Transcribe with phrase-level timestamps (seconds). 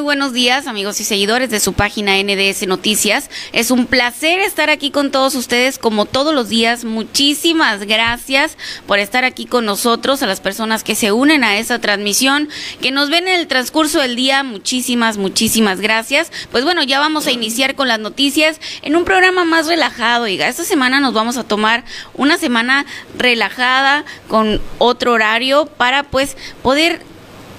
[0.00, 3.28] Muy buenos días, amigos y seguidores de su página NDS Noticias.
[3.52, 6.86] Es un placer estar aquí con todos ustedes como todos los días.
[6.86, 8.56] Muchísimas gracias
[8.86, 12.48] por estar aquí con nosotros, a las personas que se unen a esa transmisión,
[12.80, 14.42] que nos ven en el transcurso del día.
[14.42, 16.32] Muchísimas, muchísimas gracias.
[16.50, 20.24] Pues bueno, ya vamos a iniciar con las noticias en un programa más relajado.
[20.24, 21.84] Oiga, esta semana nos vamos a tomar
[22.14, 22.86] una semana
[23.18, 27.02] relajada con otro horario para pues poder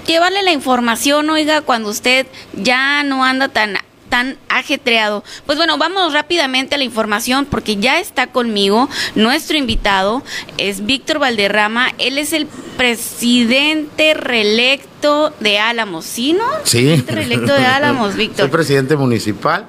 [0.06, 3.76] llevarle la información, oiga, cuando usted ya no anda tan
[4.12, 5.24] tan ajetreado.
[5.46, 10.22] Pues bueno, vamos rápidamente a la información porque ya está conmigo nuestro invitado,
[10.58, 12.46] es Víctor Valderrama, él es el
[12.76, 16.44] presidente reelecto de Álamos, ¿sí, no?
[16.64, 17.02] Sí.
[17.06, 18.40] reelecto de Álamos, Víctor.
[18.40, 19.64] Soy presidente municipal,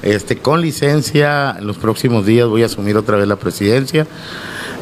[0.00, 4.06] este, con licencia, en los próximos días voy a asumir otra vez la presidencia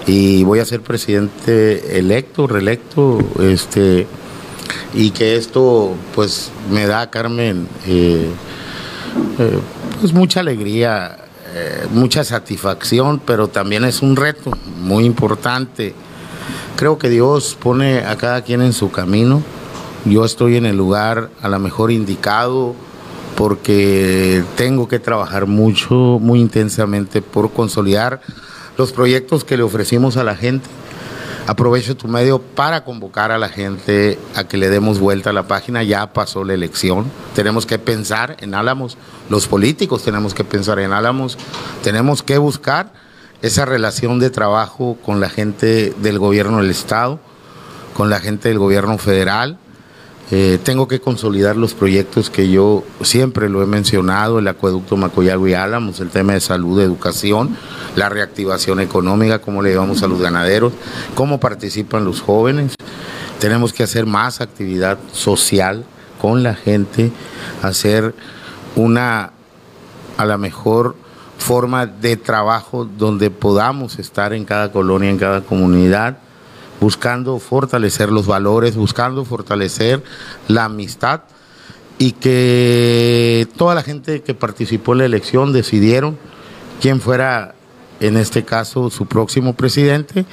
[0.07, 4.07] y voy a ser presidente electo, reelecto, este
[4.95, 8.31] y que esto pues me da, Carmen, eh,
[9.39, 9.59] eh,
[10.01, 11.19] pues mucha alegría,
[11.55, 14.51] eh, mucha satisfacción, pero también es un reto
[14.81, 15.95] muy importante.
[16.77, 19.43] Creo que Dios pone a cada quien en su camino.
[20.05, 22.75] Yo estoy en el lugar a lo mejor indicado
[23.37, 28.21] porque tengo que trabajar mucho, muy intensamente por consolidar
[28.77, 30.69] los proyectos que le ofrecimos a la gente
[31.47, 35.49] Aprovecho tu medio para convocar a la gente a que le demos vuelta a la
[35.49, 35.83] página.
[35.83, 37.11] Ya pasó la elección.
[37.35, 38.97] Tenemos que pensar en Álamos.
[39.29, 41.37] Los políticos tenemos que pensar en Álamos.
[41.83, 42.93] Tenemos que buscar
[43.43, 47.19] esa relación de trabajo con la gente del gobierno del Estado,
[47.95, 49.59] con la gente del gobierno federal
[50.35, 55.47] eh, tengo que consolidar los proyectos que yo siempre lo he mencionado, el acueducto Macoyago
[55.47, 57.55] y Álamos, el tema de salud, educación,
[57.97, 60.73] la reactivación económica, cómo le llevamos a los ganaderos,
[61.15, 62.77] cómo participan los jóvenes.
[63.41, 65.85] Tenemos que hacer más actividad social
[66.19, 67.13] con la gente,
[67.61, 68.15] hacer
[68.75, 69.33] una,
[70.17, 70.97] a la mejor
[71.37, 76.17] forma de trabajo donde podamos estar en cada colonia, en cada comunidad
[76.83, 80.03] buscando fortalecer los valores, buscando fortalecer
[80.49, 81.21] la amistad
[81.97, 86.19] y que toda la gente que participó en la elección decidieron
[86.81, 87.55] quién fuera
[88.01, 90.27] en este caso su próximo presidente,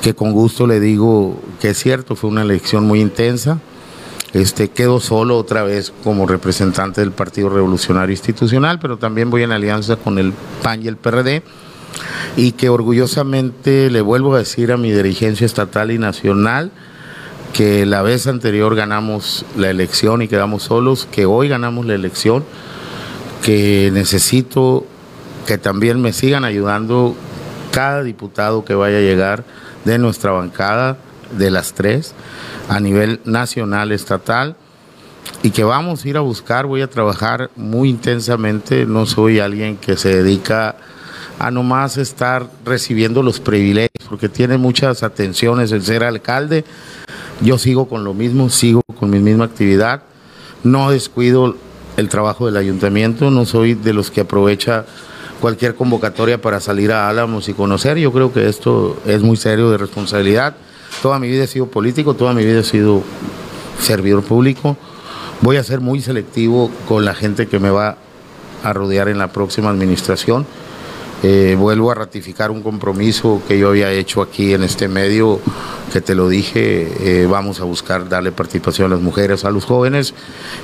[0.00, 3.58] que con gusto le digo que es cierto, fue una elección muy intensa.
[4.32, 9.50] Este, quedo solo otra vez como representante del Partido Revolucionario Institucional, pero también voy en
[9.50, 10.32] alianza con el
[10.62, 11.42] PAN y el PRD
[12.36, 16.70] y que orgullosamente le vuelvo a decir a mi dirigencia estatal y nacional
[17.52, 22.44] que la vez anterior ganamos la elección y quedamos solos, que hoy ganamos la elección,
[23.42, 24.86] que necesito
[25.46, 27.16] que también me sigan ayudando
[27.72, 29.44] cada diputado que vaya a llegar
[29.84, 30.98] de nuestra bancada,
[31.36, 32.14] de las tres,
[32.68, 34.56] a nivel nacional, estatal,
[35.42, 39.76] y que vamos a ir a buscar, voy a trabajar muy intensamente, no soy alguien
[39.76, 40.76] que se dedica a
[41.50, 46.64] nomás estar recibiendo los privilegios, porque tiene muchas atenciones el ser alcalde.
[47.40, 50.02] Yo sigo con lo mismo, sigo con mi misma actividad,
[50.64, 51.56] no descuido
[51.96, 54.84] el trabajo del ayuntamiento, no soy de los que aprovecha
[55.40, 57.96] cualquier convocatoria para salir a Álamos y conocer.
[57.96, 60.54] Yo creo que esto es muy serio de responsabilidad.
[61.02, 63.02] Toda mi vida he sido político, toda mi vida he sido
[63.80, 64.76] servidor público.
[65.40, 67.96] Voy a ser muy selectivo con la gente que me va
[68.62, 70.46] a rodear en la próxima administración.
[71.22, 75.38] Eh, vuelvo a ratificar un compromiso que yo había hecho aquí en este medio,
[75.92, 79.66] que te lo dije, eh, vamos a buscar darle participación a las mujeres, a los
[79.66, 80.14] jóvenes,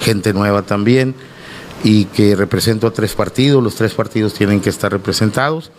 [0.00, 1.14] gente nueva también,
[1.84, 5.70] y que represento a tres partidos, los tres partidos tienen que estar representados.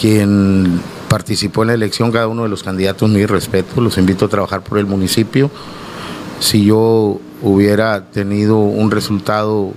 [0.00, 4.28] Quien participó en la elección, cada uno de los candidatos, mi respeto, los invito a
[4.28, 5.50] trabajar por el municipio.
[6.40, 9.74] Si yo hubiera tenido un resultado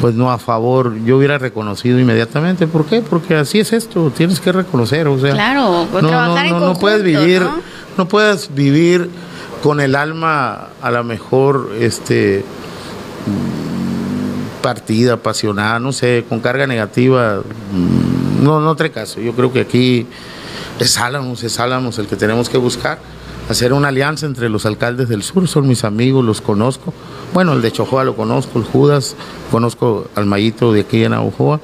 [0.00, 2.66] pues no a favor, yo hubiera reconocido inmediatamente.
[2.66, 3.02] ¿Por qué?
[3.02, 6.74] Porque así es esto, tienes que reconocer, o sea, claro, pues no, no, no, no,
[6.74, 7.42] puedes vivir,
[7.96, 8.08] ¿no?
[8.08, 9.10] puedes vivir
[9.62, 12.44] con el alma a lo mejor este
[14.62, 17.40] partida, apasionada, no sé, con carga negativa,
[17.72, 19.20] mm, no, no trae caso.
[19.20, 20.06] Yo creo que aquí
[20.80, 22.98] es Álamos, es Álamos el que tenemos que buscar
[23.48, 26.92] hacer una alianza entre los alcaldes del sur, son mis amigos, los conozco.
[27.36, 29.14] Bueno, el de Chojoa lo conozco, el Judas,
[29.50, 31.60] conozco al Mayito de aquí en Aojoa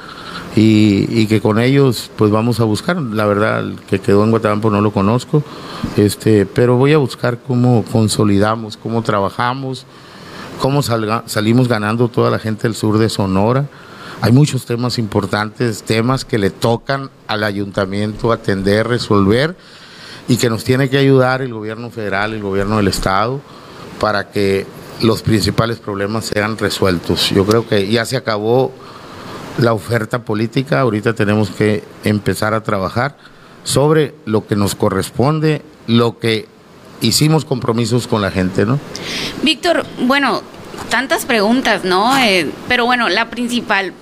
[0.55, 4.69] y, que con ellos pues vamos a buscar, la verdad el que quedó en Guatabampo
[4.69, 5.43] no lo conozco,
[5.97, 9.87] este, pero voy a buscar cómo consolidamos, cómo trabajamos,
[10.61, 13.65] cómo salimos ganando toda la gente del sur de Sonora.
[14.21, 19.57] Hay muchos temas importantes, temas que le tocan al ayuntamiento atender, resolver
[20.29, 23.41] y que nos tiene que ayudar el gobierno federal, el gobierno del estado,
[23.99, 24.67] para que
[25.03, 27.31] los principales problemas sean resueltos.
[27.31, 28.73] Yo creo que ya se acabó
[29.59, 33.17] la oferta política, ahorita tenemos que empezar a trabajar
[33.65, 36.49] sobre lo que nos corresponde, lo que
[37.01, 38.79] hicimos compromisos con la gente, ¿no?
[39.43, 40.43] Víctor, bueno,
[40.89, 42.17] tantas preguntas, ¿no?
[42.19, 43.93] Eh, pero bueno, la principal.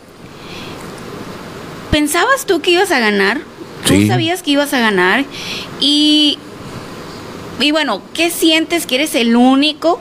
[1.91, 3.41] ¿Pensabas tú que ibas a ganar?
[3.87, 5.25] ¿Tú sabías que ibas a ganar?
[5.81, 6.39] Y,
[7.59, 9.99] y bueno, ¿qué sientes que eres el único,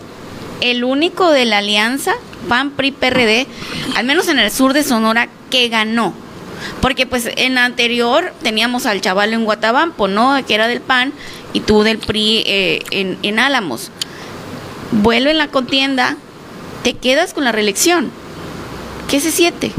[0.62, 2.14] el único de la alianza
[2.48, 3.48] PAN, PRI, PRD,
[3.96, 6.14] al menos en el sur de Sonora, que ganó?
[6.82, 10.38] Porque pues en la anterior teníamos al chaval en Guatabampo, ¿no?
[10.46, 11.14] Que era del PAN
[11.54, 13.92] y tú del PRI eh, en, en Álamos.
[14.92, 16.18] Vuelve en la contienda,
[16.84, 18.12] te quedas con la reelección.
[19.10, 19.72] ¿Qué se siente?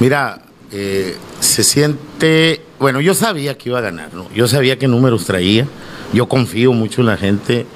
[0.00, 4.28] Mira, eh, se siente, bueno, yo sabía que iba a ganar, ¿no?
[4.34, 5.66] Yo sabía qué números traía,
[6.12, 7.66] yo confío mucho en la gente,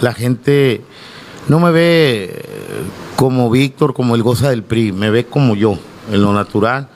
[0.00, 0.82] la gente
[1.48, 2.44] no me ve
[3.16, 5.78] como Víctor, como el goza del PRI, me ve como yo,
[6.10, 6.88] en lo natural.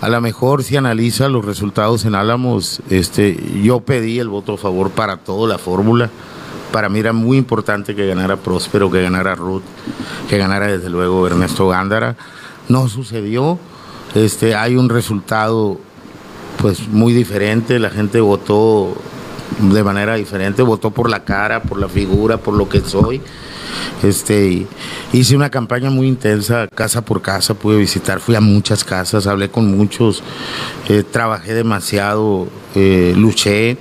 [0.00, 4.58] A lo mejor si analiza los resultados en Álamos, este, yo pedí el voto a
[4.58, 6.10] favor para toda la fórmula.
[6.72, 9.62] Para mí era muy importante que ganara Próspero, que ganara Ruth,
[10.28, 12.16] que ganara desde luego Ernesto Gándara.
[12.68, 13.58] No sucedió.
[14.14, 15.78] Este, hay un resultado
[16.58, 18.94] pues muy diferente, la gente votó
[19.58, 23.20] de manera diferente, votó por la cara, por la figura, por lo que soy.
[24.02, 24.66] Este,
[25.12, 29.50] hice una campaña muy intensa, casa por casa, pude visitar, fui a muchas casas, hablé
[29.50, 30.22] con muchos,
[30.88, 33.78] eh, trabajé demasiado, eh, luché,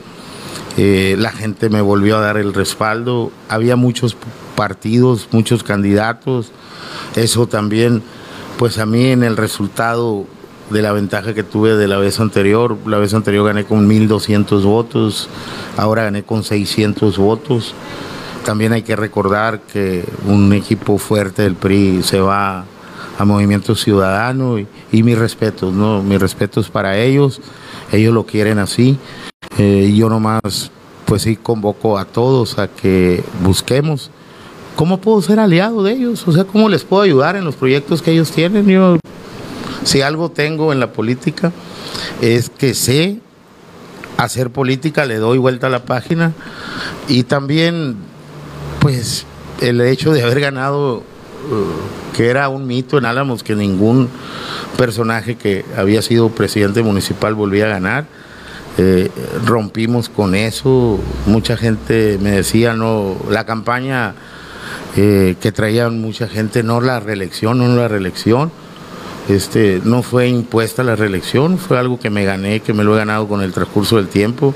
[0.78, 4.16] eh, la gente me volvió a dar el respaldo, había muchos
[4.56, 6.52] partidos, muchos candidatos,
[7.16, 8.02] eso también,
[8.58, 10.26] pues a mí en el resultado
[10.70, 14.64] de la ventaja que tuve de la vez anterior, la vez anterior gané con 1.200
[14.64, 15.30] votos,
[15.78, 17.76] ahora gané con 600 votos.
[18.46, 22.66] También hay que recordar que un equipo fuerte del PRI se va
[23.18, 26.04] a Movimiento Ciudadano y, mis respetos, ¿no?
[26.04, 27.42] Mis respetos para ellos,
[27.92, 28.98] ellos lo quieren así.
[29.58, 30.72] Eh, y yo nomás,
[31.06, 34.12] pues sí, convoco a todos a que busquemos
[34.76, 38.02] cómo puedo ser aliado de ellos, o sea, cómo les puedo ayudar en los proyectos
[38.02, 38.68] que ellos tienen.
[38.68, 38.98] Yo,
[39.84, 41.52] si algo tengo en la política,
[42.22, 43.20] es que sé
[44.18, 46.34] hacer política, le doy vuelta a la página
[47.08, 47.98] y también
[48.84, 49.26] pues
[49.62, 54.10] el hecho de haber ganado, uh, que era un mito en Álamos, que ningún
[54.78, 58.06] personaje que había sido presidente municipal volvía a ganar.
[58.78, 59.10] Eh,
[59.46, 64.16] rompimos con eso, mucha gente me decía, no, la campaña
[64.98, 68.52] eh, que traían mucha gente, no la reelección, no la reelección,
[69.30, 72.98] este, no fue impuesta la reelección, fue algo que me gané, que me lo he
[72.98, 74.54] ganado con el transcurso del tiempo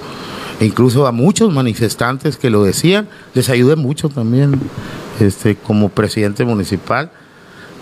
[0.66, 4.60] incluso a muchos manifestantes que lo decían, les ayudé mucho también
[5.20, 7.12] este, como presidente municipal.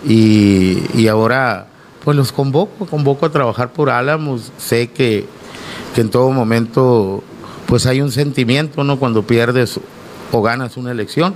[0.06, 1.68] Y, ahora
[2.04, 5.26] pues los convoco, convoco a trabajar por Álamos, sé que,
[5.94, 7.24] que en todo momento
[7.66, 8.98] pues hay un sentimiento, ¿no?
[8.98, 9.80] Cuando pierdes
[10.30, 11.34] o ganas una elección,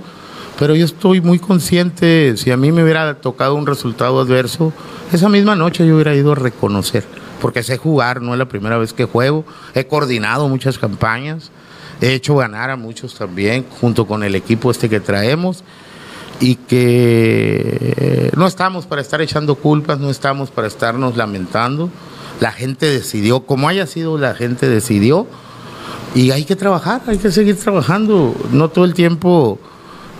[0.57, 4.71] pero yo estoy muy consciente, si a mí me hubiera tocado un resultado adverso,
[5.11, 7.03] esa misma noche yo hubiera ido a reconocer
[7.41, 9.43] porque sé jugar, no es la primera vez que juego,
[9.73, 11.51] he coordinado muchas campañas,
[11.99, 15.63] he hecho ganar a muchos también, junto con el equipo este que traemos,
[16.39, 21.89] y que no estamos para estar echando culpas, no estamos para estarnos lamentando,
[22.39, 25.27] la gente decidió, como haya sido la gente decidió,
[26.13, 29.59] y hay que trabajar, hay que seguir trabajando, no todo el tiempo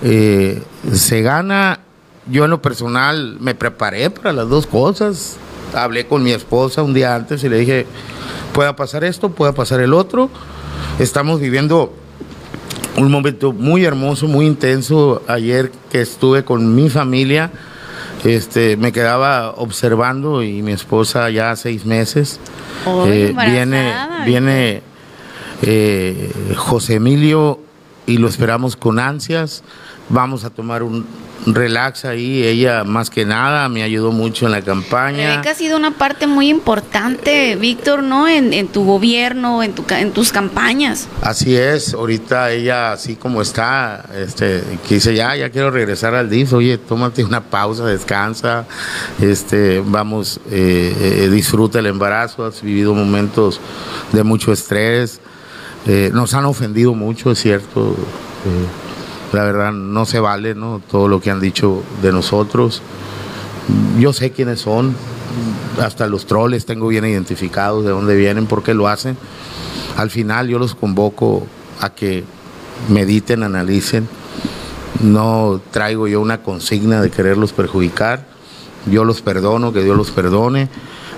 [0.02, 0.64] eh,
[0.94, 1.80] se gana.
[2.28, 5.38] Yo en lo personal me preparé para las dos cosas,
[5.74, 7.86] hablé con mi esposa un día antes y le dije,
[8.54, 10.30] pueda pasar esto, pueda pasar el otro.
[11.00, 11.94] Estamos viviendo
[12.98, 15.22] un momento muy hermoso, muy intenso.
[15.28, 17.52] Ayer que estuve con mi familia,
[18.24, 22.40] este, me quedaba observando y mi esposa ya seis meses.
[23.08, 23.94] Eh, viene
[24.26, 24.82] viene
[25.62, 27.60] eh, José Emilio
[28.06, 29.64] y lo esperamos con ansias.
[30.12, 31.06] Vamos a tomar un,
[31.46, 32.44] relax ahí.
[32.44, 35.42] Ella más que nada me ayudó mucho en la campaña.
[35.42, 38.28] que ha sido una parte muy importante, Víctor, ¿no?
[38.28, 41.08] En, tu gobierno, en, tu, en tus campañas.
[41.22, 41.94] Así es.
[41.94, 46.54] Ahorita ella, así como está, este, que dice ya, ya quiero regresar al DIF.
[46.54, 48.66] Oye, tómate una pausa, descansa.
[49.20, 52.46] Este, vamos, eh, eh, disfruta el embarazo.
[52.46, 53.60] Has vivido momentos
[54.12, 55.20] de mucho estrés.
[55.88, 57.96] Eh, nos han ofendido mucho, es cierto
[59.34, 60.82] la verdad no se vale ¿no?
[60.90, 62.82] todo lo que han dicho de nosotros.
[64.00, 64.96] Yo sé quiénes son,
[65.82, 69.18] hasta los troles tengo bien identificados de dónde vienen, por qué lo hacen.
[69.98, 71.46] Al final yo los convoco
[71.80, 72.24] a que
[72.90, 74.08] mediten, analicen.
[75.02, 78.26] no traigo yo una consigna de quererlos perjudicar.
[78.90, 80.70] Yo los perdono, que Dios los perdone.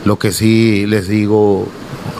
[0.05, 1.67] Lo que sí les digo,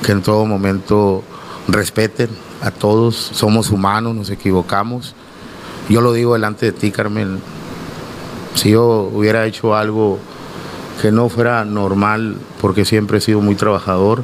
[0.03, 1.23] que en todo momento
[1.67, 2.29] respeten
[2.61, 5.15] a todos, somos humanos, nos equivocamos.
[5.89, 7.39] Yo lo digo delante de ti, Carmen,
[8.55, 10.19] si yo hubiera hecho algo
[11.01, 14.23] que no fuera normal, porque siempre he sido muy trabajador,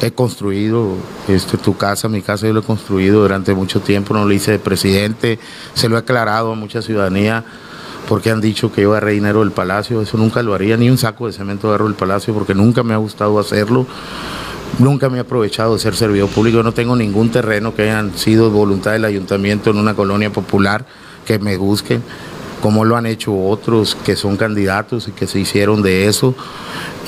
[0.00, 0.94] he construido
[1.28, 4.52] este, tu casa, mi casa yo lo he construido durante mucho tiempo, no lo hice
[4.52, 5.38] de presidente,
[5.74, 7.44] se lo he aclarado a mucha ciudadanía
[8.08, 10.98] porque han dicho que yo agarré dinero del palacio, eso nunca lo haría, ni un
[10.98, 13.86] saco de cemento agarro del palacio porque nunca me ha gustado hacerlo,
[14.78, 18.50] nunca me he aprovechado de ser servidor público, no tengo ningún terreno que hayan sido
[18.50, 20.86] voluntad del ayuntamiento en una colonia popular
[21.26, 22.02] que me busquen
[22.60, 26.34] como lo han hecho otros que son candidatos y que se hicieron de eso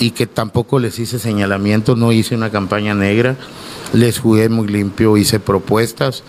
[0.00, 3.36] y que tampoco les hice señalamientos, no hice una campaña negra,
[3.92, 6.24] les jugué muy limpio, hice propuestas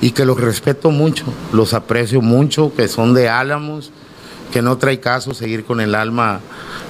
[0.00, 3.90] y que los respeto mucho, los aprecio mucho, que son de Álamos,
[4.52, 6.40] que no trae caso seguir con el alma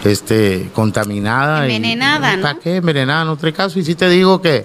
[0.05, 1.63] este contaminada.
[1.65, 2.61] Envenenada, ¿no?
[2.61, 2.77] qué?
[2.77, 3.79] Envenenada, no trae caso.
[3.79, 4.65] Y sí te digo que,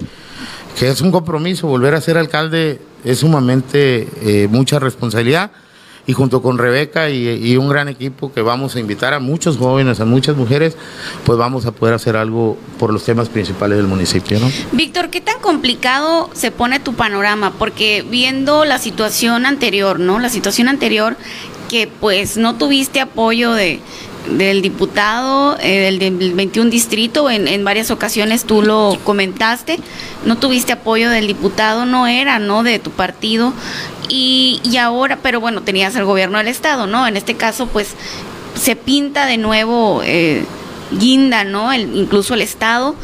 [0.77, 5.51] que es un compromiso, volver a ser alcalde es sumamente eh, mucha responsabilidad
[6.07, 9.99] y junto con Rebeca y, un gran equipo que vamos a invitar a muchos jóvenes,
[9.99, 10.75] a muchas mujeres,
[11.23, 14.39] pues vamos a poder hacer algo por los temas principales del municipio.
[14.39, 14.51] ¿no?
[14.71, 17.53] Víctor, ¿qué tan complicado se pone tu panorama?
[17.57, 20.19] Porque viendo la situación anterior, ¿no?
[20.19, 21.17] La situación anterior
[21.71, 23.79] que pues no tuviste apoyo de,
[24.29, 29.79] del diputado eh, del, 21 distrito, en, en, varias ocasiones tú lo comentaste,
[30.25, 32.63] no tuviste apoyo del diputado, no era, ¿no?
[32.63, 33.53] De tu partido.
[34.09, 37.07] Y, y ahora, pero bueno, tenías el gobierno del estado, ¿no?
[37.07, 37.95] En este caso, pues
[38.53, 40.43] se pinta de nuevo eh,
[40.91, 41.71] Guinda, ¿no?
[41.71, 42.95] El, incluso el estado.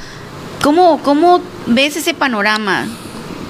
[0.61, 2.85] ¿Cómo, ¿Cómo ves ese panorama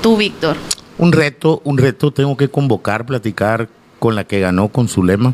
[0.03, 0.57] tú, Víctor?
[0.99, 3.67] Un reto, un reto tengo que convocar, platicar
[3.99, 5.33] con la que ganó con su lema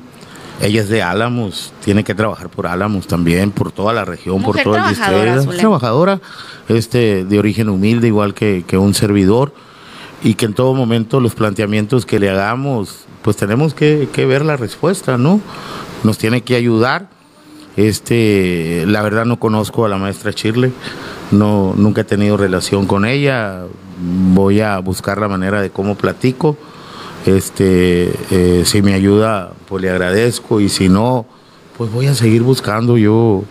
[0.62, 4.58] ella es de Álamos, tiene que trabajar por Álamos también, por toda la región, por
[4.62, 5.58] todo el distrito.
[5.58, 6.22] Trabajadora,
[6.70, 9.54] este, de origen humilde, igual que, un servidor,
[10.24, 14.56] y que en todo momento los planteamientos que le hagamos, pues tenemos que, ver la
[14.56, 15.42] respuesta, ¿no?
[16.04, 17.10] Nos tiene que ayudar.
[17.76, 20.72] Este, la verdad no conozco a la maestra Chirle,
[21.32, 23.64] no, nunca he tenido relación con ella,
[24.00, 26.56] voy a buscar la manera de cómo platico
[27.26, 31.26] este, eh, si me ayuda, pues le agradezco y si no,
[31.78, 33.44] pues voy a seguir buscando yo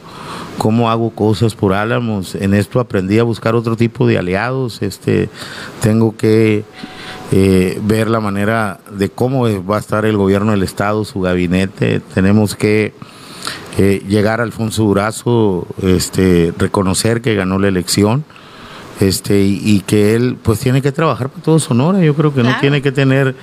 [0.58, 2.34] cómo hago cosas por Álamos.
[2.34, 4.82] En esto aprendí a buscar otro tipo de aliados.
[4.82, 5.28] Este,
[5.80, 6.64] tengo que
[7.32, 12.00] eh, ver la manera de cómo va a estar el gobierno del Estado, su gabinete.
[12.14, 12.92] Tenemos que
[13.78, 18.24] eh, llegar a Alfonso Durazo, este, reconocer que ganó la elección
[19.00, 22.00] este y, que él pues tiene que trabajar para todo Sonora.
[22.00, 23.34] Yo creo que no tiene que tener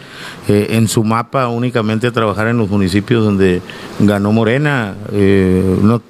[0.47, 3.61] eh, en su mapa únicamente trabajar en los municipios donde
[3.99, 4.95] ganó Morena.
[5.11, 6.01] Eh, no,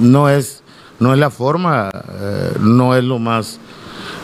[0.00, 0.62] no, es,
[0.98, 3.60] no es la forma, eh, no es lo más...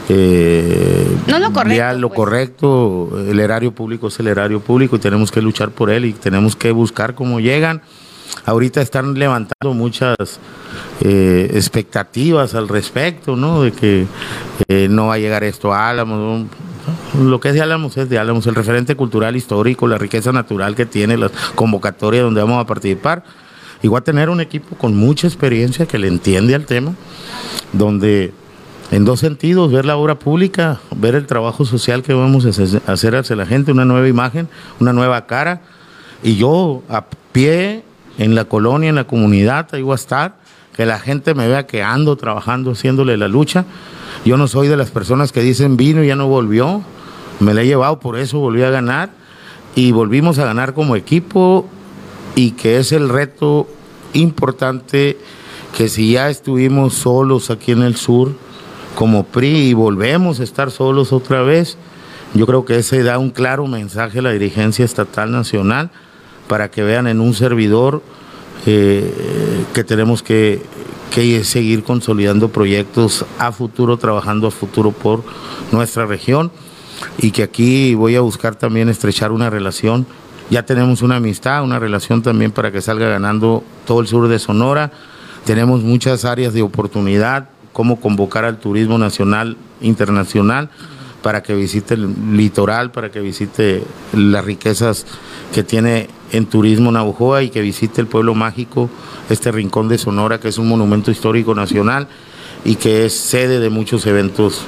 [0.09, 1.99] no lo correcto.
[1.99, 2.17] lo pues.
[2.17, 6.13] correcto, el erario público es el erario público y tenemos que luchar por él y
[6.13, 7.83] tenemos que buscar cómo llegan
[8.45, 10.17] ahorita están levantando muchas
[11.01, 13.63] eh, expectativas al respecto, ¿no?
[13.63, 14.07] De que
[14.69, 16.47] eh, no va a llegar esto a Álamos.
[17.19, 20.75] Lo que es de Álamos es de Álamos, el referente cultural histórico, la riqueza natural
[20.75, 23.25] que tiene, las convocatorias donde vamos a participar.
[23.83, 26.95] Igual tener un equipo con mucha experiencia que le entiende al tema,
[27.73, 28.33] donde
[28.91, 33.17] en dos sentidos, ver la obra pública, ver el trabajo social que vamos a hacer
[33.17, 34.49] hacia la gente, una nueva imagen,
[34.81, 35.63] una nueva cara,
[36.23, 37.83] y yo a pie
[38.19, 40.37] en la colonia, en la comunidad, ahí voy a estar,
[40.75, 43.65] que la gente me vea que ando trabajando, haciéndole la lucha.
[44.25, 46.83] Yo no soy de las personas que dicen vino y ya no volvió,
[47.41, 49.11] me la he llevado, por eso volví a ganar
[49.75, 51.69] y volvimos a ganar como equipo
[52.35, 53.69] y que es el reto
[54.13, 55.19] importante
[55.77, 58.33] que si ya estuvimos solos aquí en el sur
[58.95, 61.77] como PRI y volvemos a estar solos otra vez,
[62.35, 65.91] yo creo que ese da un claro mensaje a la dirigencia estatal nacional
[66.49, 68.03] para que vean en un servidor
[68.67, 70.63] eh, que tenemos que,
[71.45, 75.25] seguir consolidando proyectos a futuro, trabajando a futuro por
[75.73, 76.51] nuestra región
[77.17, 80.07] y que aquí voy a buscar también estrechar una relación.
[80.51, 84.39] Ya tenemos una amistad, una relación también para que salga ganando todo el sur de
[84.39, 84.93] Sonora.
[85.47, 90.69] Tenemos muchas áreas de oportunidad, cómo convocar al turismo nacional, internacional
[91.27, 95.07] para que visite el litoral, para que visite las riquezas
[95.53, 98.89] que tiene en turismo Navajoa y que visite el pueblo mágico,
[99.29, 102.07] este rincón de Sonora, que es un monumento histórico nacional
[102.65, 104.61] y que es sede de muchos eventos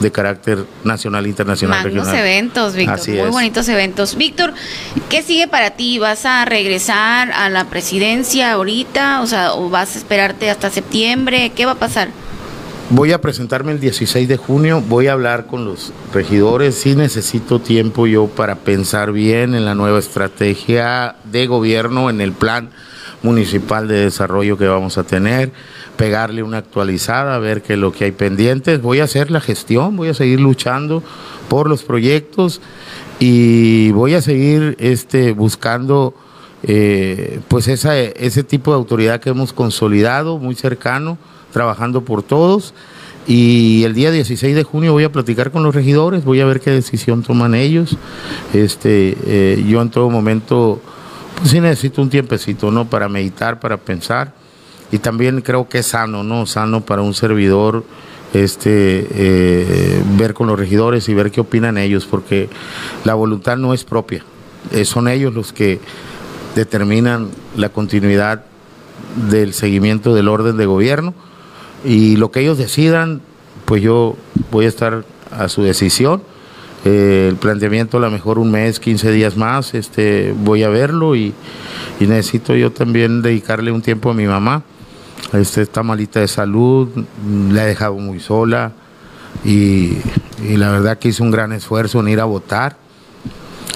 [0.00, 2.20] de carácter nacional, internacional, Magnos regional.
[2.20, 2.94] eventos, Víctor.
[2.94, 3.30] Así muy es.
[3.30, 4.14] bonitos eventos.
[4.14, 4.52] Víctor,
[5.08, 5.98] ¿qué sigue para ti?
[5.98, 9.22] ¿Vas a regresar a la presidencia ahorita?
[9.22, 11.52] O sea, ¿o vas a esperarte hasta septiembre?
[11.56, 12.10] ¿Qué va a pasar?
[12.90, 17.60] Voy a presentarme el 16 de junio, voy a hablar con los regidores, sí necesito
[17.60, 22.70] tiempo yo para pensar bien en la nueva estrategia de gobierno, en el plan
[23.22, 25.52] municipal de desarrollo que vamos a tener,
[25.98, 29.94] pegarle una actualizada, ver qué es lo que hay pendientes, voy a hacer la gestión,
[29.94, 31.02] voy a seguir luchando
[31.50, 32.62] por los proyectos
[33.20, 36.14] y voy a seguir este, buscando
[36.62, 41.18] eh, pues ese tipo de autoridad que hemos consolidado, muy cercano,
[41.58, 42.72] trabajando por todos.
[43.26, 46.60] Y el día 16 de junio voy a platicar con los regidores, voy a ver
[46.60, 47.96] qué decisión toman ellos.
[48.54, 50.80] Este, eh, yo en todo momento,
[51.36, 52.88] pues sí necesito un tiempecito, ¿no?
[52.88, 54.34] Para meditar, para pensar.
[54.92, 56.46] Y también creo que es sano, ¿no?
[56.46, 57.84] Sano para un servidor
[58.34, 62.48] este eh, ver con los regidores y ver qué opinan ellos, porque
[63.04, 64.22] la voluntad no es propia,
[64.70, 65.80] eh, son ellos los que
[66.54, 68.44] determinan la continuidad
[69.30, 71.14] del seguimiento del orden de gobierno
[71.84, 73.20] y lo que ellos decidan,
[73.64, 74.16] pues yo
[74.50, 76.22] voy a estar a su decisión.
[76.84, 81.16] Eh, el planteamiento a lo mejor un mes, 15 días más, este, voy a verlo
[81.16, 81.34] y,
[82.00, 84.62] necesito yo también dedicarle un tiempo a mi mamá.
[85.32, 86.88] Este, está malita de salud,
[87.50, 88.72] la he dejado muy sola
[89.44, 89.98] y,
[90.56, 92.76] la verdad que hice un gran esfuerzo en ir a votar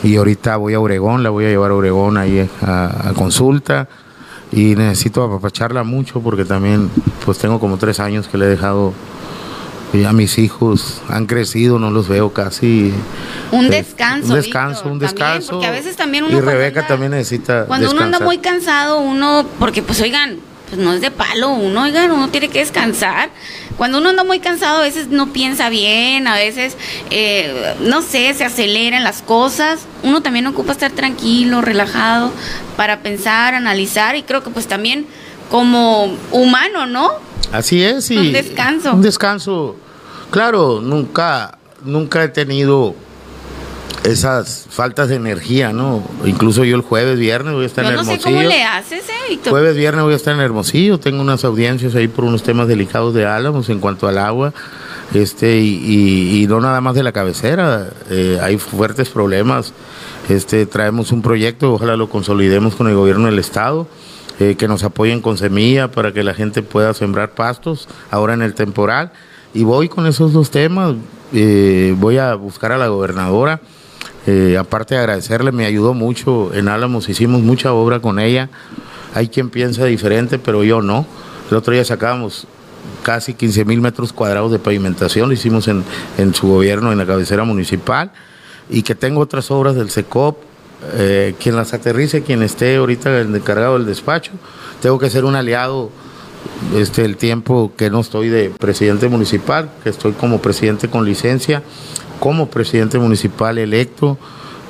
[0.05, 3.89] y ahorita voy a Obregón, la voy a llevar a Obregón ahí a consulta
[4.53, 6.91] y necesito apapacharla mucho porque también
[7.25, 8.93] pues tengo como tres años que le he dejado
[9.95, 12.93] y a mis hijos han crecido, no los veo casi.
[13.51, 14.29] Un Eh, descanso.
[14.29, 15.51] Un descanso, Víctor, un también, descanso.
[15.53, 16.39] porque a veces también uno.
[16.39, 20.37] Y Rebeca anda- también necesita Cuando uno anda muy cansado, uno, porque pues oigan,
[20.73, 23.29] pues no es de palo, uno, oigan, uno tiene que descansar.
[23.77, 26.79] Cuando uno anda muy cansado, a veces no piensa bien, a veces,
[27.11, 29.81] eh, no sé, se aceleran las cosas.
[30.03, 32.33] Uno también ocupa estar tranquilo, relajado,
[32.79, 35.07] para pensar, analizar, y creo que pues también
[35.51, 37.11] como humano, ¿no?
[37.53, 38.95] Así es, y Un descanso.
[38.95, 39.77] Un descanso.
[40.31, 42.95] Claro, nunca, nunca he tenido
[44.05, 46.03] esas faltas de energía, ¿no?
[46.25, 48.37] Incluso yo el jueves, viernes voy a estar Yo en no sé Hermosillo.
[48.37, 49.51] cómo le haces, ¿eh, Víctor?
[49.53, 53.15] Jueves, viernes voy a estar en Hermosillo, tengo unas audiencias ahí por unos temas delicados
[53.15, 54.53] de Álamos en cuanto al agua,
[55.15, 59.73] este y, y- y no nada más de la cabecera, eh, hay fuertes problemas.
[60.29, 63.87] Este traemos un proyecto, ojalá lo consolidemos con el gobierno del estado,
[64.41, 68.43] eh, que nos apoyen con semilla para que la gente pueda sembrar pastos ahora en
[68.43, 69.13] el temporal.
[69.55, 70.95] Y voy con esos dos temas,
[71.35, 73.61] eh, voy a buscar a la gobernadora.
[74.27, 78.51] Eh, aparte de agradecerle, me ayudó mucho en Álamos, hicimos mucha obra con ella.
[79.15, 81.07] Hay quien piensa diferente, pero yo no.
[81.51, 82.47] El otro día sacábamos
[83.03, 85.85] casi 15 mil metros cuadrados de pavimentación, lo hicimos en,
[86.35, 88.13] su gobierno, en la cabecera municipal,
[88.71, 90.39] y que tengo otras obras del SECOP,
[90.95, 94.33] eh, quien las aterrice, quien esté ahorita encargado del despacho,
[94.81, 95.91] tengo que ser un aliado
[96.75, 101.63] este el tiempo que no estoy de presidente municipal, que estoy como presidente con licencia,
[102.23, 104.17] como presidente municipal electo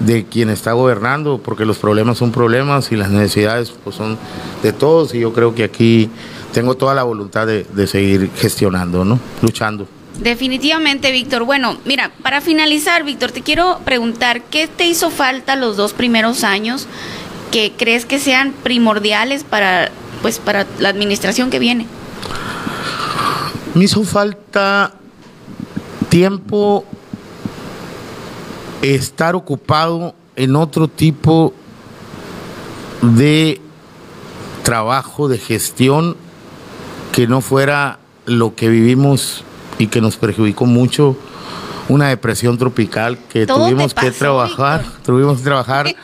[0.00, 4.16] de quien está gobernando, porque los problemas son problemas y las necesidades pues, son
[4.62, 6.08] de todos y yo creo que aquí
[6.54, 9.20] tengo toda la voluntad de, de seguir gestionando, ¿no?
[9.42, 9.86] Luchando.
[10.18, 11.44] Definitivamente, Víctor.
[11.44, 16.44] Bueno, mira, para finalizar, Víctor, te quiero preguntar, ¿qué te hizo falta los dos primeros
[16.44, 16.86] años
[17.50, 19.90] que crees que sean primordiales para,
[20.22, 21.86] pues, para la administración que viene?
[23.74, 24.94] Me hizo falta
[26.08, 26.86] tiempo
[28.82, 31.54] estar ocupado en otro tipo
[33.00, 33.60] de
[34.62, 36.16] trabajo, de gestión,
[37.12, 39.44] que no fuera lo que vivimos
[39.78, 41.16] y que nos perjudicó mucho,
[41.88, 45.02] una depresión tropical que Todo tuvimos que trabajar, Víctor.
[45.02, 45.94] tuvimos que trabajar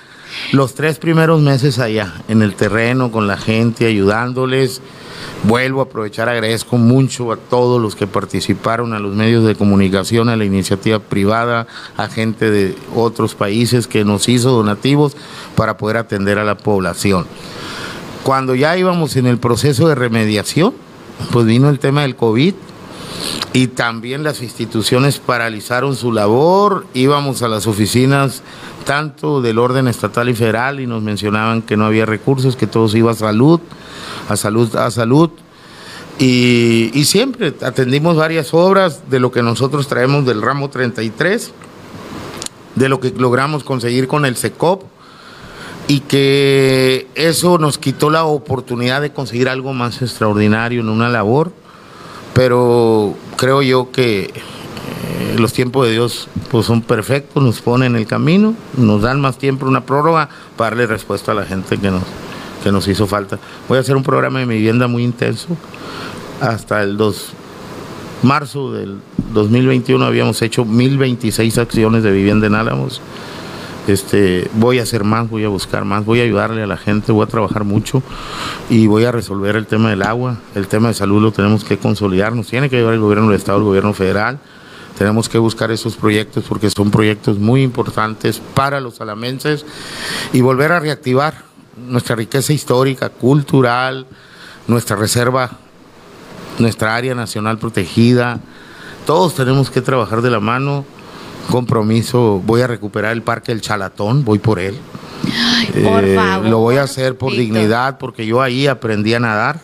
[0.52, 4.82] los tres primeros meses allá, en el terreno, con la gente, ayudándoles.
[5.44, 10.28] Vuelvo a aprovechar, agradezco mucho a todos los que participaron, a los medios de comunicación,
[10.28, 15.16] a la iniciativa privada, a gente de otros países que nos hizo donativos
[15.54, 17.26] para poder atender a la población.
[18.24, 20.74] Cuando ya íbamos en el proceso de remediación,
[21.32, 22.54] pues vino el tema del COVID
[23.58, 28.44] y también las instituciones paralizaron su labor, íbamos a las oficinas
[28.84, 32.88] tanto del orden estatal y federal y nos mencionaban que no había recursos, que todo
[32.88, 33.58] se iba a salud,
[34.28, 35.30] a salud, a salud.
[36.20, 41.50] Y, y siempre atendimos varias obras de lo que nosotros traemos del ramo 33,
[42.76, 44.84] de lo que logramos conseguir con el SECOP
[45.88, 51.50] y que eso nos quitó la oportunidad de conseguir algo más extraordinario en una labor,
[52.34, 54.32] pero creo yo que
[55.38, 59.38] los tiempos de Dios pues son perfectos, nos ponen en el camino, nos dan más
[59.38, 62.02] tiempo, una prórroga para darle respuesta a la gente que nos,
[62.62, 63.38] que nos hizo falta.
[63.68, 65.48] Voy a hacer un programa de vivienda muy intenso.
[66.40, 67.32] Hasta el 2,
[68.22, 68.98] marzo del
[69.32, 73.00] 2021 habíamos hecho 1026 acciones de vivienda en Álamos.
[73.88, 77.10] Este, voy a hacer más, voy a buscar más, voy a ayudarle a la gente,
[77.10, 78.02] voy a trabajar mucho
[78.68, 81.78] y voy a resolver el tema del agua, el tema de salud lo tenemos que
[81.78, 84.40] consolidar, nos tiene que ayudar el gobierno del Estado, el gobierno federal,
[84.98, 89.64] tenemos que buscar esos proyectos porque son proyectos muy importantes para los alamenses
[90.34, 91.44] y volver a reactivar
[91.86, 94.06] nuestra riqueza histórica, cultural,
[94.66, 95.52] nuestra reserva,
[96.58, 98.40] nuestra área nacional protegida.
[99.06, 100.84] Todos tenemos que trabajar de la mano
[101.48, 104.78] compromiso, voy a recuperar el Parque del Chalatón, voy por él.
[105.82, 109.60] por eh, favor, lo voy a hacer por dignidad, porque yo ahí aprendí a nadar.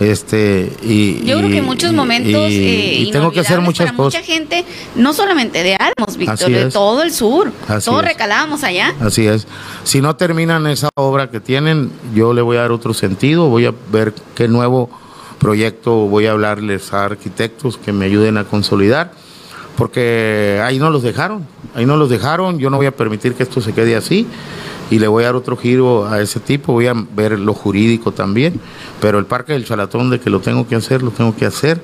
[0.00, 3.96] Este, y, yo creo que en muchos momentos y, eh, tengo que hacer muchas para
[3.96, 4.20] cosas.
[4.20, 4.64] Mucha gente,
[4.96, 7.52] no solamente de Almos, Víctor, de todo el sur.
[7.84, 8.92] Todos recalábamos allá.
[9.00, 9.46] Así es.
[9.84, 13.66] Si no terminan esa obra que tienen, yo le voy a dar otro sentido, voy
[13.66, 14.90] a ver qué nuevo
[15.38, 19.12] proyecto voy a hablarles a arquitectos que me ayuden a consolidar
[19.76, 23.42] porque ahí no los dejaron, ahí no los dejaron, yo no voy a permitir que
[23.42, 24.26] esto se quede así
[24.90, 28.12] y le voy a dar otro giro a ese tipo, voy a ver lo jurídico
[28.12, 28.60] también,
[29.00, 31.80] pero el Parque del Chalatón de que lo tengo que hacer, lo tengo que hacer,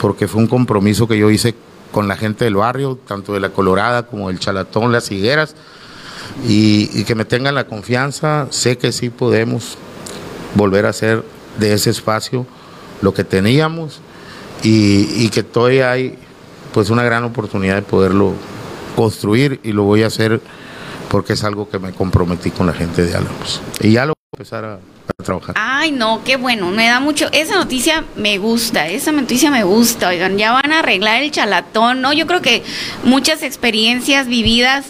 [0.00, 1.54] porque fue un compromiso que yo hice
[1.92, 5.54] con la gente del barrio, tanto de la Colorada como del Chalatón, las higueras,
[6.46, 9.76] y, que me tengan la confianza, sé que sí podemos
[10.54, 11.24] volver a hacer
[11.58, 12.46] de ese espacio
[13.02, 14.00] lo que teníamos
[14.62, 16.16] y, y que todavía hay
[16.72, 18.34] pues una gran oportunidad de poderlo
[18.96, 20.40] construir y lo voy a hacer
[21.08, 23.60] porque es algo que me comprometí con la gente de Álamos.
[23.80, 24.78] Y ya lo voy a empezar a,
[25.24, 25.54] trabajar.
[25.58, 30.08] Ay, no, qué bueno, me da mucho, esa noticia me gusta, esa noticia me gusta,
[30.08, 32.14] oigan, ya van a arreglar el chalatón, ¿no?
[32.14, 32.62] Yo creo que
[33.04, 34.86] muchas experiencias vividas,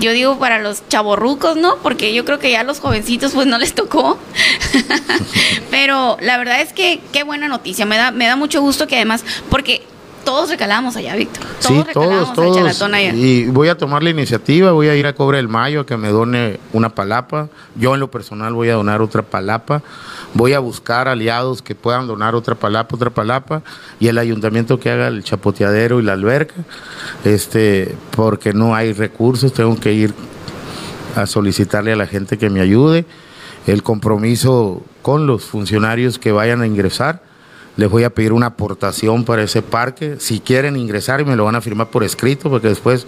[0.00, 1.76] yo digo para los chavorrucos, ¿no?
[1.76, 4.18] Porque yo creo que ya a los jovencitos pues no les tocó.
[5.70, 8.96] Pero la verdad es que qué buena noticia, me da, me da mucho gusto que
[8.96, 9.86] además, porque
[10.26, 11.44] todos recalamos allá, Víctor.
[11.62, 12.82] Todos sí, todos, todos.
[12.82, 13.14] Allá.
[13.14, 15.96] Y voy a tomar la iniciativa, voy a ir a Cobre el Mayo a que
[15.96, 17.48] me done una palapa.
[17.76, 19.82] Yo en lo personal voy a donar otra palapa.
[20.34, 23.62] Voy a buscar aliados que puedan donar otra palapa, otra palapa.
[24.00, 26.56] Y el ayuntamiento que haga el chapoteadero y la alberca.
[27.24, 30.12] Este, porque no hay recursos, tengo que ir
[31.14, 33.06] a solicitarle a la gente que me ayude.
[33.68, 37.25] El compromiso con los funcionarios que vayan a ingresar
[37.76, 40.16] les voy a pedir una aportación para ese parque.
[40.18, 43.06] Si quieren ingresar y me lo van a firmar por escrito, porque después,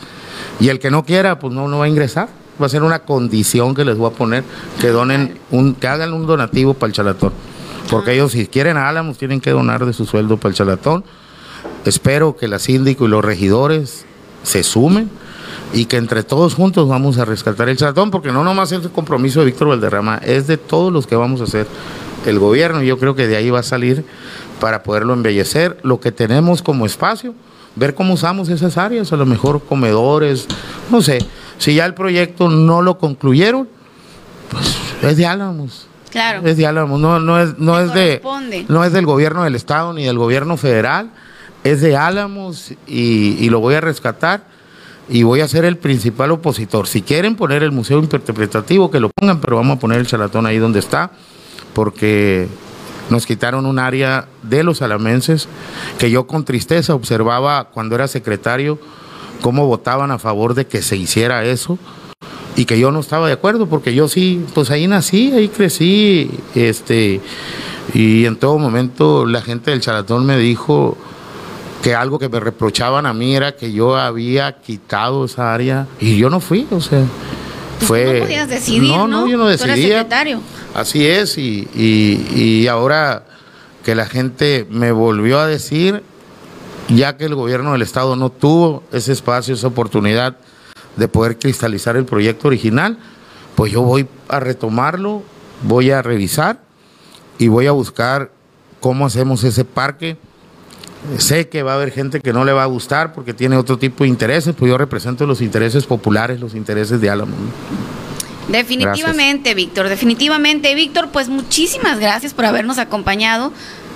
[0.60, 2.28] y el que no quiera, pues no, no va a ingresar.
[2.60, 4.44] Va a ser una condición que les voy a poner,
[4.80, 7.32] que donen un, que hagan un donativo para el chalatón.
[7.88, 11.04] Porque ellos si quieren a Álamos tienen que donar de su sueldo para el chalatón.
[11.84, 14.04] Espero que la síndico y los regidores
[14.42, 15.08] se sumen
[15.72, 18.90] y que entre todos juntos vamos a rescatar el chalatón, porque no nomás es el
[18.90, 21.66] compromiso de Víctor Valderrama, es de todos los que vamos a hacer
[22.26, 22.82] el gobierno.
[22.82, 24.04] Yo creo que de ahí va a salir
[24.60, 27.34] para poderlo embellecer, lo que tenemos como espacio,
[27.76, 30.46] ver cómo usamos esas áreas, a lo mejor comedores,
[30.90, 31.18] no sé.
[31.58, 33.68] Si ya el proyecto no lo concluyeron,
[34.50, 35.86] pues es de Álamos.
[36.10, 36.46] Claro.
[36.46, 38.22] Es de Álamos, no, no es, no es de
[38.68, 41.10] no es del gobierno del estado ni del gobierno federal,
[41.64, 44.42] es de Álamos y, y lo voy a rescatar
[45.08, 46.86] y voy a ser el principal opositor.
[46.86, 50.46] Si quieren poner el museo interpretativo, que lo pongan, pero vamos a poner el chalatón
[50.46, 51.10] ahí donde está,
[51.74, 52.48] porque
[53.10, 55.48] nos quitaron un área de los alamenses
[55.98, 58.78] que yo con tristeza observaba cuando era secretario
[59.40, 61.78] cómo votaban a favor de que se hiciera eso
[62.56, 66.28] y que yo no estaba de acuerdo porque yo sí, pues ahí nací, ahí crecí,
[66.54, 67.20] este,
[67.94, 70.96] y en todo momento la gente del Chalatón me dijo
[71.82, 76.18] que algo que me reprochaban a mí era que yo había quitado esa área y
[76.18, 77.04] yo no fui, o sea,
[77.80, 78.14] fue...
[78.14, 79.76] No podías decidir, no, no, yo no decidía.
[79.76, 80.40] secretario.
[80.74, 83.24] Así es, y, y, ahora
[83.84, 86.02] que la gente me volvió a decir,
[86.88, 90.36] ya que el gobierno del Estado no tuvo ese espacio, esa oportunidad
[90.96, 92.98] de poder cristalizar el proyecto original,
[93.54, 95.22] pues yo voy a retomarlo,
[95.62, 96.60] voy a revisar
[97.38, 98.30] y voy a buscar
[98.80, 100.16] cómo hacemos ese parque.
[101.18, 103.78] Sé que va a haber gente que no le va a gustar porque tiene otro
[103.78, 107.34] tipo de intereses, pues yo represento los intereses populares, los intereses de Álamo.
[108.48, 110.74] Definitivamente, Víctor, definitivamente.
[110.74, 113.52] Víctor, pues muchísimas gracias por habernos acompañado.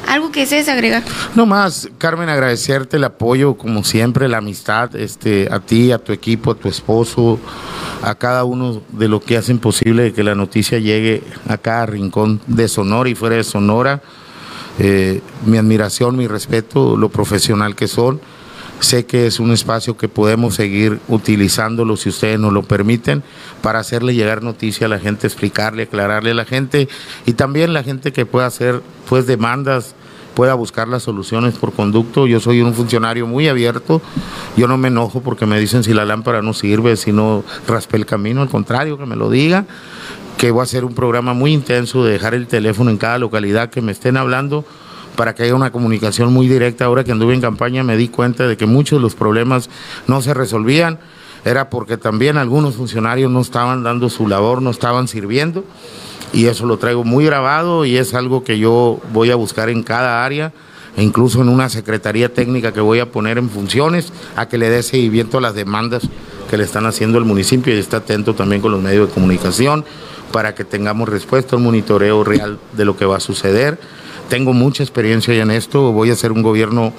[0.07, 1.05] ¿Algo que desees agregar?
[1.35, 6.13] No más, Carmen, agradecerte el apoyo, como siempre, la amistad, este, a ti, a tu
[6.13, 7.39] equipo, a tu esposo,
[8.03, 12.41] a cada uno de lo que hacen posible que la noticia llegue a cada rincón
[12.47, 14.03] de Sonora y fuera de Sonora.
[14.79, 18.21] Eh, mi admiración, mi respeto, lo profesional que son.
[18.81, 23.23] Sé que es un espacio que podemos seguir utilizándolo si ustedes nos lo permiten
[23.63, 26.89] para hacerle llegar noticia a la gente, explicarle, aclararle a la gente
[27.25, 29.95] y también la gente que pueda hacer pues demandas
[30.35, 32.27] pueda buscar las soluciones por conducto.
[32.27, 34.03] Yo soy un funcionario muy abierto,
[34.57, 37.99] yo no me enojo porque me dicen si la lámpara no sirve, si no raspé
[37.99, 39.67] el camino, al contrario, que me lo diga,
[40.43, 43.71] que voy a hacer un programa muy intenso de dejar el teléfono en cada localidad
[43.71, 44.65] que me estén hablando
[45.15, 46.87] para que haya una comunicación muy directa.
[46.87, 49.71] Ahora que anduve en campaña me di cuenta de que muchos de los problemas
[50.09, 50.99] no se resolvían,
[51.45, 55.65] era porque también algunos funcionarios no estaban dando su labor, no estaban sirviendo,
[56.33, 59.85] y eso lo traigo muy grabado y es algo que yo voy a buscar en
[59.85, 60.53] cada área
[60.97, 64.71] e incluso en una secretaría técnica que voy a poner en funciones a que le
[64.71, 66.03] dé seguimiento a las demandas
[66.51, 69.85] que le están haciendo el municipio y está atento también con los medios de comunicación
[70.33, 73.79] para que tengamos respuesta, un monitoreo real de lo que va a suceder
[74.33, 76.95] tengo mucha experiencia ya en esto, voy a hacer un gobierno,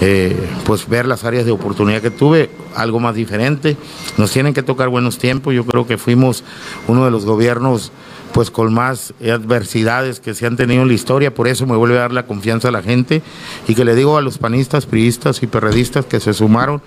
[0.00, 3.76] eh, pues ver las áreas de oportunidad que tuve, algo más diferente.
[4.16, 6.42] Nos tienen que tocar buenos tiempos, yo creo que fuimos
[6.88, 7.92] uno de los gobiernos
[8.32, 11.96] pues con más adversidades que se han tenido en la historia, por eso me vuelve
[11.96, 13.22] a dar la confianza a la gente
[13.68, 16.82] y que le digo a los panistas, priistas y perredistas que se sumaron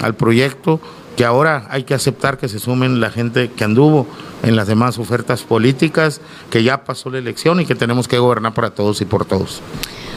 [0.00, 0.80] al proyecto,
[1.16, 4.06] que ahora hay que aceptar que se sumen la gente que anduvo
[4.42, 8.54] en las demás ofertas políticas, que ya pasó la elección y que tenemos que gobernar
[8.54, 9.60] para todos y por todos.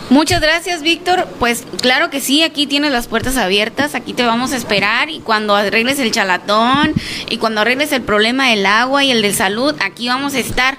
[0.10, 1.28] Muchas gracias, Víctor.
[1.38, 5.20] Pues claro que sí, aquí tienes las puertas abiertas, aquí te vamos a esperar y
[5.20, 6.94] cuando arregles el chalatón
[7.30, 10.78] y cuando arregles el problema del agua y el de salud, aquí vamos a estar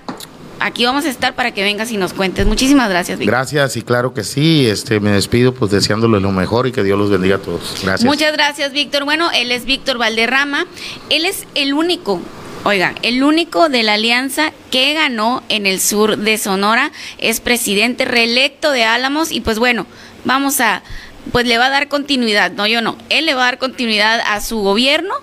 [0.61, 2.47] aquí vamos a estar para que vengas y nos cuentes.
[2.47, 3.35] Muchísimas gracias, Víctor.
[3.35, 6.99] Gracias y claro que sí, este me despido pues deseándole lo mejor y que Dios
[6.99, 7.77] los bendiga a todos.
[7.83, 8.05] Gracias.
[8.05, 9.05] Muchas gracias, Víctor.
[9.05, 10.67] Bueno, él es Víctor Valderrama.
[11.11, 12.21] Él es el único
[12.65, 18.05] Oiga, el único de la alianza que ganó en el sur de Sonora es presidente
[18.05, 19.87] reelecto de Álamos y pues bueno,
[20.25, 20.83] vamos a,
[21.31, 24.21] pues le va a dar continuidad, no yo no, él le va a dar continuidad
[24.21, 25.15] a su gobierno.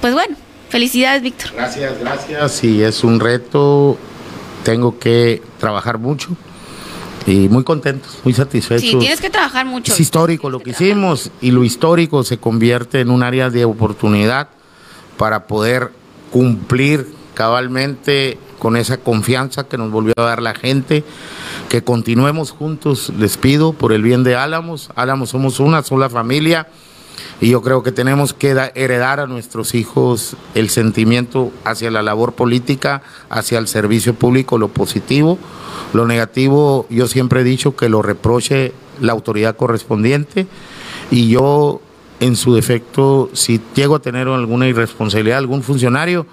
[0.00, 0.36] Pues bueno,
[0.76, 1.52] Felicidades, Víctor.
[1.54, 2.52] Gracias, gracias.
[2.52, 3.96] Sí, es un reto.
[4.62, 6.36] Tengo que trabajar mucho
[7.26, 8.82] y muy contentos, muy satisfechos.
[8.82, 9.90] Sí, tienes que trabajar mucho.
[9.90, 14.48] Es histórico lo que, hicimos y lo histórico se convierte en un área de oportunidad
[15.16, 15.92] para poder
[16.30, 21.04] cumplir cabalmente con esa confianza que nos volvió a dar la gente,
[21.70, 24.90] que continuemos juntos, les pido, por el bien de Álamos.
[24.94, 26.68] Álamos somos una sola familia
[27.40, 32.32] y yo creo que tenemos que heredar a nuestros hijos el sentimiento hacia la labor
[32.32, 35.38] política, hacia el servicio público, lo positivo.
[35.92, 40.46] Lo negativo, yo siempre he dicho que lo reproche la autoridad correspondiente
[41.10, 41.80] y yo,
[42.20, 46.26] en su defecto, si llego a tener alguna irresponsabilidad, algún funcionario,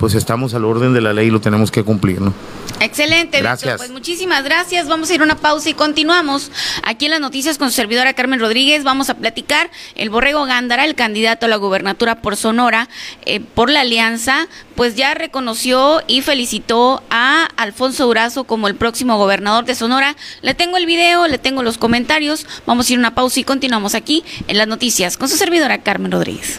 [0.00, 2.32] pues estamos al orden de la ley y lo tenemos que cumplir, ¿no?
[2.80, 3.76] Excelente, gracias.
[3.76, 4.88] Pues muchísimas gracias.
[4.88, 6.50] Vamos a ir a una pausa y continuamos
[6.82, 8.82] aquí en las noticias con su servidora Carmen Rodríguez.
[8.82, 12.88] Vamos a platicar el Borrego Gándara, el candidato a la gubernatura por Sonora,
[13.26, 19.18] eh, por la alianza, pues ya reconoció y felicitó a Alfonso Durazo como el próximo
[19.18, 20.16] gobernador de Sonora.
[20.40, 22.46] Le tengo el video, le tengo los comentarios.
[22.64, 25.82] Vamos a ir a una pausa y continuamos aquí en las noticias con su servidora
[25.82, 26.58] Carmen Rodríguez.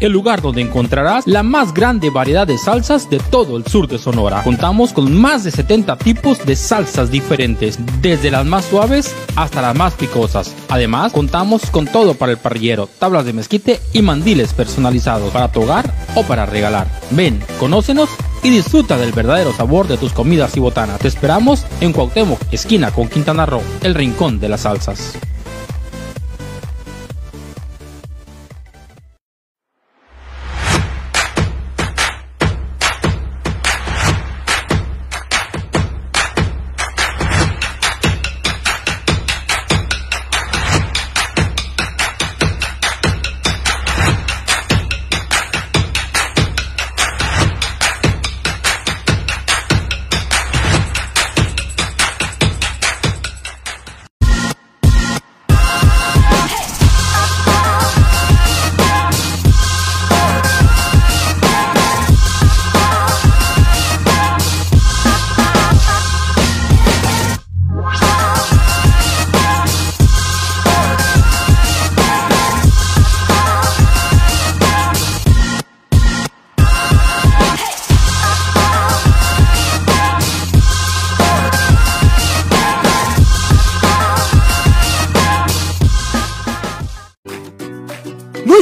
[0.00, 3.98] el lugar donde encontrarás la más grande variedad de salsas de todo el sur de
[3.98, 4.42] Sonora.
[4.42, 9.76] Contamos con más de 70 tipos de salsas diferentes, desde las más suaves hasta las
[9.76, 10.54] más picosas.
[10.68, 15.62] Además, contamos con todo para el parrillero, tablas de mezquite y mandiles personalizados para tu
[15.62, 16.88] hogar o para regalar.
[17.10, 18.08] Ven, conócenos
[18.42, 20.98] y disfruta del verdadero sabor de tus comidas y botanas.
[20.98, 25.18] Te esperamos en Cuauhtémoc, esquina con Quintana Roo, el rincón de las salsas.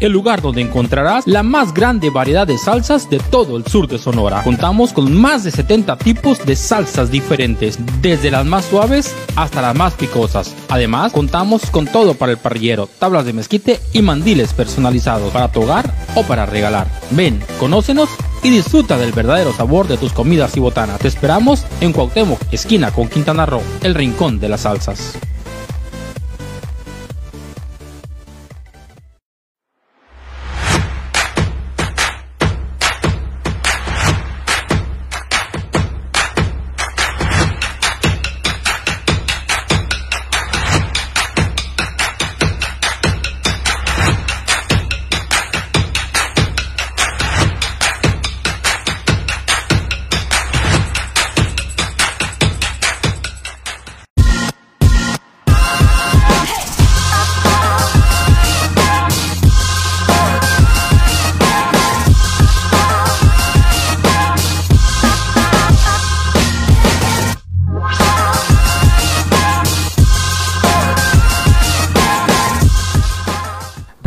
[0.00, 3.98] el lugar donde encontrarás la más grande variedad de salsas de todo el sur de
[3.98, 4.42] Sonora.
[4.42, 9.74] Contamos con más de 70 tipos de salsas diferentes, desde las más suaves hasta las
[9.74, 10.54] más picosas.
[10.68, 15.62] Además, contamos con todo para el parrillero, tablas de mezquite y mandiles personalizados para tu
[15.62, 16.86] hogar o para regalar.
[17.10, 18.08] Ven, conócenos
[18.42, 20.98] y disfruta del verdadero sabor de tus comidas y botanas.
[20.98, 25.18] Te esperamos en Cuauhtémoc, esquina con Quintana Roo, el rincón de las salsas.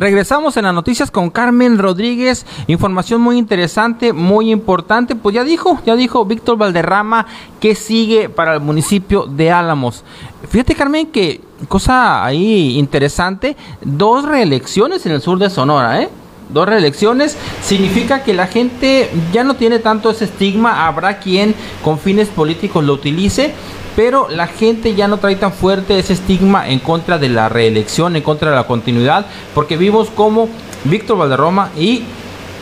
[0.08, 2.46] Regresamos en las noticias con Carmen Rodríguez.
[2.68, 5.18] Información muy interesante, muy importante.
[5.18, 7.26] Pues ya dijo, ya dijo Víctor Valderrama
[7.60, 10.06] que sigue para el municipio de Álamos.
[10.48, 16.08] Fíjate, Carmen, que cosa ahí interesante: dos reelecciones en el sur de Sonora, ¿eh?
[16.50, 20.88] Dos reelecciones significa que la gente ya no tiene tanto ese estigma.
[20.88, 23.54] Habrá quien con fines políticos lo utilice
[23.98, 28.16] pero la gente ya no trae tan fuerte ese estigma en contra de la reelección,
[28.16, 29.26] en contra de la continuidad,
[29.56, 30.50] porque vimos como
[30.84, 32.04] Víctor Valderroma y,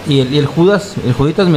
[0.07, 1.49] el, Judas, el Juditas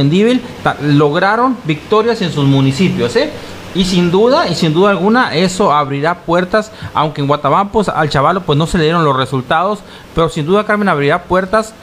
[0.81, 3.31] lograron victorias en sus municipios, ¿eh?
[3.73, 8.41] Y sin duda, y sin duda alguna, eso abrirá puertas, aunque en Guatabampo al chavalo
[8.41, 9.79] pues no se le dieron los resultados,
[10.13, 11.73] pero sin duda Carmen abrirá puertas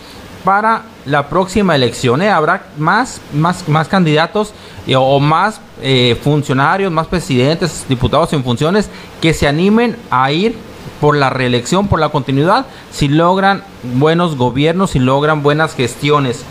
[0.46, 2.22] para la próxima elección.
[2.22, 2.30] ¿eh?
[2.30, 4.54] Habrá más, más, más candidatos
[4.86, 8.88] eh, o más eh, funcionarios, más presidentes, diputados en funciones
[9.20, 10.56] que se animen a ir
[11.00, 16.44] por la reelección, por la continuidad, si logran buenos gobiernos, si logran buenas gestiones.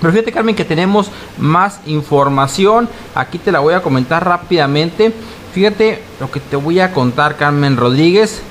[0.00, 5.12] Pero fíjate Carmen que tenemos más información, aquí te la voy a comentar rápidamente.
[5.52, 8.42] Fíjate lo que te voy a contar Carmen Rodríguez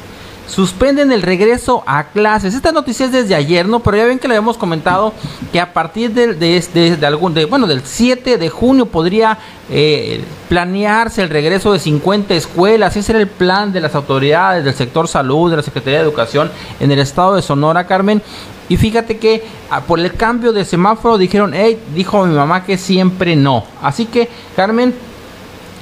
[0.48, 2.54] suspenden el regreso a clases.
[2.54, 3.82] Esta noticia es desde ayer, ¿no?
[3.82, 5.14] Pero ya ven que le habíamos comentado
[5.52, 9.38] que a partir de, de, algún, de, bueno, del 7 de junio podría
[9.70, 12.96] eh, planearse el regreso de 50 escuelas.
[12.96, 16.52] Ese era el plan de las autoridades del sector salud, de la Secretaría de Educación
[16.80, 18.22] en el estado de Sonora, Carmen.
[18.70, 22.78] Y fíjate que ah, por el cambio de semáforo dijeron, hey, dijo mi mamá que
[22.78, 23.64] siempre no.
[23.82, 24.94] Así que, Carmen,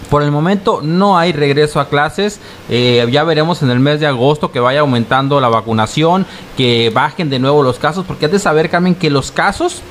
[0.06, 2.40] por el momento no hay regreso a clases.
[2.70, 6.26] Eh, ya veremos en el mes de agosto que vaya aumentando la vacunación,
[6.58, 9.82] que bajen de nuevo los casos, porque has de saber, Carmen, que los casos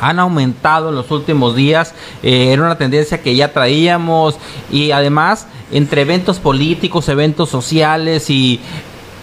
[0.00, 1.94] han aumentado en los últimos días.
[2.22, 4.36] Eh, era una tendencia que ya traíamos
[4.70, 8.60] y además entre eventos políticos, eventos sociales y,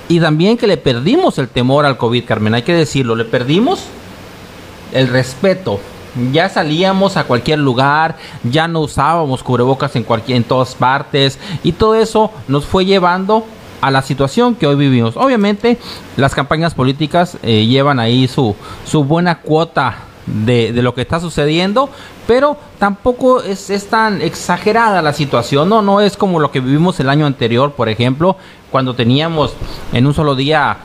[0.09, 2.55] y también que le perdimos el temor al COVID, Carmen.
[2.55, 3.81] Hay que decirlo, le perdimos
[4.91, 5.79] el respeto
[6.31, 11.71] ya salíamos a cualquier lugar, ya no usábamos cubrebocas en cualquier en todas partes y
[11.71, 13.45] todo eso nos fue llevando
[13.81, 15.17] a la situación que hoy vivimos.
[15.17, 15.77] Obviamente
[16.15, 18.55] las campañas políticas eh, llevan ahí su,
[18.85, 21.89] su buena cuota de, de, lo que está sucediendo,
[22.25, 25.81] pero tampoco es, es, tan exagerada la situación, ¿no?
[25.81, 28.37] No es como lo que vivimos el año anterior, por ejemplo,
[28.71, 29.53] cuando teníamos
[29.91, 30.77] en un solo día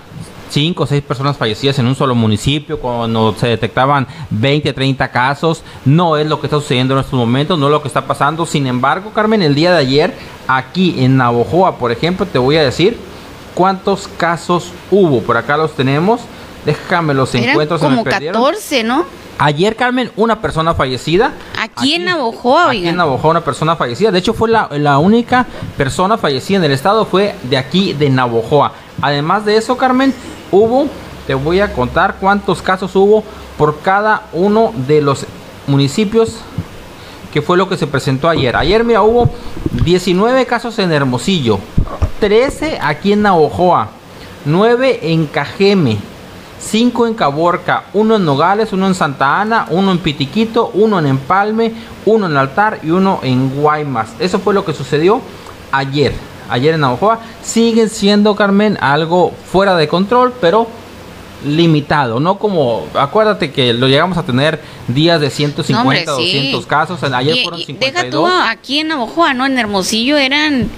[0.51, 5.62] cinco o seis personas fallecidas en un solo municipio, cuando se detectaban 20, 30 casos.
[5.84, 8.46] No es lo que está sucediendo en estos momentos, no es lo que está pasando.
[8.46, 10.14] Sin embargo, Carmen, el día de ayer,
[10.46, 12.99] aquí en Navojoa, por ejemplo, te voy a decir
[13.55, 15.20] cuántos casos hubo.
[15.22, 16.20] Por acá los tenemos.
[16.64, 17.80] Déjame los Eran encuentros.
[17.80, 19.05] como 14, ¿no?
[19.40, 21.32] Ayer, Carmen, una persona fallecida.
[21.57, 24.11] Aquí, aquí en Navojoa, Aquí en Navojoa, una persona fallecida.
[24.11, 25.46] De hecho, fue la, la, única
[25.76, 28.72] persona fallecida en el estado, fue de aquí, de Navojoa.
[29.01, 30.12] Además de eso, Carmen,
[30.51, 30.86] hubo,
[31.26, 33.22] te voy a contar cuántos casos hubo
[33.57, 35.26] por cada uno de los
[35.66, 36.36] municipios
[37.32, 38.57] que fue lo que se presentó ayer.
[38.57, 39.30] Ayer, mira, hubo
[39.84, 41.59] 19 casos en Hermosillo,
[42.20, 43.90] 13 aquí en Navojoa,
[44.44, 45.99] 9 en Cajeme,
[46.59, 51.07] 5 en Caborca, 1 en Nogales, 1 en Santa Ana, 1 en Pitiquito, 1 en
[51.07, 51.72] Empalme,
[52.07, 54.09] 1 en Altar y 1 en Guaymas.
[54.18, 55.20] Eso fue lo que sucedió
[55.70, 56.14] ayer.
[56.49, 60.68] Ayer en Navajoa siguen siendo, Carmen, algo fuera de control, pero
[61.44, 66.62] limitado, no como, acuérdate que lo llegamos a tener días de 150, no, hombre, 200
[66.62, 66.68] sí.
[66.68, 67.92] casos, ayer y, fueron 52.
[67.94, 69.46] Deja tú aquí en Navajoa, ¿no?
[69.46, 70.68] En Hermosillo eran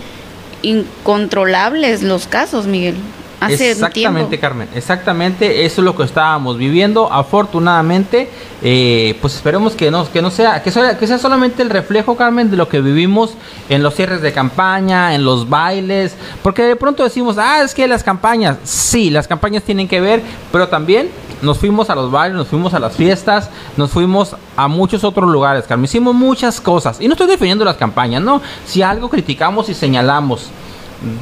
[0.63, 2.97] incontrolables los casos, Miguel.
[3.41, 7.11] Hace exactamente, Carmen, exactamente, eso es lo que estábamos viviendo.
[7.11, 8.29] Afortunadamente,
[8.63, 12.17] eh, pues esperemos que no, que no sea, que sea, que sea solamente el reflejo,
[12.17, 13.33] Carmen, de lo que vivimos
[13.71, 17.89] en los cierres de campaña, en los bailes, porque de pronto decimos, ah, es que
[17.89, 20.23] las campañas, sí, las campañas tienen que ver,
[20.53, 21.09] pero también
[21.41, 25.31] nos fuimos a los bailes, nos fuimos a las fiestas, nos fuimos a muchos otros
[25.31, 29.71] lugares, Carmen, hicimos muchas cosas, y no estoy defendiendo las campañas, no, si algo criticamos
[29.71, 30.51] y señalamos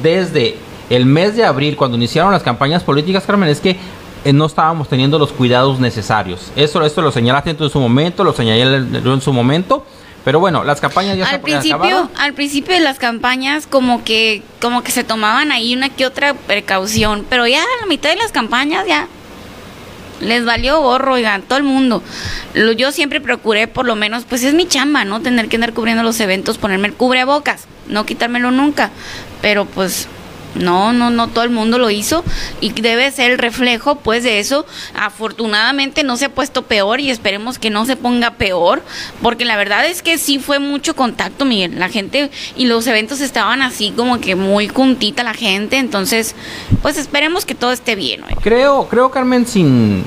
[0.03, 0.57] desde
[0.89, 3.77] el mes de abril, cuando iniciaron las campañas políticas, Carmen, es que
[4.25, 6.51] eh, no estábamos teniendo los cuidados necesarios.
[6.55, 9.85] Eso, esto lo señalaste en su momento, lo señalé en su momento.
[10.25, 12.09] Pero bueno, las campañas ya al se principio, acabaron.
[12.17, 16.33] Al principio de las campañas como que como que se tomaban ahí una que otra
[16.33, 19.07] precaución, pero ya a la mitad de las campañas ya
[20.19, 22.03] les valió gorro, oigan, todo el mundo.
[22.53, 25.21] Lo, yo siempre procuré, por lo menos, pues es mi chamba, ¿no?
[25.21, 28.91] Tener que andar cubriendo los eventos, ponerme el cubrebocas, no quitármelo nunca.
[29.41, 30.09] Pero pues
[30.55, 32.23] no, no, no todo el mundo lo hizo
[32.59, 34.65] y debe ser el reflejo pues de eso.
[34.95, 38.81] Afortunadamente no se ha puesto peor y esperemos que no se ponga peor,
[39.21, 41.79] porque la verdad es que sí fue mucho contacto, Miguel.
[41.79, 46.35] La gente y los eventos estaban así como que muy juntita la gente, entonces
[46.81, 48.21] pues esperemos que todo esté bien.
[48.41, 50.03] Creo, creo Carmen sin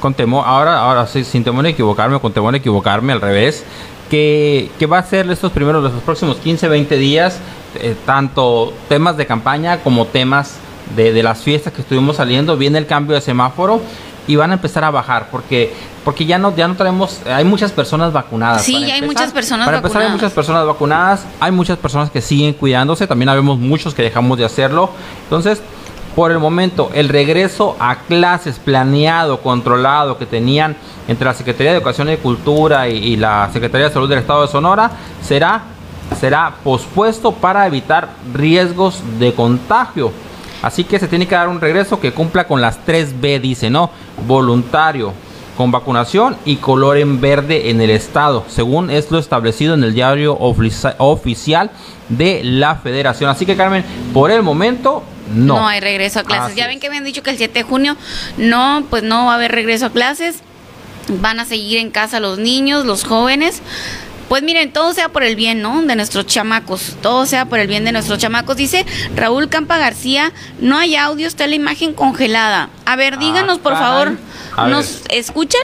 [0.00, 3.64] con temor, ahora, ahora sí, sin temor a equivocarme, con temor a equivocarme al revés,
[4.10, 7.38] que, que va a ser estos primeros, los próximos 15, 20 días
[7.76, 10.56] eh, tanto temas de campaña como temas
[10.96, 13.80] de, de, las fiestas que estuvimos saliendo, viene el cambio de semáforo
[14.26, 15.72] y van a empezar a bajar porque
[16.04, 18.62] porque ya no ya no tenemos hay muchas personas vacunadas.
[18.62, 22.20] Sí hay muchas personas para vacunadas empezar hay muchas personas vacunadas hay muchas personas que
[22.20, 24.90] siguen cuidándose también habemos muchos que dejamos de hacerlo.
[25.24, 25.60] Entonces
[26.14, 30.76] por el momento el regreso a clases planeado controlado que tenían
[31.08, 34.42] entre la Secretaría de Educación y Cultura y, y la Secretaría de Salud del Estado
[34.42, 34.90] de Sonora
[35.22, 35.62] será
[36.18, 40.12] será pospuesto para evitar riesgos de contagio.
[40.62, 43.90] Así que se tiene que dar un regreso que cumpla con las 3B, dice, ¿no?
[44.26, 45.12] Voluntario,
[45.56, 49.92] con vacunación y color en verde en el estado, según es lo establecido en el
[49.92, 51.70] diario oficial
[52.08, 53.28] de la federación.
[53.28, 53.84] Así que Carmen,
[54.14, 55.02] por el momento
[55.34, 55.56] no.
[55.56, 56.46] No hay regreso a clases.
[56.46, 57.96] Así ya ven que me han dicho que el 7 de junio
[58.36, 60.40] no, pues no va a haber regreso a clases.
[61.20, 63.62] Van a seguir en casa los niños, los jóvenes.
[64.28, 65.82] Pues miren, todo sea por el bien, ¿no?
[65.82, 66.96] De nuestros chamacos.
[67.02, 68.56] Todo sea por el bien de nuestros chamacos.
[68.56, 72.70] Dice Raúl Campa García, no hay audio, está la imagen congelada.
[72.86, 74.16] A ver, díganos, por favor,
[74.68, 75.62] ¿nos escuchan?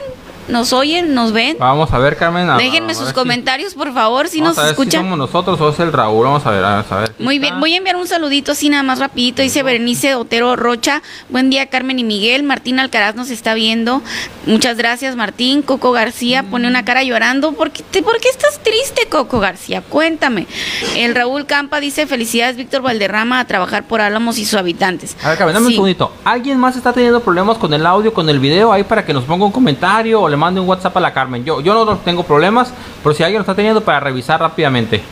[0.49, 1.13] ¿Nos oyen?
[1.13, 1.57] ¿Nos ven?
[1.59, 2.49] Vamos a ver, Carmen.
[2.49, 4.91] A, Déjenme a sus comentarios, por favor, si nos a ver escuchan.
[4.91, 6.25] Si somos nosotros o es el Raúl.
[6.25, 7.13] Vamos a ver, a ver.
[7.19, 9.41] Muy bien, voy a enviar un saludito así nada más rapidito.
[9.41, 11.01] Dice Berenice Otero Rocha.
[11.29, 12.43] Buen día, Carmen y Miguel.
[12.43, 14.01] Martín Alcaraz nos está viendo.
[14.45, 15.61] Muchas gracias, Martín.
[15.61, 17.51] Coco García pone una cara llorando.
[17.53, 19.81] ¿Por qué, te- por qué estás triste, Coco García?
[19.81, 20.47] Cuéntame.
[20.95, 25.15] El Raúl Campa dice, felicidades, Víctor Valderrama, a trabajar por Álamos y sus habitantes.
[25.23, 25.71] A ver, Carmen, dame Sí.
[25.73, 26.11] un segundito.
[26.25, 28.71] ¿Alguien más está teniendo problemas con el audio, con el video?
[28.73, 31.45] Ahí para que nos ponga un comentario o le mande un WhatsApp a la Carmen.
[31.45, 32.73] Yo, yo no tengo problemas,
[33.03, 35.03] pero si alguien lo está teniendo, para revisar rápidamente.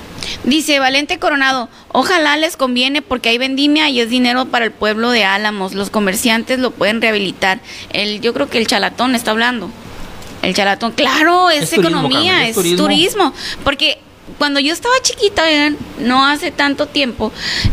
[0.43, 5.11] Dice Valente Coronado, ojalá les conviene porque hay vendimia y es dinero para el pueblo
[5.11, 5.73] de Álamos.
[5.73, 7.59] Los comerciantes lo pueden rehabilitar.
[7.91, 9.69] El, yo creo que el chalatón está hablando.
[10.41, 13.33] El chalatón, claro, es, Es turismo, economía, Carmen, es turismo.
[13.63, 13.99] Porque
[14.37, 15.43] cuando yo estaba chiquita,
[15.99, 17.31] no hace tanto tiempo,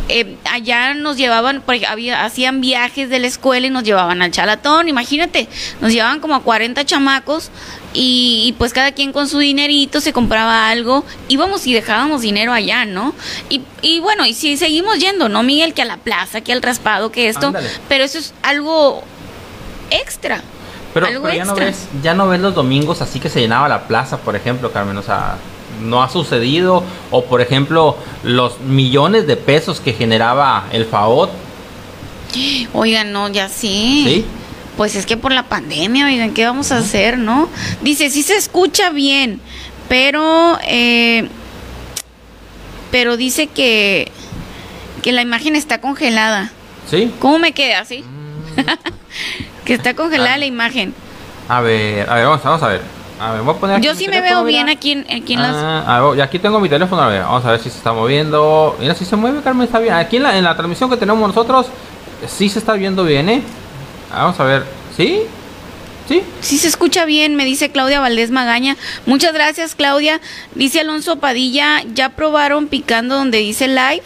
[0.08, 4.30] eh, allá nos llevaban, porque había, hacían viajes de la escuela y nos llevaban al
[4.30, 5.48] chalatón, imagínate,
[5.80, 7.50] nos llevaban como a 40 chamacos
[7.92, 12.52] y, y, pues cada quien con su dinerito se compraba algo, íbamos y dejábamos dinero
[12.52, 13.14] allá, ¿no?
[13.48, 15.74] Y, y bueno, y si seguimos yendo, ¿no, Miguel?
[15.74, 17.68] Que a la plaza, que al raspado, que esto, Ándale.
[17.88, 19.04] pero eso es algo
[19.90, 20.42] extra.
[20.92, 23.68] Pero, algo pero ya, no ves, ya no ves los domingos así que se llenaba
[23.68, 24.96] la plaza, por ejemplo, Carmen.
[24.96, 25.36] O sea,
[25.82, 26.82] no ha sucedido.
[27.10, 31.30] O, por ejemplo, los millones de pesos que generaba el FAOT.
[32.72, 34.02] Oigan, no, ya sí.
[34.06, 34.24] ¿Sí?
[34.76, 37.48] Pues es que por la pandemia, oigan, ¿qué vamos a hacer, no?
[37.82, 39.40] Dice, sí se escucha bien,
[39.88, 41.28] pero, eh,
[42.90, 44.10] pero dice que,
[45.02, 46.50] que la imagen está congelada.
[46.90, 47.12] ¿Sí?
[47.20, 48.02] ¿Cómo me queda, así?
[48.02, 48.62] Mm.
[49.64, 50.38] que está congelada Ah.
[50.38, 50.92] la imagen.
[51.48, 52.80] A ver, a ver, vamos, vamos a ver.
[53.20, 55.42] A ver, voy a poner aquí Yo sí me veo bien aquí en, aquí en
[55.42, 55.54] las...
[55.54, 57.92] Ah, a ver, aquí tengo mi teléfono, a ver, vamos a ver si se está
[57.92, 58.76] moviendo.
[58.80, 59.94] Mira, si se mueve, Carmen, está bien.
[59.94, 61.66] Aquí en la, en la transmisión que tenemos nosotros,
[62.26, 63.42] sí se está viendo bien, ¿eh?
[64.10, 64.64] Vamos a ver,
[64.96, 65.22] ¿sí?
[66.08, 66.22] ¿Sí?
[66.40, 68.76] Sí se escucha bien, me dice Claudia Valdés Magaña.
[69.06, 70.20] Muchas gracias, Claudia.
[70.54, 74.02] Dice Alonso Padilla, ¿ya probaron picando donde dice live?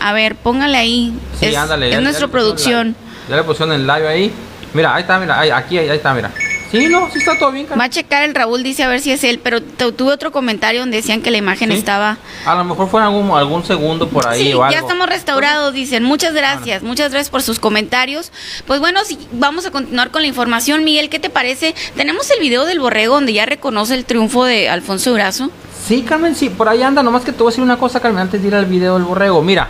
[0.00, 1.14] A ver, póngale ahí.
[1.38, 1.88] Sí, es, ándale.
[1.88, 2.88] es ya- nuestra producción.
[2.88, 2.96] live.
[3.28, 4.32] Ya le pusieron en live ahí.
[4.74, 6.30] Mira, ahí está, mira, ahí, aquí, ahí, ahí está, mira.
[6.70, 7.86] Sí, no, sí está todo bien, Va Carmen.
[7.86, 10.80] a checar el Raúl, dice a ver si es él, pero tu- tuve otro comentario
[10.80, 11.76] donde decían que la imagen Sí.
[11.78, 12.16] estaba...
[12.46, 14.72] A lo mejor fue algún, algún segundo por ahí sí, o algo.
[14.72, 16.04] ya estamos restaurados, dicen.
[16.04, 18.30] Muchas gracias, muchas gracias por sus comentarios.
[18.66, 20.84] Pues bueno, si vamos a continuar con la información.
[20.84, 21.74] Miguel, ¿qué te parece?
[21.96, 25.50] Tenemos el video del borrego donde ya reconoce el triunfo de Alfonso Durazo.
[25.86, 27.02] Sí, Carmen, sí, por ahí anda.
[27.02, 29.02] Nomás que te voy a decir una cosa, Carmen, antes de ir al video del
[29.04, 29.42] borrego.
[29.42, 29.68] Mira,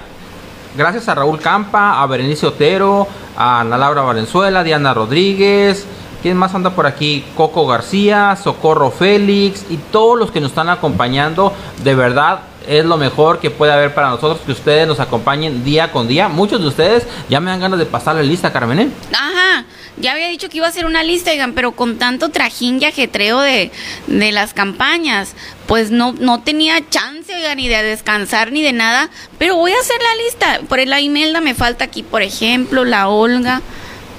[0.76, 5.86] gracias a Raúl Campa, a Berenice Otero, a Ana Laura Valenzuela, Diana Rodríguez.
[6.22, 7.24] ¿Quién más anda por aquí?
[7.36, 11.54] Coco García, Socorro Félix y todos los que nos están acompañando.
[11.82, 15.92] De verdad, es lo mejor que puede haber para nosotros que ustedes nos acompañen día
[15.92, 16.28] con día.
[16.28, 18.78] Muchos de ustedes ya me dan ganas de pasar la lista, Carmen.
[18.80, 18.88] ¿eh?
[19.12, 19.64] Ajá,
[19.96, 22.84] ya había dicho que iba a hacer una lista, oigan, pero con tanto trajín y
[22.84, 23.70] ajetreo de,
[24.06, 25.34] de las campañas,
[25.66, 29.08] pues no, no tenía chance, oigan, ni de descansar ni de nada,
[29.38, 30.68] pero voy a hacer la lista.
[30.68, 33.62] Por la Imelda me falta aquí, por ejemplo, la Olga.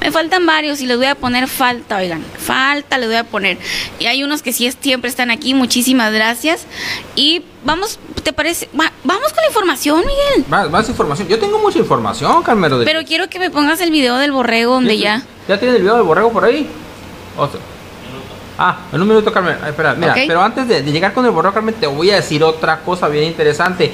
[0.02, 3.58] Me faltan varios y les voy a poner falta, oigan, falta les voy a poner.
[4.00, 6.66] Y hay unos que sí es- siempre están aquí, muchísimas gracias.
[7.16, 8.68] Y vamos, ¿te parece?
[8.78, 10.46] Va- vamos con la información, Miguel.
[10.50, 11.28] Más, más información.
[11.28, 12.72] Yo tengo mucha información, Carmen.
[12.72, 12.92] Rodríguez.
[12.94, 15.22] Pero quiero que me pongas el video del borrego donde Sí, ya...
[15.48, 16.68] ¿Ya tiene el video del borrego por ahí?
[17.38, 17.60] O sea-
[18.58, 19.58] Ah, en un minuto, Carmen.
[19.64, 22.16] Ay, espera, mira, pero antes de, de llegar con el borrego, Carmen, te voy a
[22.16, 23.92] decir otra cosa bien interesante.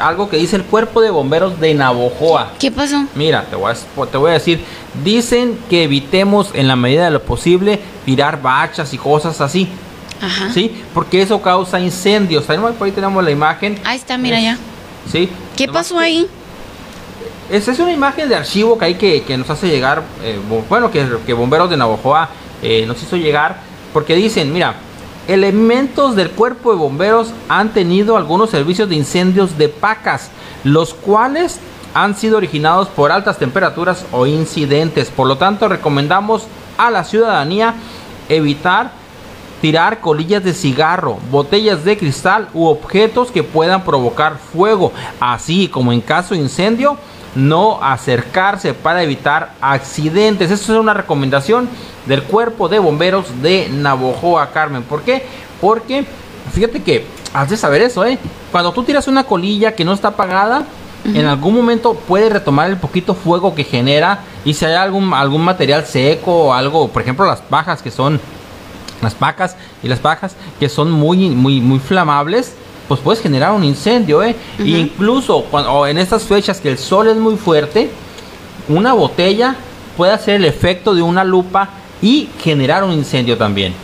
[0.00, 2.52] Algo que dice el cuerpo de bomberos de Navojoa.
[2.58, 3.04] ¿Qué pasó?
[3.14, 4.60] Mira, te voy, a, te voy a decir,
[5.04, 9.68] dicen que evitemos en la medida de lo posible tirar bachas y cosas así,
[10.22, 10.50] Ajá.
[10.52, 10.82] ¿sí?
[10.94, 12.48] Porque eso causa incendios.
[12.48, 14.58] Ahí, nomás por ahí tenemos la imagen, Ahí está, mira Es- ya.
[15.12, 15.28] ¿sí?
[15.56, 16.26] ¿Qué Nomás pasó ahí?
[17.50, 20.38] esa es una imagen de archivo que hay que, que nos hace llegar, eh,
[20.68, 22.28] bueno, que, que Bomberos de Navojoa
[22.62, 23.56] eh, nos hizo llegar,
[23.92, 24.74] porque dicen, mira,
[25.32, 30.30] elementos del cuerpo de bomberos han tenido algunos servicios de incendios de pacas,
[30.64, 31.60] los cuales
[31.94, 35.08] han sido originados por altas temperaturas o incidentes.
[35.08, 36.42] Por lo tanto, recomendamos
[36.76, 37.74] a la ciudadanía
[38.28, 38.90] evitar
[39.60, 45.92] tirar colillas de cigarro, botellas de cristal u objetos que puedan provocar fuego, así como
[45.92, 46.96] en caso de incendio,
[47.34, 50.50] no acercarse para evitar accidentes.
[50.50, 51.68] Eso es una recomendación
[52.06, 54.82] del cuerpo de bomberos de Navojoa, Carmen.
[54.82, 55.24] ¿Por qué?
[55.60, 56.04] Porque
[56.52, 58.18] fíjate que has de saber eso, ¿eh?
[58.50, 60.64] Cuando tú tiras una colilla que no está apagada,
[61.04, 65.42] en algún momento puede retomar el poquito fuego que genera y si hay algún, algún
[65.42, 68.20] material seco o algo, por ejemplo las pajas que son
[69.00, 72.54] las pacas y las pajas que son muy muy muy flamables
[72.90, 74.66] pues puedes generar un incendio eh Ujú.
[74.66, 77.88] incluso cuando en estas fechas que el sol es muy fuerte
[78.68, 79.54] una botella
[79.96, 81.68] puede hacer el efecto de una lupa
[82.02, 83.74] y generar un incendio también.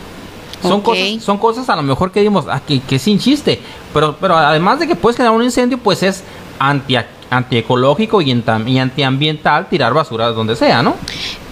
[0.61, 3.61] Son cosas son cosas a lo mejor que dimos aquí que sin chiste
[3.93, 6.25] pero pero además de que puedes generar un incendio pues es
[6.59, 6.97] anti
[7.29, 10.95] antiecológico y, y antiambiental tirar basura donde sea no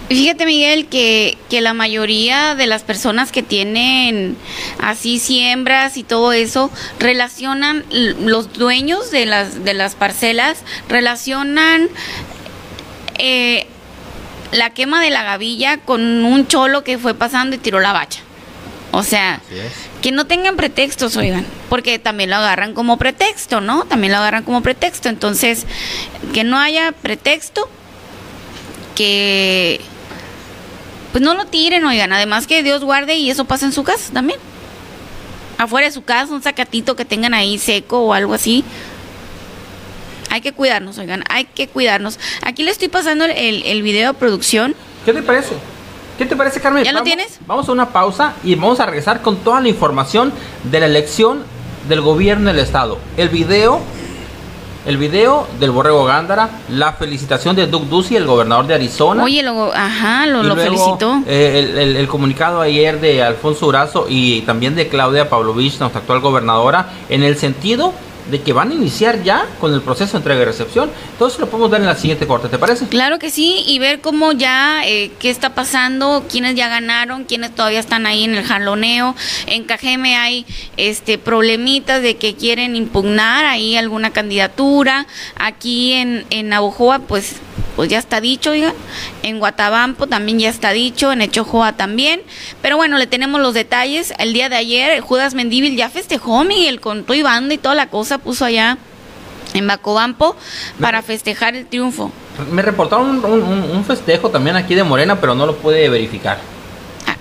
[0.08, 4.36] Fíjate, Miguel, que, que la mayoría de las personas que tienen
[4.80, 11.88] así siembras y todo eso, relacionan, los dueños de las, de las parcelas, relacionan
[13.18, 13.66] eh,
[14.52, 18.20] la quema de la gavilla con un cholo que fue pasando y tiró la bacha.
[18.92, 19.40] O sea,
[20.00, 23.84] que no tengan pretextos, oigan, porque también lo agarran como pretexto, ¿no?
[23.84, 25.08] También lo agarran como pretexto.
[25.08, 25.66] Entonces,
[26.32, 27.68] que no haya pretexto,
[28.94, 29.80] que
[31.16, 32.12] pues no lo tiren, oigan.
[32.12, 34.38] Además que Dios guarde y eso pasa en su casa también.
[35.56, 38.62] afuera de su casa, un sacatito que tengan ahí seco o algo así.
[40.28, 42.18] Hay que cuidarnos, oigan, hay que cuidarnos.
[42.42, 44.74] Aquí le estoy pasando el, el video de producción.
[45.06, 45.54] ¿Qué te parece?
[46.18, 46.84] ¿Qué te parece, Carmen?
[46.84, 47.38] ¿Ya lo Vamos- tienes?
[47.46, 51.44] Vamos a una pausa y vamos a regresar con toda la información de la elección
[51.88, 52.98] del gobierno del estado.
[53.16, 53.80] El video,
[54.86, 59.22] el video del Borrego Gándara, la felicitación de Doug Ducey, el gobernador de Arizona.
[59.24, 61.22] Oye, lo, ajá, lo, Y lo luego, felicitó.
[61.26, 66.00] eh, el, el- el comunicado ayer de Alfonso Urazo y también de Claudia Pavlovich, nuestra
[66.00, 67.92] actual gobernadora, en el sentido
[68.30, 70.90] de que van a iniciar ya con el proceso de entrega y recepción.
[71.12, 72.86] Entonces lo podemos ver en la siguiente corte, ¿te parece?
[72.86, 77.54] Claro que sí, y ver cómo ya, eh, qué está pasando, quiénes ya ganaron, quiénes
[77.54, 79.14] todavía están ahí en el jaloneo.
[79.46, 80.46] En Cajeme hay
[80.76, 85.06] este problemitas de que quieren impugnar ahí alguna candidatura.
[85.36, 87.36] Aquí en, en Navojoa, pues,
[87.74, 88.74] pues ya está dicho, oiga.
[89.22, 92.22] En Guatabampo también ya está dicho, en Echojoa también.
[92.62, 94.12] Pero bueno, le tenemos los detalles.
[94.18, 97.88] El día de ayer, Judas Mendíbil ya festejó, Miguel, con y banda y toda la
[97.88, 98.78] cosa, puso allá
[99.54, 100.36] en Bacobampo
[100.80, 102.10] para festejar el triunfo.
[102.50, 105.88] Me reportaron un, un- un- un festejo también aquí de Morena, pero no lo pude
[105.88, 106.38] verificar.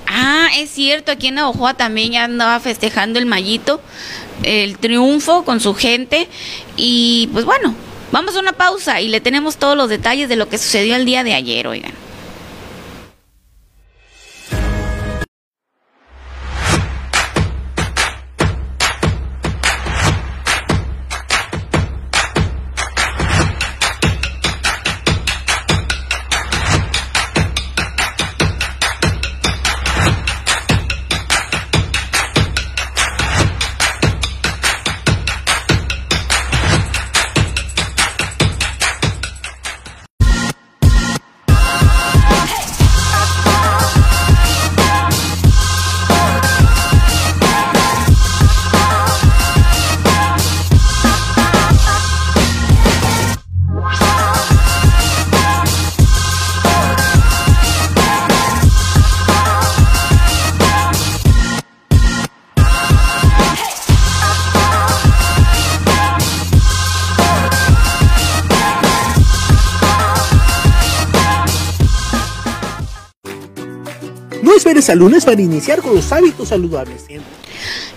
[0.07, 3.81] Ah, es cierto, aquí en Navajoa también ya andaba festejando el Mayito,
[4.43, 6.27] el triunfo con su gente.
[6.77, 7.73] Y pues bueno,
[8.11, 11.05] vamos a una pausa y le tenemos todos los detalles de lo que sucedió el
[11.05, 11.91] día de ayer, oigan.
[74.85, 77.05] Esperes al lunes para iniciar con los hábitos saludables.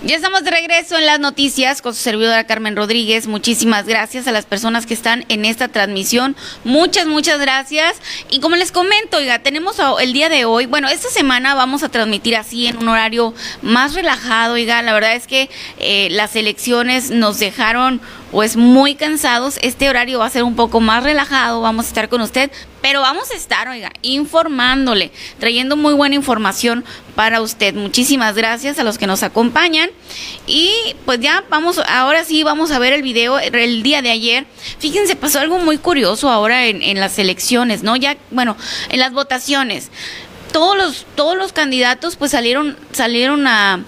[0.05, 3.26] Ya estamos de regreso en las noticias con su servidora Carmen Rodríguez.
[3.26, 6.34] Muchísimas gracias a las personas que están en esta transmisión.
[6.64, 7.97] Muchas, muchas gracias.
[8.30, 11.82] Y como les comento, oiga, tenemos a- el día de hoy, bueno, esta semana vamos
[11.82, 14.80] a transmitir así en un horario más relajado, oiga.
[14.82, 19.58] La verdad es que eh, las elecciones nos dejaron pues muy cansados.
[19.62, 21.60] Este horario va a ser un poco más relajado.
[21.60, 22.50] Vamos a estar con usted,
[22.82, 27.74] pero vamos a estar, oiga, informándole, trayendo muy buena información para usted.
[27.74, 29.90] Muchísimas gracias a los que nos acompañan.
[30.46, 30.72] Y
[31.04, 34.46] pues ya vamos, ahora sí vamos a ver el video el día de ayer.
[34.78, 37.96] Fíjense, pasó algo muy curioso ahora en, en las elecciones, ¿no?
[37.96, 38.56] Ya, bueno,
[38.88, 39.90] en las votaciones.
[40.52, 43.84] Todos los, todos los candidatos pues salieron, salieron a,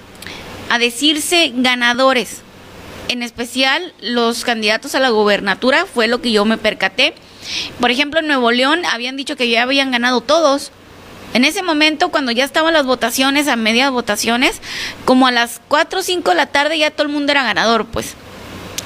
[0.69, 2.43] a decirse ganadores
[3.11, 7.13] en especial los candidatos a la gobernatura, fue lo que yo me percaté.
[7.81, 10.71] Por ejemplo, en Nuevo León habían dicho que ya habían ganado todos.
[11.35, 14.61] En ese momento, cuando ya estaban las votaciones, a medias votaciones,
[15.05, 17.87] como a las 4 o 5 de la tarde ya todo el mundo era ganador,
[17.87, 18.15] pues.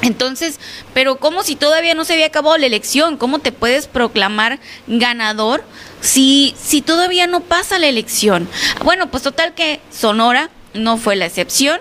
[0.00, 0.58] Entonces,
[0.94, 5.64] pero como si todavía no se había acabado la elección, ¿cómo te puedes proclamar ganador
[6.00, 8.48] si, si todavía no pasa la elección?
[8.84, 11.78] Bueno, pues total que Sonora no fue la excepción.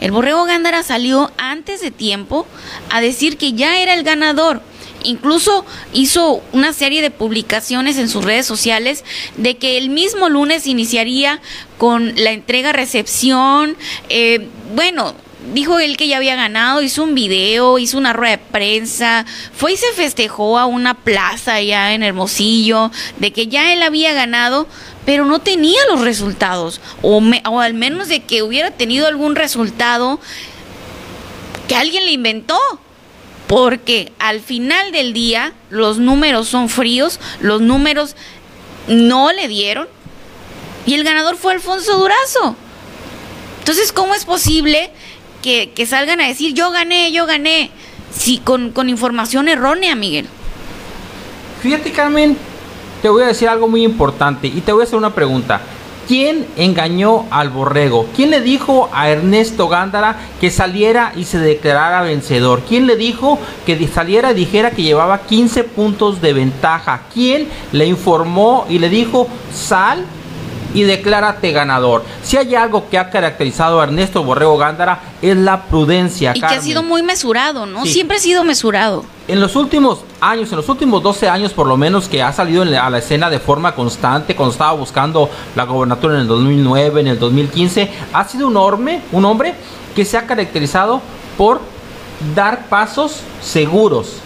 [0.00, 2.46] El Borrego Gándara salió antes de tiempo
[2.90, 4.62] a decir que ya era el ganador.
[5.02, 9.04] Incluso hizo una serie de publicaciones en sus redes sociales
[9.36, 11.40] de que el mismo lunes iniciaría
[11.78, 13.76] con la entrega-recepción.
[14.08, 15.14] eh, bueno,
[15.54, 19.24] dijo él que ya había ganado, hizo un video, hizo una rueda de prensa,
[19.54, 24.12] fue y se festejó a una plaza allá en Hermosillo de que ya él había
[24.12, 24.66] ganado,
[25.06, 27.22] pero no tenía los resultados, o,
[27.60, 30.20] al menos de que hubiera tenido algún resultado
[31.68, 32.58] que alguien le inventó.
[33.46, 38.16] Porque al final del día los números son fríos, los números
[38.88, 39.86] no le dieron
[40.84, 42.56] y el ganador fue Alfonso Durazo.
[43.60, 44.90] Entonces, ¿cómo es posible
[45.42, 47.70] que, que salgan a decir yo gané, yo gané?
[48.12, 50.26] Si con, con información errónea, Miguel.
[51.62, 52.36] Fíjate, Carmen,
[53.02, 55.60] te voy a decir algo muy importante y te voy a hacer una pregunta.
[56.06, 58.06] ¿Quién engañó al borrego?
[58.14, 62.62] ¿Quién le dijo a Ernesto Gándara que saliera y se declarara vencedor?
[62.68, 67.02] ¿Quién le dijo que saliera y dijera que llevaba 15 puntos de ventaja?
[67.12, 70.04] ¿Quién le informó y le dijo sal
[70.74, 72.04] y declárate ganador?
[72.22, 76.32] Si hay algo que ha caracterizado a Ernesto Borrego Gándara es la prudencia.
[76.34, 77.84] Y que ha sido muy mesurado, ¿no?
[77.86, 79.04] Siempre ha sido mesurado.
[79.28, 82.62] En los últimos años, en los últimos 12 años por lo menos, que ha salido
[82.62, 87.06] a la escena de forma constante, cuando estaba buscando la gobernatura en el 2009, en
[87.08, 89.54] el 2015, ha sido un hombre, un hombre
[89.96, 91.00] que se ha caracterizado
[91.36, 91.60] por
[92.34, 94.20] dar pasos seguros,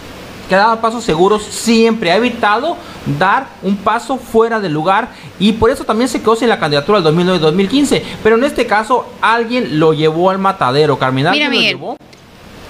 [0.51, 2.76] que ha dado pasos seguros siempre, ha evitado
[3.20, 7.01] dar un paso fuera del lugar y por eso también se quedó sin la candidatura
[7.01, 8.03] del 2009-2015.
[8.24, 11.30] Pero en este caso alguien lo llevó al matadero, Carmen.
[11.30, 11.96] Mira, lo llevó?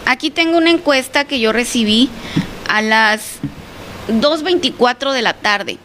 [0.05, 2.11] Aquí tengo una encuesta que yo recibí
[2.69, 3.39] a las
[4.09, 5.79] 2.24 de la tarde.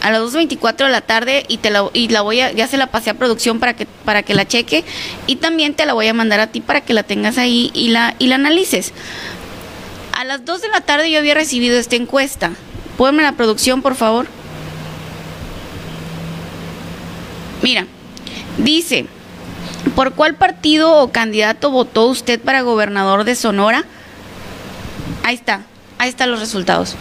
[0.00, 2.78] A las 2.24 de la tarde y te la, y la voy a, ya se
[2.78, 4.84] la pasé a producción para que, para que la cheque
[5.26, 7.88] y también te la voy a mandar a ti para que la tengas ahí y
[7.88, 8.94] la, y la analices.
[10.16, 12.52] A las 2 de la tarde yo había recibido esta encuesta.
[12.96, 14.26] Pónme la producción, por favor.
[17.60, 17.86] Mira,
[18.56, 19.04] dice,
[19.94, 23.84] ¿por cuál partido o candidato votó usted para gobernador de Sonora?
[25.22, 25.64] Ahí está,
[25.98, 26.96] ahí están los resultados.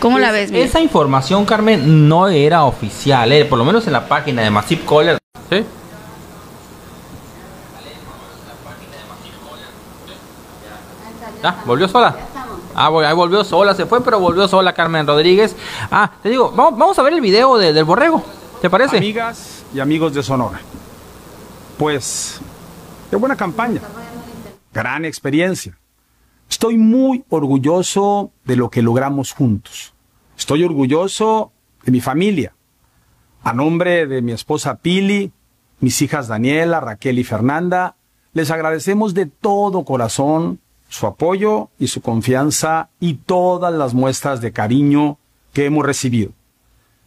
[0.00, 0.50] ¿Cómo la ves?
[0.52, 4.82] Esa información, Carmen, no era oficial, eh, por lo menos en la página de Massive
[4.84, 5.18] Caller.
[5.50, 5.64] ¿Sí?
[11.42, 12.16] Ah, volvió sola.
[12.74, 15.56] Ah, ahí volvió sola, se fue, pero volvió sola Carmen Rodríguez.
[15.90, 18.22] Ah, te digo, vamos, a ver el video del borrego.
[18.60, 18.98] ¿Te parece?
[18.98, 20.60] Amigas y amigos de Sonora.
[21.78, 22.40] Pues,
[23.08, 23.80] qué buena campaña.
[24.72, 25.76] Gran experiencia.
[26.48, 29.94] Estoy muy orgulloso de lo que logramos juntos.
[30.36, 31.52] Estoy orgulloso
[31.84, 32.54] de mi familia.
[33.42, 35.32] A nombre de mi esposa Pili,
[35.80, 37.96] mis hijas Daniela, Raquel y Fernanda,
[38.32, 40.60] les agradecemos de todo corazón
[40.90, 45.18] su apoyo y su confianza y todas las muestras de cariño
[45.52, 46.32] que hemos recibido.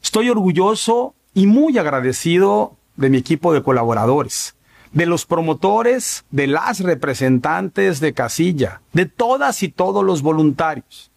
[0.01, 4.55] Estoy orgulloso y muy agradecido de mi equipo de colaboradores,
[4.93, 11.11] de los promotores, de las representantes de casilla, de todas y todos los voluntarios.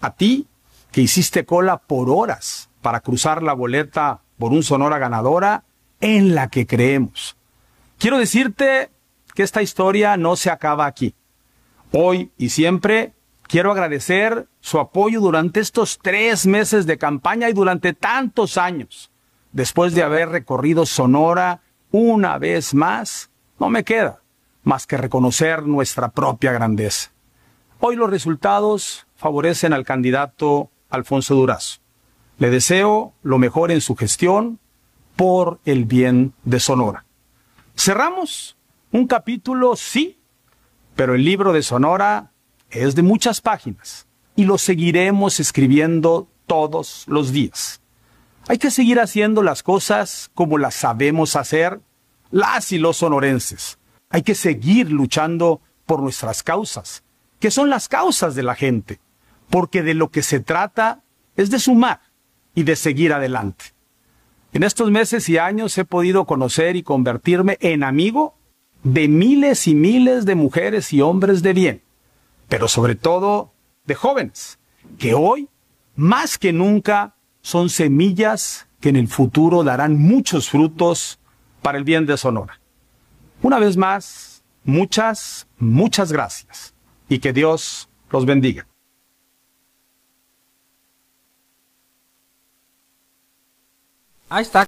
[0.00, 0.46] A ti,
[0.92, 5.64] que hiciste cola por horas para cruzar la boleta por un Sonora ganadora
[6.00, 7.36] en la que creemos.
[7.98, 8.90] Quiero decirte
[9.34, 11.14] que esta historia no se acaba aquí.
[11.92, 13.12] Hoy y siempre
[13.42, 19.10] quiero agradecer su apoyo durante estos tres meses de campaña y durante tantos años.
[19.52, 23.30] Después de haber recorrido Sonora una vez más,
[23.60, 24.22] no me queda
[24.62, 27.10] más que reconocer nuestra propia grandeza.
[27.78, 31.80] Hoy los resultados favorecen al candidato Alfonso Durazo.
[32.38, 34.58] Le deseo lo mejor en su gestión
[35.14, 37.04] por el bien de Sonora.
[37.76, 38.56] Cerramos
[38.92, 40.21] un capítulo, sí,
[40.96, 42.32] pero el libro de Sonora
[42.70, 47.80] es de muchas páginas y lo seguiremos escribiendo todos los días.
[48.48, 51.80] Hay que seguir haciendo las cosas como las sabemos hacer
[52.30, 53.78] las y los sonorenses.
[54.10, 57.04] Hay que seguir luchando por nuestras causas,
[57.38, 59.00] que son las causas de la gente,
[59.50, 61.02] porque de lo que se trata
[61.36, 62.00] es de sumar
[62.54, 63.66] y de seguir adelante.
[64.52, 68.34] En estos meses y años he podido conocer y convertirme en amigo
[68.82, 71.82] de miles y miles de mujeres y hombres de bien,
[72.48, 73.52] pero sobre todo
[73.84, 74.58] de jóvenes,
[74.98, 75.48] que hoy,
[75.94, 81.18] más que nunca, son semillas que en el futuro darán muchos frutos
[81.60, 82.60] para el bien de Sonora.
[83.42, 86.74] Una vez más, muchas, muchas gracias
[87.08, 88.66] y que Dios los bendiga.
[94.28, 94.66] Ahí está,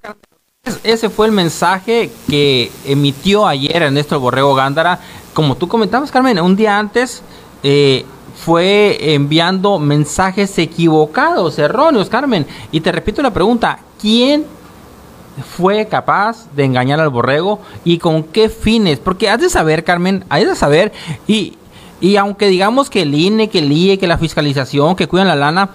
[0.82, 4.98] ese fue el mensaje que emitió ayer Ernesto Borrego Gándara.
[5.32, 7.22] Como tú comentabas, Carmen, un día antes
[7.62, 8.04] eh,
[8.36, 12.46] fue enviando mensajes equivocados, erróneos, Carmen.
[12.72, 14.46] Y te repito la pregunta, ¿quién
[15.56, 18.98] fue capaz de engañar al borrego y con qué fines?
[18.98, 20.92] Porque has de saber, Carmen, has de saber,
[21.26, 21.58] y,
[22.00, 25.36] y aunque digamos que el INE, que el IE, que la fiscalización, que cuidan la
[25.36, 25.70] lana,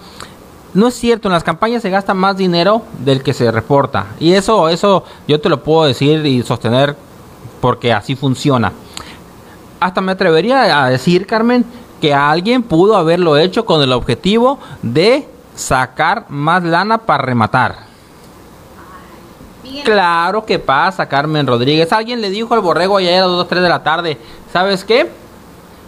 [0.74, 4.06] no es cierto, en las campañas se gasta más dinero del que se reporta.
[4.20, 6.96] Y eso, eso yo te lo puedo decir y sostener
[7.60, 8.72] porque así funciona.
[9.80, 11.64] Hasta me atrevería a decir, Carmen,
[12.00, 17.90] que alguien pudo haberlo hecho con el objetivo de sacar más lana para rematar.
[19.84, 21.92] Claro que pasa, Carmen Rodríguez.
[21.92, 24.18] Alguien le dijo al borrego ayer a las 2 3 de la tarde,
[24.52, 25.10] ¿sabes qué?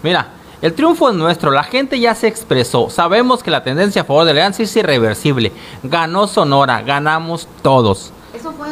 [0.03, 0.29] Mira,
[0.63, 2.89] el triunfo es nuestro, la gente ya se expresó.
[2.89, 5.51] Sabemos que la tendencia a favor de Alianza es irreversible.
[5.83, 8.13] Ganó Sonora, ganamos todos.
[8.33, 8.69] Eso fue.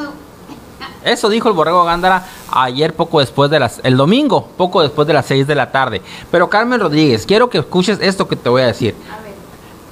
[1.04, 5.14] Eso dijo el Borrego Gándara ayer poco después de las el domingo, poco después de
[5.14, 6.00] las 6 de la tarde.
[6.30, 8.94] Pero Carmen Rodríguez, quiero que escuches esto que te voy a decir.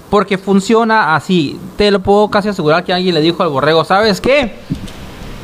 [0.09, 1.59] Porque funciona así.
[1.76, 4.55] Te lo puedo casi asegurar que alguien le dijo al Borrego, ¿sabes qué?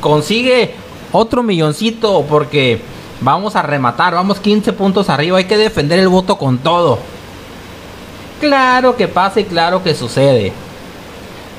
[0.01, 0.75] Consigue
[1.11, 2.81] otro milloncito porque
[3.21, 6.99] Vamos a rematar, vamos 15 puntos arriba, hay que defender el voto con todo.
[8.41, 10.53] Claro que pasa y claro que sucede.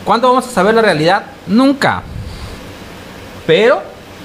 [0.03, 1.24] ¿Cuándo vamos a saber la realidad?
[1.47, 2.03] Nunca.
[3.47, 3.82] Pero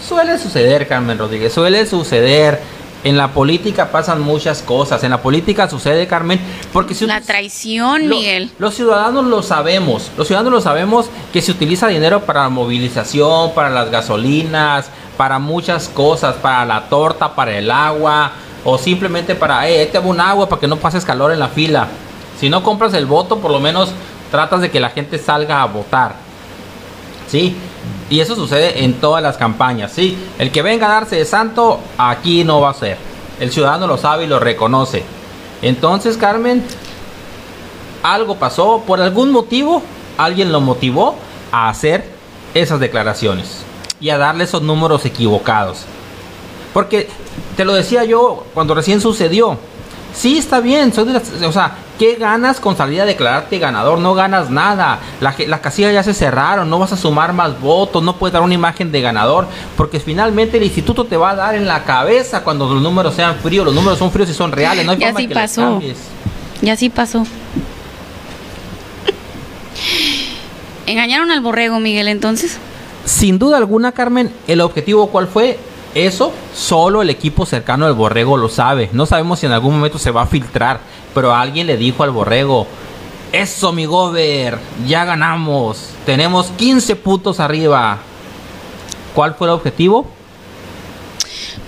[0.07, 2.81] suele suceder, Carmen Rodríguez, suele suceder.
[3.03, 5.03] En la política pasan muchas cosas.
[5.05, 6.39] En la política sucede, Carmen,
[6.70, 8.51] porque si la traición, Miguel.
[8.59, 10.11] Los ciudadanos lo sabemos.
[10.18, 15.38] Los ciudadanos lo sabemos que se utiliza dinero para la movilización, para las gasolinas, para
[15.38, 18.32] muchas cosas, para la torta, para el agua,
[18.64, 21.88] o simplemente para, eh, te un agua para que no pases calor en la fila.
[22.40, 23.90] Si no compras el voto, por lo menos
[24.30, 26.14] tratas de que la gente salga a votar.
[27.28, 27.54] ¿Sí?
[28.08, 30.16] Y eso sucede en todas las campañas, ¿sí?
[30.38, 32.96] El que venga a darse de santo, aquí no va a ser.
[33.40, 35.04] El ciudadano lo sabe y lo reconoce.
[35.60, 36.64] Entonces, Carmen,
[38.02, 39.82] algo pasó, por algún motivo,
[40.16, 41.14] alguien lo motivó
[41.52, 42.08] a hacer
[42.54, 43.66] esas declaraciones
[44.01, 45.84] y a darle esos números equivocados.
[46.72, 47.09] Porque
[47.57, 49.59] te lo decía yo cuando recién sucedió.
[50.14, 53.98] Sí, está bien, soy o sea, ¿Qué ganas con salir a declararte ganador?
[53.98, 55.01] No ganas nada.
[55.20, 58.55] Las casillas ya se cerraron, no vas a sumar más votos, no puedes dar una
[58.55, 59.46] imagen de ganador,
[59.76, 63.36] porque finalmente el instituto te va a dar en la cabeza cuando los números sean
[63.40, 63.66] fríos.
[63.66, 65.78] Los números son fríos y son reales, no hay ya sí que pasó.
[66.62, 67.26] Ya sí pasó.
[70.86, 72.57] ¿Engañaron al borrego, Miguel, entonces?
[73.05, 75.59] Sin duda alguna, Carmen, el objetivo cuál fue?
[75.94, 78.90] Eso solo el equipo cercano del borrego lo sabe.
[78.92, 80.80] No sabemos si en algún momento se va a filtrar
[81.14, 82.66] pero alguien le dijo al borrego,
[83.32, 87.98] eso mi gober, ya ganamos, tenemos 15 puntos arriba.
[89.14, 90.09] ¿Cuál fue el objetivo?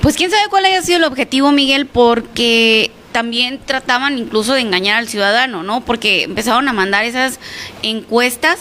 [0.00, 4.98] Pues quién sabe cuál haya sido el objetivo, Miguel, porque también trataban incluso de engañar
[4.98, 5.80] al ciudadano, ¿no?
[5.82, 7.38] Porque empezaron a mandar esas
[7.82, 8.60] encuestas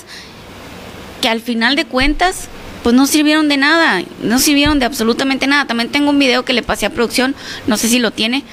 [1.22, 2.48] que al final de cuentas
[2.84, 5.66] pues no sirvieron de nada, no sirvieron de absolutamente nada.
[5.66, 7.36] También tengo un video que le pasé a producción,
[7.68, 8.44] no sé si lo tiene,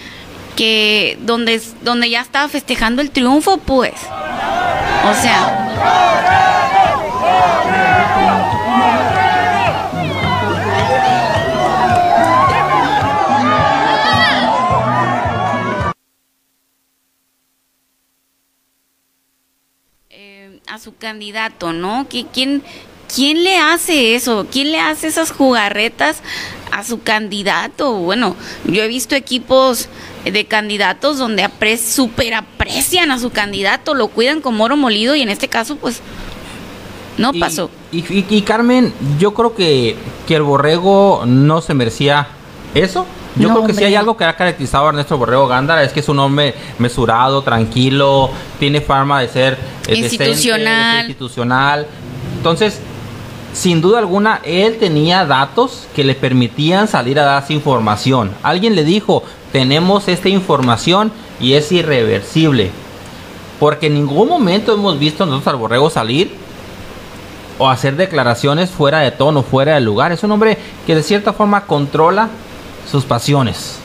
[0.57, 3.95] que donde, donde ya estaba festejando el triunfo, pues.
[5.05, 5.65] O sea.
[20.11, 22.07] Eh, a su candidato, ¿no?
[22.11, 22.63] ¿Quién,
[23.15, 24.47] ¿Quién le hace eso?
[24.51, 26.23] ¿Quién le hace esas jugarretas
[26.71, 27.93] a su candidato?
[27.95, 29.89] Bueno, yo he visto equipos
[30.25, 35.23] de candidatos donde apre super aprecian a su candidato, lo cuidan como oro molido y
[35.23, 36.01] en este caso pues
[37.17, 37.71] no pasó.
[37.91, 39.97] Y, Carmen, yo creo que,
[40.27, 42.29] que el borrego no se merecía
[42.75, 43.07] eso.
[43.37, 46.01] Yo creo que si hay algo que ha caracterizado a Ernesto Borrego Gándara es que
[46.01, 51.01] es un hombre mesurado, tranquilo, tiene fama de ser eh, institucional.
[51.01, 51.87] institucional.
[52.37, 52.81] Entonces,
[53.53, 58.31] sin duda alguna, él tenía datos que le permitían salir a dar esa información.
[58.43, 59.23] Alguien le dijo,
[59.53, 62.71] tenemos esta información y es irreversible.
[63.59, 66.37] Porque en ningún momento hemos visto nosotros al borrego salir
[67.59, 70.13] o hacer declaraciones fuera de tono, fuera de lugar.
[70.13, 72.29] Es un hombre que de cierta forma controla
[72.89, 73.81] sus pasiones.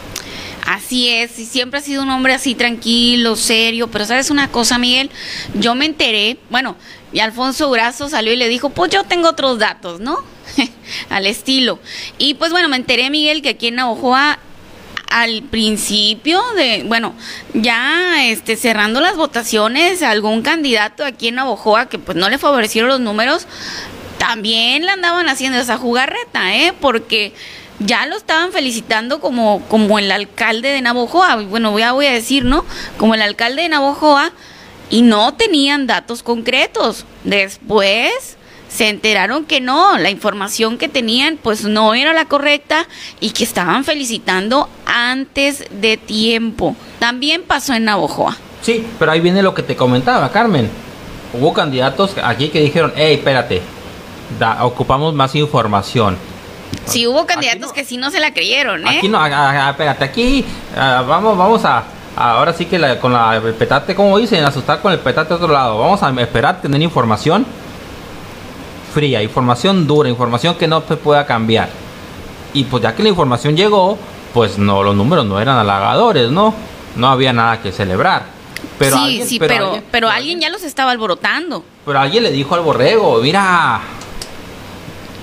[0.66, 4.78] Así es, y siempre ha sido un hombre así tranquilo, serio, pero sabes una cosa,
[4.78, 5.12] Miguel,
[5.56, 6.78] yo me enteré, bueno,
[7.12, 10.24] y Alfonso Brazo salió y le dijo, pues yo tengo otros datos, ¿no?
[11.10, 11.80] Al estilo.
[12.18, 14.40] Y pues bueno, me enteré, Miguel, que aquí en Navajoa
[15.14, 17.14] al principio de, bueno,
[17.54, 22.90] ya este cerrando las votaciones, algún candidato aquí en Navojoa que pues no le favorecieron
[22.90, 23.46] los números,
[24.18, 26.74] también le andaban haciendo esa jugarreta, ¿eh?
[26.82, 27.34] Porque
[27.80, 32.66] ya lo estaban felicitando como, como el alcalde de Navojoa, bueno, voy a decir, ¿no?
[32.98, 34.32] Como el alcalde de Navojoa,
[34.90, 37.06] y no tenían datos concretos.
[37.24, 38.38] Después
[38.70, 42.88] se enteraron que no, la información que tenían pues no era la correcta
[43.20, 46.76] y que estaban felicitando antes de tiempo.
[47.00, 48.38] También pasó en Navojoa.
[48.62, 50.70] Sí, pero ahí viene lo que te comentaba, Carmen.
[51.34, 53.62] Hubo candidatos aquí que dijeron, hey, espérate,
[54.62, 56.18] ocupamos más información.
[56.86, 58.98] Sí, hubo candidatos que sí no se la creyeron, ¿eh?
[58.98, 61.84] Aquí no, espérate, aquí vamos, vamos a,
[62.16, 65.48] ahora sí que con la, el petate, como dicen, asustar con el petate a otro
[65.48, 65.80] lado.
[65.80, 67.46] Vamos a esperar tener información
[68.94, 71.70] fría, información dura, información que no se pueda cambiar.
[72.54, 73.98] Y pues ya que la información llegó,
[74.34, 76.54] pues no, los números no eran halagadores, ¿no?
[76.96, 78.24] No había nada que celebrar.
[78.78, 81.66] Pero sí, alguien, sí, pero, pero, alguien, ya los estaba alborotando.
[81.86, 83.82] Pero alguien le dijo al borrego, mira,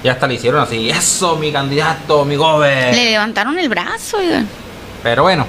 [0.03, 2.93] ya hasta le hicieron así, eso, mi candidato, mi gobe.
[2.93, 4.49] Le levantaron el brazo, oigan.
[5.03, 5.47] Pero bueno,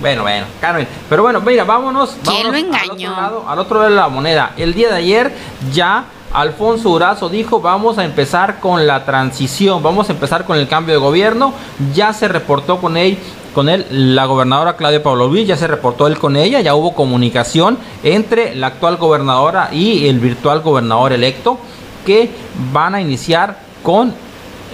[0.00, 0.86] bueno, bueno, Carmen.
[1.08, 3.14] Pero bueno, mira, vámonos, ¿Quién lo engañó?
[3.14, 4.52] Al otro, lado, al otro lado de la moneda.
[4.56, 5.32] El día de ayer
[5.72, 10.68] ya Alfonso Durazo dijo, vamos a empezar con la transición, vamos a empezar con el
[10.68, 11.54] cambio de gobierno.
[11.94, 13.16] Ya se reportó con él,
[13.54, 17.78] con él la gobernadora Claudia Pavlovich, ya se reportó él con ella, ya hubo comunicación
[18.02, 21.58] entre la actual gobernadora y el virtual gobernador electo
[22.04, 22.30] que
[22.70, 24.12] van a iniciar con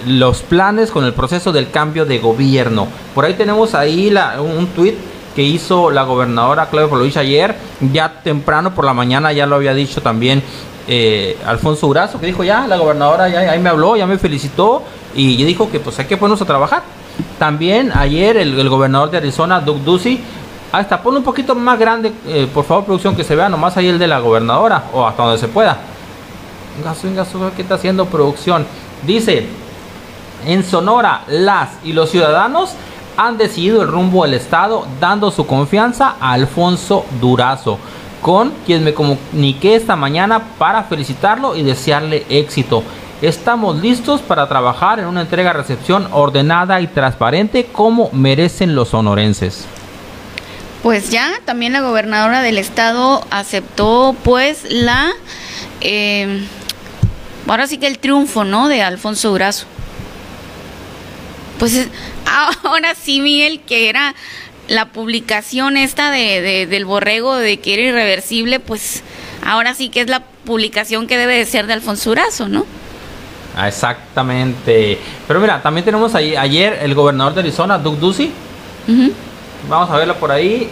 [0.07, 2.87] los planes, con el proceso del cambio de gobierno.
[3.13, 4.95] Por ahí tenemos ahí un tuit
[5.35, 7.55] que hizo la gobernadora Claudia Pavlovich ayer,
[7.91, 10.41] ya temprano por la mañana, ya lo había dicho también
[10.87, 14.81] eh, Alfonso Urazo, que dijo ya, la gobernadora ya ahí me habló, ya me felicitó
[15.13, 16.81] y dijo que pues hay que ponernos a trabajar.
[17.37, 20.23] También ayer el, gobernador de Arizona, Doug Ducey,
[20.71, 23.89] hasta pone un poquito más grande, eh, por favor producción, que se vea nomás ahí
[23.89, 25.77] el de la gobernadora, o hasta donde se pueda.
[26.75, 26.95] Venga,
[27.55, 28.65] ¿qué está haciendo producción?
[29.05, 29.47] Dice,
[30.45, 32.71] en Sonora, las y los ciudadanos
[33.17, 37.77] han decidido el rumbo del Estado, dando su confianza a Alfonso Durazo
[38.23, 42.81] con quien me comuniqué esta mañana para felicitarlo y desearle éxito.
[43.21, 49.65] Estamos listos para trabajar en una entrega-recepción ordenada y transparente como merecen los sonorenses.
[50.81, 55.11] Pues ya, también la gobernadora del estado aceptó pues la...
[55.81, 56.45] Eh,
[57.47, 58.67] ahora sí que el triunfo, ¿no?
[58.67, 59.65] De Alfonso Durazo.
[61.59, 61.87] Pues
[62.63, 64.15] ahora sí, Miguel, que era
[64.67, 69.03] la publicación esta de, del borrego de que era irreversible, pues
[69.45, 72.65] ahora sí que es la publicación que debe de ser de Alfonso Urazo, ¿no?
[73.55, 74.99] Ah, exactamente.
[75.27, 78.31] Pero mira, también tenemos ahí, ayer el gobernador de Arizona, Doug Ducey.
[79.69, 80.69] Vamos a verlo por ahí.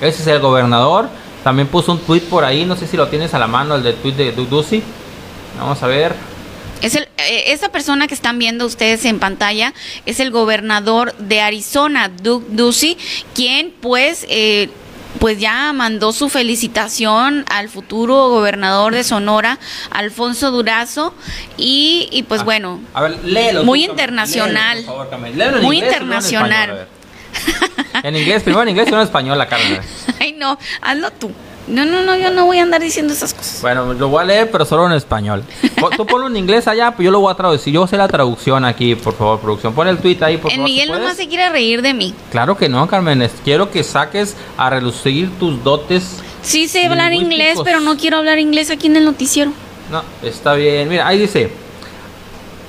[0.00, 1.08] Ese es el gobernador.
[1.44, 3.82] También puso un tweet por ahí, no sé si lo tienes a la mano, el
[3.82, 4.82] de tweet de Doug Ducey.
[5.58, 6.14] Vamos a ver.
[6.82, 9.72] Es el, eh, esa persona que están viendo ustedes en pantalla
[10.04, 12.96] es el gobernador de Arizona, Doug Ducey,
[13.34, 14.26] quien pues...
[14.28, 14.68] Eh,
[15.18, 19.58] pues ya mandó su felicitación al futuro gobernador de Sonora,
[19.90, 21.14] Alfonso Durazo,
[21.56, 22.80] y, pues ah, bueno,
[23.62, 24.84] muy internacional,
[25.60, 26.88] muy internacional.
[28.02, 29.62] En inglés, primero en inglés y en español la cara.
[30.18, 31.30] Ay no, hazlo tú.
[31.68, 33.60] No, no, no, yo no voy a andar diciendo esas cosas.
[33.62, 35.44] Bueno, lo voy a leer, pero solo en español.
[35.96, 37.72] Tú ponlo en inglés allá, pues yo lo voy a traducir.
[37.72, 39.72] Yo sé la traducción aquí, por favor, producción.
[39.72, 40.64] Pon el tweet ahí, por favor.
[40.64, 42.14] Miguel nomás se quiere reír de mí.
[42.30, 43.30] Claro que no, Carmen.
[43.44, 46.18] Quiero que saques a relucir tus dotes.
[46.42, 49.52] Sí sé hablar inglés, pero no quiero hablar inglés aquí en el noticiero.
[49.90, 50.88] No, está bien.
[50.88, 51.52] Mira, ahí dice.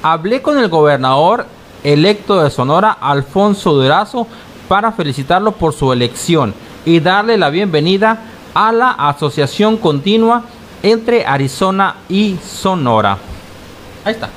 [0.04, 1.48] Hablé con el gobernador
[1.84, 4.28] electo de Sonora, Alfonso Durazo,
[4.68, 6.54] para felicitarlo por su elección
[6.86, 8.20] y darle la bienvenida
[8.54, 10.44] a la asociación continua
[10.82, 13.18] entre Arizona y Sonora.
[14.06, 14.30] Ahí está.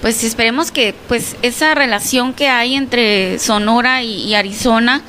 [0.00, 5.02] Pues esperemos que pues esa relación que hay entre Sonora y, Arizona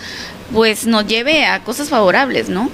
[0.54, 2.70] pues nos lleve a cosas favorables, ¿no?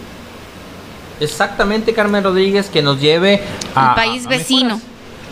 [1.19, 3.41] Exactamente, Carmen Rodríguez, que nos lleve
[3.75, 3.95] a...
[3.95, 4.79] país vecino.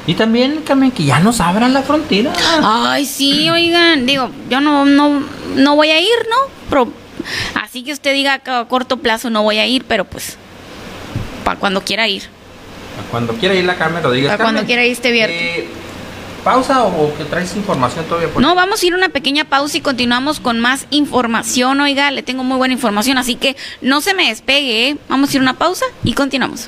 [0.08, 2.34] Y también, Carmen, que ya nos abran la frontera.
[2.64, 5.22] Ay, sí, oigan, digo, yo no, no,
[5.56, 6.52] no voy a ir, ¿no?
[7.62, 10.38] Así que usted diga que a corto plazo no voy a ir, pero pues
[11.44, 12.24] para cuando quiera ir.
[13.10, 14.32] Cuando quiera ir la Carmen Rodríguez.
[14.32, 15.40] Para cuando quiera ir este viernes.
[15.42, 15.70] Eh,
[16.44, 18.30] ¿Pausa o que traes información todavía?
[18.40, 21.80] no, vamos a ir a una pequeña pausa y continuamos con más información.
[21.82, 24.90] Oiga, le tengo muy buena información, así que no se me despegue.
[24.90, 24.98] ¿eh?
[25.08, 26.68] Vamos a ir a una pausa y continuamos.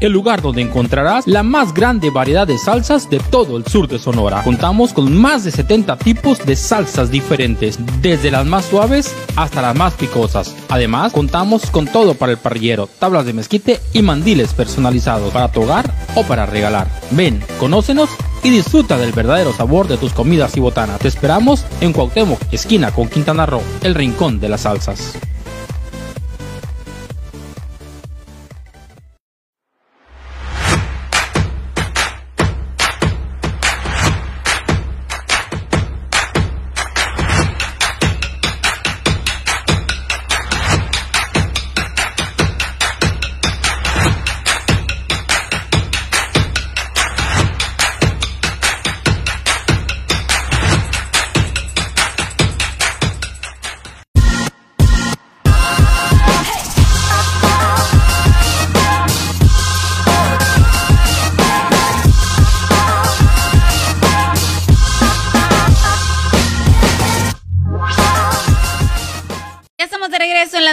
[0.00, 3.98] el lugar donde encontrarás la más grande variedad de salsas de todo el sur de
[3.98, 4.42] Sonora.
[4.42, 9.76] Contamos con más de 70 tipos de salsas diferentes, desde las más suaves hasta las
[9.76, 10.54] más picosas.
[10.68, 15.62] Además, contamos con todo para el parrillero, tablas de mezquite y mandiles personalizados para tu
[15.62, 16.88] hogar o para regalar.
[17.10, 18.10] Ven, conócenos
[18.42, 21.00] y disfruta del verdadero sabor de tus comidas y botanas.
[21.00, 25.18] Te esperamos en Cuauhtémoc, esquina con Quintana Roo, el rincón de las salsas.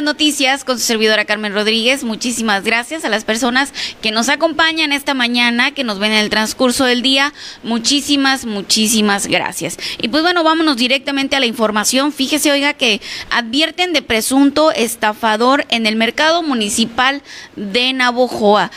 [0.08, 2.05] Noticias con su servidora Carmen Rodríguez.
[2.05, 6.30] Muchísimas gracias a las personas que nos acompañan esta mañana, que nos ven en el
[6.30, 7.34] transcurso del día.
[7.62, 9.78] Muchísimas, muchísimas gracias.
[10.01, 12.14] Y pues bueno, vámonos directamente a la información.
[12.14, 17.22] Fíjese, oiga, que advierten de presunto estafador en el mercado municipal
[17.58, 18.72] de Navojoa.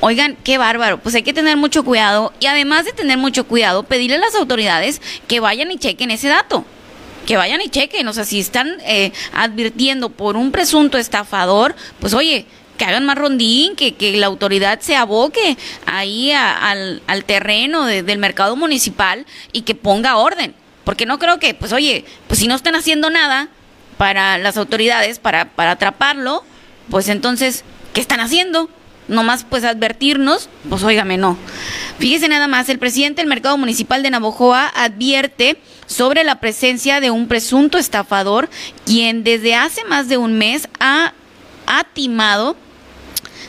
[0.00, 0.98] Oigan, qué bárbaro.
[1.02, 4.34] Pues hay que tener mucho cuidado y además de tener mucho cuidado, pedirle a las
[4.34, 6.64] autoridades que vayan y chequen ese dato
[7.26, 12.14] que vayan y chequen, o sea, si están eh, advirtiendo por un presunto estafador, pues
[12.14, 12.46] oye,
[12.76, 18.18] que hagan más rondín, que, que la autoridad se aboque ahí al, al, terreno del
[18.18, 20.54] mercado municipal y que ponga orden.
[20.84, 23.48] Porque no creo que, pues oye, pues si no están haciendo nada
[23.98, 26.42] para las autoridades, para, para atraparlo,
[26.90, 28.70] pues entonces, ¿qué están haciendo?
[29.10, 31.36] Nomás pues advertirnos, pues óigame, no.
[31.98, 37.10] Fíjese nada más, el presidente del mercado municipal de Navojoa advierte sobre la presencia de
[37.10, 38.48] un presunto estafador
[38.86, 41.12] quien desde hace más de un mes ha,
[41.66, 42.56] ha timado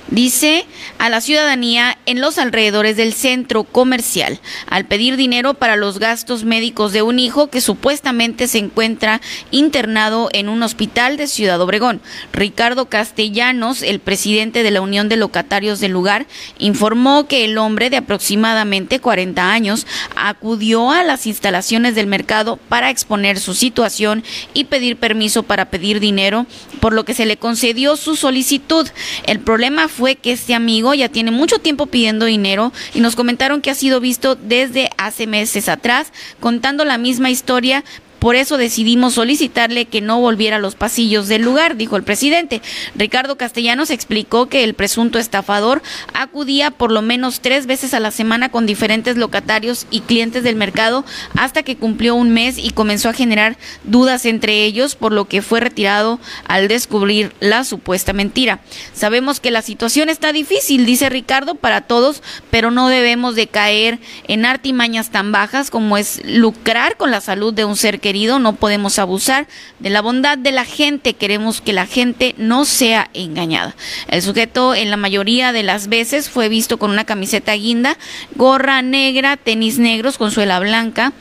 [0.09, 0.65] dice
[0.97, 6.43] a la ciudadanía en los alrededores del centro comercial al pedir dinero para los gastos
[6.43, 12.01] médicos de un hijo que supuestamente se encuentra internado en un hospital de Ciudad Obregón.
[12.33, 16.25] Ricardo Castellanos, el presidente de la Unión de Locatarios del lugar,
[16.57, 22.89] informó que el hombre de aproximadamente 40 años acudió a las instalaciones del mercado para
[22.89, 24.23] exponer su situación
[24.53, 26.45] y pedir permiso para pedir dinero,
[26.79, 28.87] por lo que se le concedió su solicitud.
[29.25, 33.61] El problema fue que este amigo ya tiene mucho tiempo pidiendo dinero y nos comentaron
[33.61, 37.83] que ha sido visto desde hace meses atrás contando la misma historia,
[38.21, 42.61] por eso decidimos solicitarle que no volviera a los pasillos del lugar, dijo el presidente.
[42.93, 45.81] Ricardo Castellanos explicó que el presunto estafador
[46.13, 50.55] acudía por lo menos tres veces a la semana con diferentes locatarios y clientes del
[50.55, 51.03] mercado
[51.35, 55.41] hasta que cumplió un mes y comenzó a generar dudas entre ellos, por lo que
[55.41, 58.59] fue retirado al descubrir la supuesta mentira.
[58.93, 62.21] Sabemos que la situación está difícil, dice Ricardo, para todos,
[62.51, 67.51] pero no debemos de caer en artimañas tan bajas como es lucrar con la salud
[67.51, 69.47] de un ser que no podemos abusar
[69.79, 73.73] de la bondad de la gente, queremos que la gente no sea engañada.
[74.07, 77.97] El sujeto en la mayoría de las veces fue visto con una camiseta guinda,
[78.35, 81.13] gorra negra, tenis negros con suela blanca,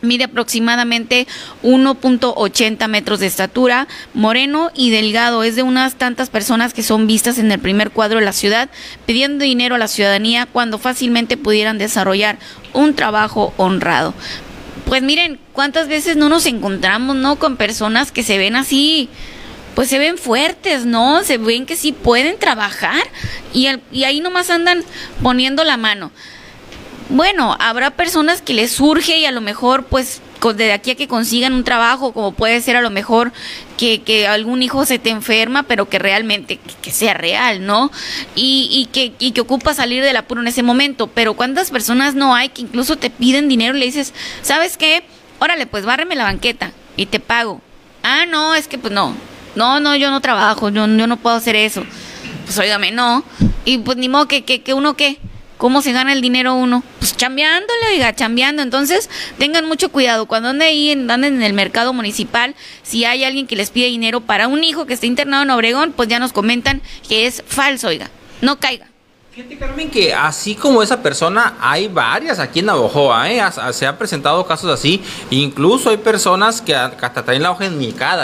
[0.00, 1.26] mide aproximadamente
[1.62, 5.44] 1.80 metros de estatura, moreno y delgado.
[5.44, 8.68] Es de unas tantas personas que son vistas en el primer cuadro de la ciudad
[9.06, 12.38] pidiendo dinero a la ciudadanía cuando fácilmente pudieran desarrollar
[12.72, 14.14] un trabajo honrado
[14.86, 17.38] pues miren, cuántas veces no nos encontramos, ¿no?
[17.38, 19.08] Con personas que se ven así,
[19.74, 21.22] pues se ven fuertes, ¿no?
[21.24, 23.02] Se ven que sí pueden trabajar
[23.52, 24.84] y, y ahí nomás andan
[25.22, 26.12] poniendo la mano.
[27.12, 30.22] Bueno, habrá personas que les surge y a lo mejor pues
[30.56, 33.32] de aquí a que consigan un trabajo, como puede ser a lo mejor
[33.76, 37.92] que, que algún hijo se te enferma, pero que realmente que, sea real, ¿no?
[38.34, 41.06] Y, y, que, y que ocupa salir del apuro en ese momento.
[41.06, 45.04] Pero ¿cuántas personas no hay que incluso te piden dinero y le dices, ¿sabes qué?
[45.38, 47.60] Órale, pues bárreme la banqueta y te pago.
[48.02, 49.14] Ah, no, es que pues no.
[49.54, 51.84] No, no, yo no trabajo, yo, yo no puedo hacer eso.
[52.46, 53.22] Pues óigame, no.
[53.66, 55.18] Y pues ni modo que, que, que uno qué
[55.62, 56.82] ¿Cómo se gana el dinero uno?
[56.98, 58.62] Pues chambeándole, oiga, chambeando.
[58.62, 59.08] Entonces,
[59.38, 60.26] tengan mucho cuidado.
[60.26, 64.22] Cuando anden ahí, anden en el mercado municipal, si hay alguien que les pide dinero
[64.22, 67.86] para un hijo que está internado en Obregón, pues ya nos comentan que es falso,
[67.86, 68.10] oiga.
[68.40, 68.91] No caiga.
[69.34, 73.42] Fíjate, Carmen, que así como esa persona, hay varias aquí en Navojoa, ¿eh?
[73.72, 75.02] se han presentado casos así.
[75.30, 77.66] Incluso hay personas que hasta traen la hoja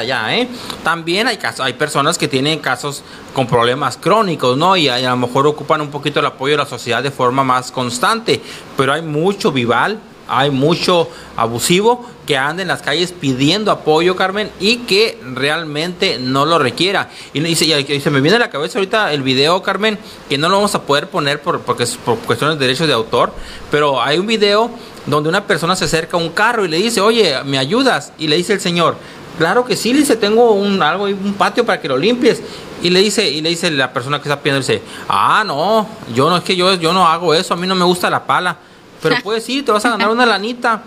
[0.05, 0.47] ya, ¿eh?
[0.85, 3.03] También hay, casos, hay personas que tienen casos
[3.33, 4.77] con problemas crónicos, ¿no?
[4.77, 7.73] Y a, lo mejor ocupan un poquito el apoyo de la sociedad de forma más
[7.73, 8.43] constante.
[8.77, 9.99] Pero hay mucho vival,
[10.29, 16.45] hay mucho abusivo que anda en las calles pidiendo apoyo, Carmen, y que realmente no
[16.45, 17.09] lo requiera.
[17.33, 19.99] Y, se me viene a la cabeza ahorita el video, Carmen,
[20.29, 22.93] que no lo vamos a poder poner por, porque es por cuestiones de derechos de
[22.93, 23.33] autor,
[23.71, 24.71] pero hay un video
[25.07, 28.13] donde una persona se acerca a un carro y le dice, oye, ¿me ayudas?
[28.19, 28.97] Y le dice el señor,
[29.39, 32.43] claro que sí, le dice, tengo un, algo, un patio para que lo limpies.
[32.83, 36.29] Y le dice, y le dice la persona que está pidiendo, dice, ah, no, yo
[36.29, 38.59] no, es que yo, yo no hago eso, a mí no me gusta la pala.
[39.03, 40.83] Pero puedes ir, te vas a ganar una lanita.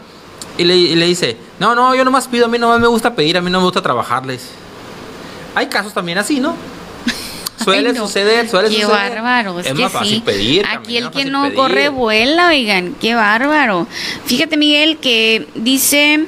[0.57, 3.41] Y le, dice, no, no, yo nomás pido, a mí no me gusta pedir, a
[3.41, 4.49] mí no me gusta trabajarles.
[5.55, 6.55] Hay casos también así, ¿no?
[7.63, 9.21] Suele suceder, suele qué suceder.
[9.21, 10.21] bárbaro, es, que sí.
[10.25, 10.65] pedir.
[10.67, 13.87] Aquí el que no corre vuela, oigan, qué bárbaro.
[14.25, 16.27] Fíjate, Miguel, que dice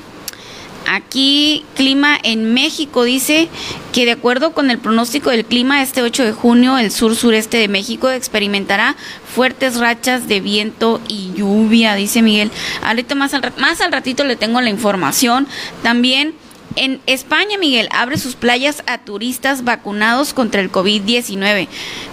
[0.88, 3.49] Aquí, clima en México dice
[3.91, 7.68] que de acuerdo con el pronóstico del clima, este 8 de junio el sur-sureste de
[7.68, 8.95] México experimentará
[9.34, 12.51] fuertes rachas de viento y lluvia, dice Miguel.
[12.84, 15.47] Ahorita más al, más al ratito le tengo la información.
[15.81, 16.34] También
[16.76, 21.68] en España, Miguel, abre sus playas a turistas vacunados contra el COVID-19.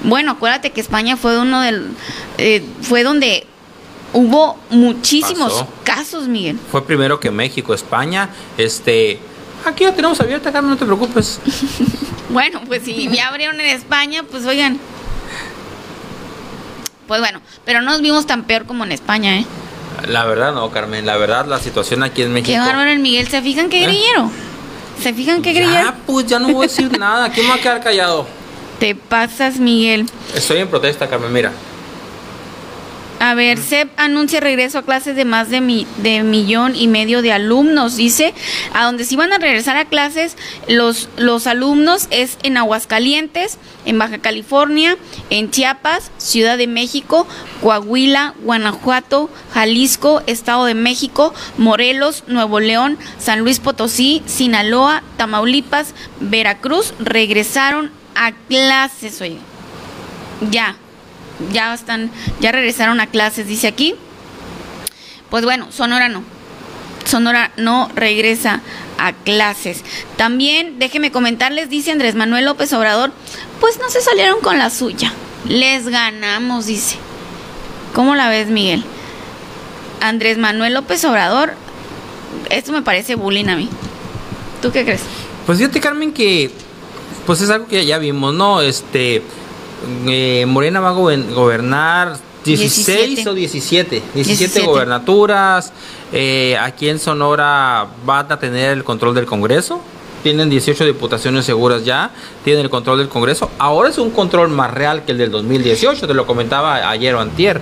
[0.04, 1.88] Bueno, acuérdate que España fue uno del,
[2.38, 3.46] eh, fue donde
[4.12, 6.58] hubo muchísimos casos, Miguel.
[6.70, 9.18] Fue primero que México, España, este,
[9.64, 11.40] aquí ya tenemos abierta, Carmen, no te preocupes.
[12.30, 14.78] bueno, pues si ya abrieron en España, pues oigan.
[17.06, 19.46] Pues bueno, pero no nos vimos tan peor como en España, ¿eh?
[20.08, 22.52] La verdad no, Carmen, la verdad la situación aquí en México.
[22.52, 23.86] Qué bárbaro el Miguel, ¿se fijan qué ¿Eh?
[23.86, 24.30] grillero?
[25.02, 25.88] ¿Se fijan qué grillero?
[25.88, 28.26] Ah, pues ya no voy a decir nada, ¿quién me va a quedar callado?
[28.78, 30.06] Te pasas, Miguel.
[30.34, 31.52] Estoy en protesta, Carmen, mira.
[33.20, 37.20] A ver, SEP anuncia regreso a clases de más de, mi, de millón y medio
[37.20, 38.32] de alumnos, dice,
[38.72, 40.38] a donde sí van a regresar a clases
[40.68, 44.96] los, los alumnos es en Aguascalientes, en Baja California,
[45.28, 47.26] en Chiapas, Ciudad de México,
[47.60, 56.94] Coahuila, Guanajuato, Jalisco, Estado de México, Morelos, Nuevo León, San Luis Potosí, Sinaloa, Tamaulipas, Veracruz,
[56.98, 59.36] regresaron a clases, oye.
[60.50, 60.74] Ya,
[61.52, 62.10] ya están,
[62.40, 63.94] ya regresaron a clases, dice aquí.
[65.30, 66.22] Pues bueno, Sonora no.
[67.04, 68.60] Sonora no regresa
[68.98, 69.84] a clases.
[70.16, 73.12] También, déjeme comentarles, dice Andrés Manuel López Obrador,
[73.60, 75.12] pues no se salieron con la suya.
[75.48, 76.96] Les ganamos, dice.
[77.94, 78.84] ¿Cómo la ves, Miguel?
[80.00, 81.54] Andrés Manuel López Obrador,
[82.50, 83.68] esto me parece bullying a mí.
[84.62, 85.02] ¿Tú qué crees?
[85.46, 86.50] Pues fíjate, Carmen, que
[87.26, 88.60] pues es algo que ya vimos, ¿no?
[88.60, 89.22] Este,
[90.06, 95.72] eh, Morena va a gobernar 16 o 17, 17, gobernaturas.
[96.12, 99.80] Eh, aquí en Sonora van a tener el control del Congreso.
[100.22, 102.10] Tienen 18 diputaciones seguras ya,
[102.44, 103.50] tienen el control del Congreso.
[103.58, 107.20] Ahora es un control más real que el del 2018, te lo comentaba ayer o
[107.20, 107.60] antier.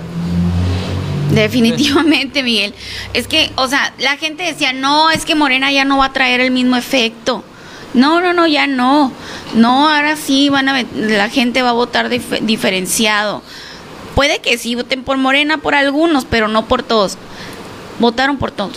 [1.31, 2.75] Definitivamente, Miguel.
[3.13, 6.13] Es que, o sea, la gente decía, no, es que Morena ya no va a
[6.13, 7.45] traer el mismo efecto.
[7.95, 9.13] No, no, no, ya no.
[9.55, 13.43] No, ahora sí van a la gente va a votar diferenciado.
[14.15, 17.17] Puede que sí voten por Morena por algunos, pero no por todos.
[17.99, 18.77] Votaron por todos.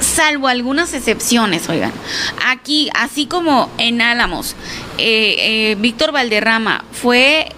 [0.00, 1.92] Salvo algunas excepciones, oigan.
[2.46, 4.56] Aquí, así como en Álamos,
[4.98, 7.48] eh, eh, Víctor Valderrama fue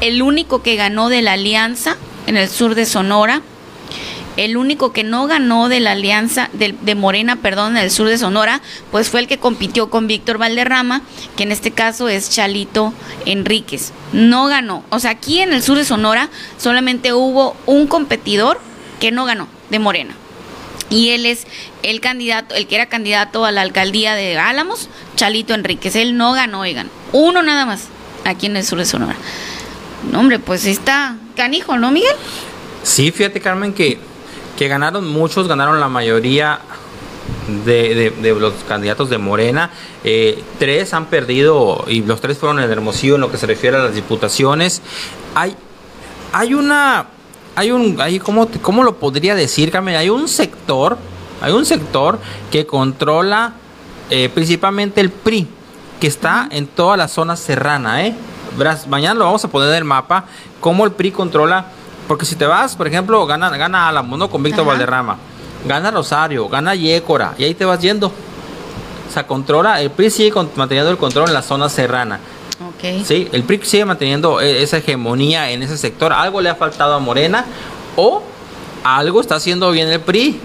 [0.00, 3.42] el único que ganó de la alianza en el sur de Sonora
[4.36, 8.18] el único que no ganó de la alianza de, Morena, perdón, en el sur de
[8.18, 8.60] Sonora,
[8.90, 11.02] pues fue el que compitió con Víctor Valderrama,
[11.36, 12.94] que en este caso es Chalito
[13.26, 13.92] Enríquez.
[14.12, 14.84] No ganó.
[14.90, 16.28] O sea, aquí en el sur de Sonora
[16.58, 18.60] solamente hubo un competidor
[19.00, 20.14] que no ganó de Morena.
[20.88, 21.46] Y él es
[21.82, 25.96] el candidato, el que era candidato a la alcaldía de Álamos, Chalito Enríquez.
[25.96, 26.90] Él no ganó, oigan.
[27.12, 27.88] Uno nada más,
[28.24, 29.16] aquí en el sur de Sonora.
[30.10, 32.14] No, hombre, pues está canijo, ¿no, Miguel?
[32.82, 33.98] Sí, fíjate, Carmen, que
[34.56, 36.60] que ganaron muchos, ganaron la mayoría
[37.64, 39.70] de, los candidatos de Morena.
[40.04, 43.76] Eh, tres han perdido y los tres fueron en Hermosillo en lo que se refiere
[43.76, 44.82] a las diputaciones.
[45.34, 45.56] Hay,
[46.32, 47.06] hay una,
[47.56, 49.96] hay un, hay, ¿cómo, ¿cómo lo podría decir, Carmen?
[49.96, 50.98] Hay un sector,
[51.40, 52.18] hay un sector
[52.50, 53.54] que controla
[54.10, 55.46] eh, principalmente el PRI,
[56.00, 58.14] que está en toda la zona serrana, ¿eh?
[58.88, 60.26] Mañana lo vamos a poner en el mapa,
[60.60, 61.66] cómo el PRI controla
[62.12, 64.28] porque si te vas, por ejemplo, gana, gana Álamo, ¿no?
[64.28, 65.16] Con Víctor Valderrama.
[65.66, 68.08] Gana Rosario, gana Yécora, y ahí te vas yendo.
[68.08, 72.20] O sea, controla, el PRI sigue manteniendo el control en la zona serrana.
[73.06, 76.12] Sí, el PRI sigue manteniendo e, esa hegemonía en ese sector.
[76.12, 77.46] Algo le ha faltado a Morena
[77.96, 78.22] o
[78.84, 80.38] algo está haciendo bien el PRI.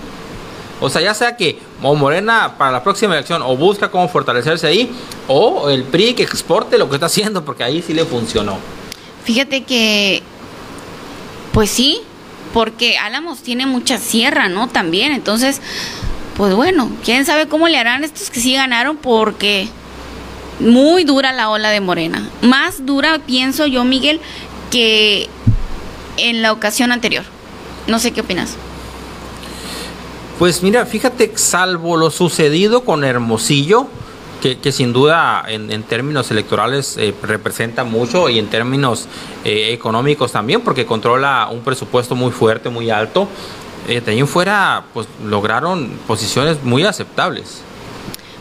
[0.80, 4.68] O sea, ya sea que o Morena para la próxima elección o busca cómo fortalecerse
[4.68, 4.90] ahí,
[5.28, 8.58] o el PRI que exporte lo que está haciendo, porque ahí sí le funcionó.
[9.26, 10.24] Fíjate que,
[11.58, 12.02] pues sí,
[12.54, 14.68] porque Álamos tiene mucha sierra, ¿no?
[14.68, 15.60] También, entonces,
[16.36, 19.68] pues bueno, quién sabe cómo le harán estos que sí ganaron, porque
[20.60, 22.30] muy dura la ola de Morena.
[22.44, 24.22] Más dura, pienso yo, Miguel,
[24.70, 25.30] que
[26.18, 27.24] en la ocasión anterior.
[27.88, 28.52] No sé qué opinas.
[30.38, 33.88] Pues mira, fíjate, salvo lo sucedido con Hermosillo,
[34.42, 39.08] que, sin duda en, términos electorales eh, representa mucho y en términos
[39.44, 43.28] eh, económicos también, porque controla un presupuesto muy fuerte, muy alto.
[43.88, 47.62] Eh, en fuera, pues lograron posiciones muy aceptables.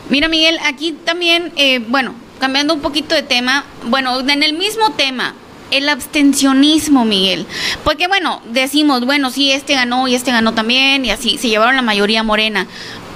[0.09, 4.93] Mira, Miguel, aquí también, eh, bueno, cambiando un poquito de tema, bueno, en el mismo
[4.93, 5.35] tema,
[5.70, 7.47] el abstencionismo, Miguel.
[7.85, 11.77] Porque bueno, decimos, bueno, sí, este ganó y este ganó también, y así, se llevaron
[11.77, 12.66] la mayoría morena.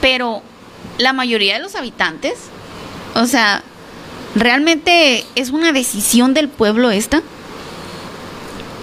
[0.01, 0.43] Pero
[0.99, 2.50] la mayoría de los habitantes,
[3.15, 3.63] o sea,
[4.35, 7.23] ¿realmente es una decisión del pueblo esta?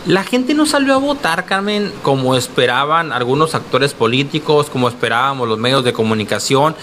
[0.06, 5.58] La gente no salió a votar, Carmen, como esperaban algunos actores políticos, como esperábamos los
[5.58, 6.76] medios de comunicación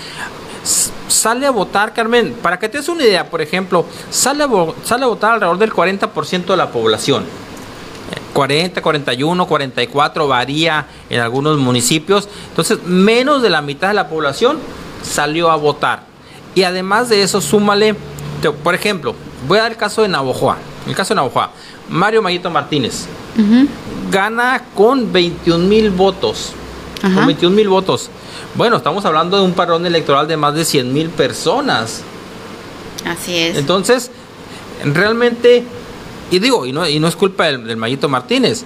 [1.09, 4.49] sale a votar, Carmen, para que te des una idea, por ejemplo, sale a,
[4.85, 7.25] sale a votar alrededor del 40% de la población.
[8.33, 12.29] 40, 41, 44 varía en algunos municipios.
[12.49, 14.59] Entonces, menos de la mitad de la población
[15.03, 16.14] salió a votar.
[16.55, 17.97] Y además de eso, súmale,
[18.63, 19.15] por ejemplo,
[19.49, 20.57] voy a dar el caso de Navojoa.
[20.87, 21.51] El caso de Navojoa.
[21.89, 23.07] Mario Mayito Martínez
[24.11, 26.53] gana con 21 mil votos.
[27.03, 28.09] Con 21 mil votos.
[28.55, 32.03] Bueno, estamos hablando de un parón electoral de más de 100 mil personas.
[33.05, 33.59] Así es.
[33.59, 34.11] Entonces,
[34.85, 35.65] realmente,
[36.31, 38.65] y digo, y no, y no es culpa del, del Mayito Martínez,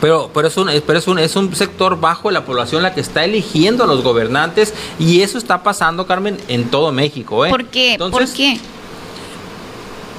[0.00, 2.94] pero, pero, es un, pero es, un, es un sector bajo de la población la
[2.94, 7.46] que está eligiendo a los gobernantes y eso está pasando, Carmen, en todo México.
[7.46, 7.50] ¿eh?
[7.50, 7.96] ¿Por qué?
[7.98, 8.58] ¿Por qué?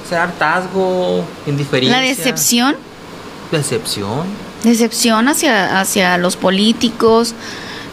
[0.08, 2.00] Sea hartazgo, indiferencia.
[2.00, 2.76] ¿La decepción?
[3.50, 4.24] Decepción.
[4.62, 7.34] Decepción hacia, hacia los políticos,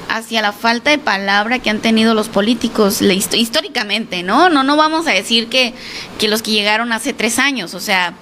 [0.10, 4.50] hacia la falta de palabra que han tenido los políticos históricamente, ¿no?
[4.50, 5.74] No, no vamos a decir que,
[6.18, 8.14] que los que llegaron hace tres años, o sea,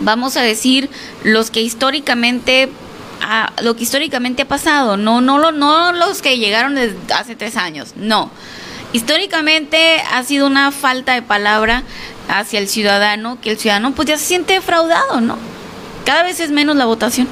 [0.00, 0.90] vamos a decir
[1.24, 2.70] los que históricamente
[3.62, 7.94] lo que históricamente ha pasado, no, no, no los que llegaron desde hace tres años,
[7.96, 8.30] no.
[8.92, 11.82] Históricamente ha sido una falta de palabra
[12.28, 15.36] hacia el ciudadano, que el ciudadano pues ya se siente defraudado, ¿no?
[16.04, 17.28] Cada vez es menos la votación.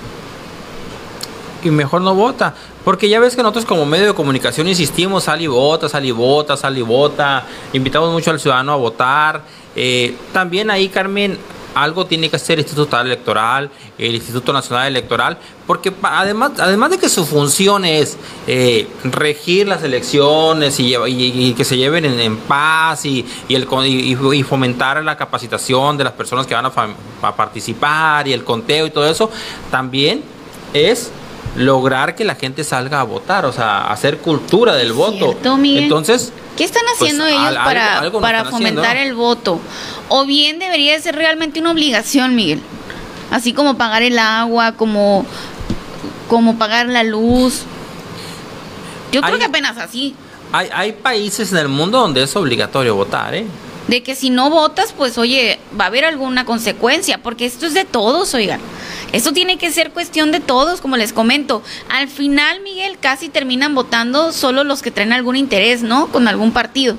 [1.62, 2.54] Y mejor no vota.
[2.84, 6.10] Porque ya ves que nosotros como medio de comunicación insistimos, sal y vota, sal y
[6.10, 9.42] vota, sal y vota, invitamos mucho al ciudadano a votar.
[9.74, 11.38] Eh, también ahí, Carmen,
[11.74, 16.98] algo tiene que hacer el Instituto Electoral, el Instituto Nacional Electoral, porque además, además de
[16.98, 23.24] que su función es eh, regir las elecciones y, que se lleven en, paz y,
[23.48, 26.72] el, y, fomentar la capacitación de las personas que van a,
[27.22, 29.30] a participar y el conteo y todo eso,
[29.70, 30.22] también
[30.72, 31.10] es
[31.56, 35.36] lograr que la gente salga a votar, o sea, hacer cultura del voto.
[35.44, 39.60] Entonces, ¿qué están pues, haciendo ellos para, para fomentar el voto?
[40.08, 42.60] O bien debería ser realmente una obligación, Miguel.
[43.30, 45.24] Así como pagar el agua, como,
[46.28, 47.62] como pagar la luz.
[49.12, 50.14] Yo creo que apenas así.
[50.52, 53.46] Hay, hay países en el mundo donde es obligatorio votar, ¿eh?
[53.88, 57.74] De que si no votas, pues oye, va a haber alguna consecuencia, porque esto es
[57.74, 58.60] de todos, oigan.
[59.12, 61.62] Esto tiene que ser cuestión de todos, como les comento.
[61.88, 66.08] Al final, Miguel, casi terminan votando solo los que traen algún interés, ¿no?
[66.08, 66.96] Con algún partido.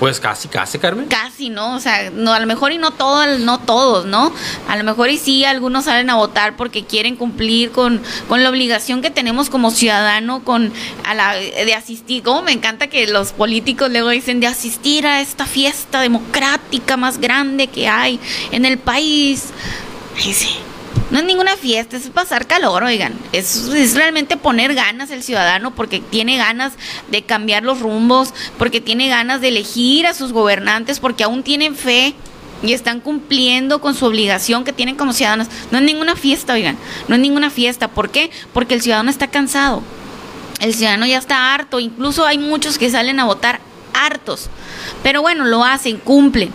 [0.00, 1.06] Pues casi, casi, Carmen.
[1.06, 1.74] Casi, ¿no?
[1.76, 4.32] O sea, no, a lo mejor y no todos, no todos, ¿no?
[4.68, 8.50] A lo mejor y sí, algunos salen a votar porque quieren cumplir con, con la
[8.50, 10.72] obligación que tenemos como ciudadano con
[11.04, 12.22] a la de asistir.
[12.22, 17.18] Como me encanta que los políticos luego dicen de asistir a esta fiesta democrática más
[17.18, 18.18] grande que hay
[18.50, 19.50] en el país.
[20.16, 20.56] Ay, sí.
[21.10, 23.12] No es ninguna fiesta, es pasar calor, oigan.
[23.32, 26.72] Es, es realmente poner ganas el ciudadano porque tiene ganas
[27.10, 31.76] de cambiar los rumbos, porque tiene ganas de elegir a sus gobernantes, porque aún tienen
[31.76, 32.14] fe
[32.62, 35.48] y están cumpliendo con su obligación que tienen como ciudadanos.
[35.70, 36.78] No es ninguna fiesta, oigan.
[37.08, 37.88] No es ninguna fiesta.
[37.88, 38.30] ¿Por qué?
[38.52, 39.82] Porque el ciudadano está cansado.
[40.60, 41.78] El ciudadano ya está harto.
[41.78, 43.60] Incluso hay muchos que salen a votar
[43.92, 44.48] hartos.
[45.02, 46.50] Pero bueno, lo hacen, cumplen.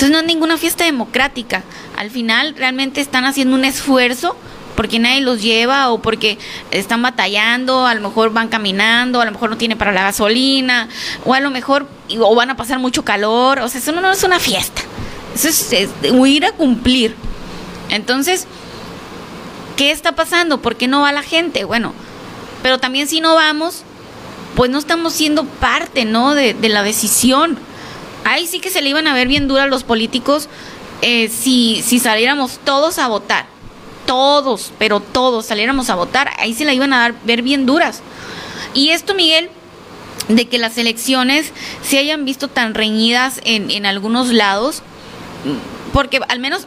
[0.00, 1.62] Entonces no es ninguna fiesta democrática.
[1.94, 4.34] Al final realmente están haciendo un esfuerzo
[4.74, 6.38] porque nadie los lleva o porque
[6.70, 10.88] están batallando, a lo mejor van caminando, a lo mejor no tiene para la gasolina,
[11.26, 11.86] o a lo mejor
[12.18, 14.80] o van a pasar mucho calor, o sea, eso no, es una fiesta.
[15.34, 17.14] Eso es, es huir a cumplir.
[17.90, 18.46] Entonces,
[19.76, 20.62] ¿qué está pasando?
[20.62, 21.64] ¿Por qué no va la gente?
[21.64, 21.92] Bueno,
[22.62, 23.82] pero también si no vamos,
[24.56, 26.34] pues no estamos siendo parte, ¿no?
[26.34, 27.58] De la decisión.
[28.24, 30.48] Ahí sí que se le iban a ver bien dura a los políticos
[31.02, 33.46] eh, si, si saliéramos todos a votar.
[34.06, 36.30] Todos, pero todos saliéramos a votar.
[36.38, 38.02] Ahí se la iban a dar, ver bien duras.
[38.74, 39.50] Y esto, Miguel,
[40.28, 41.52] de que las elecciones
[41.82, 44.82] se hayan visto tan reñidas en, en algunos lados,
[45.92, 46.66] porque al menos,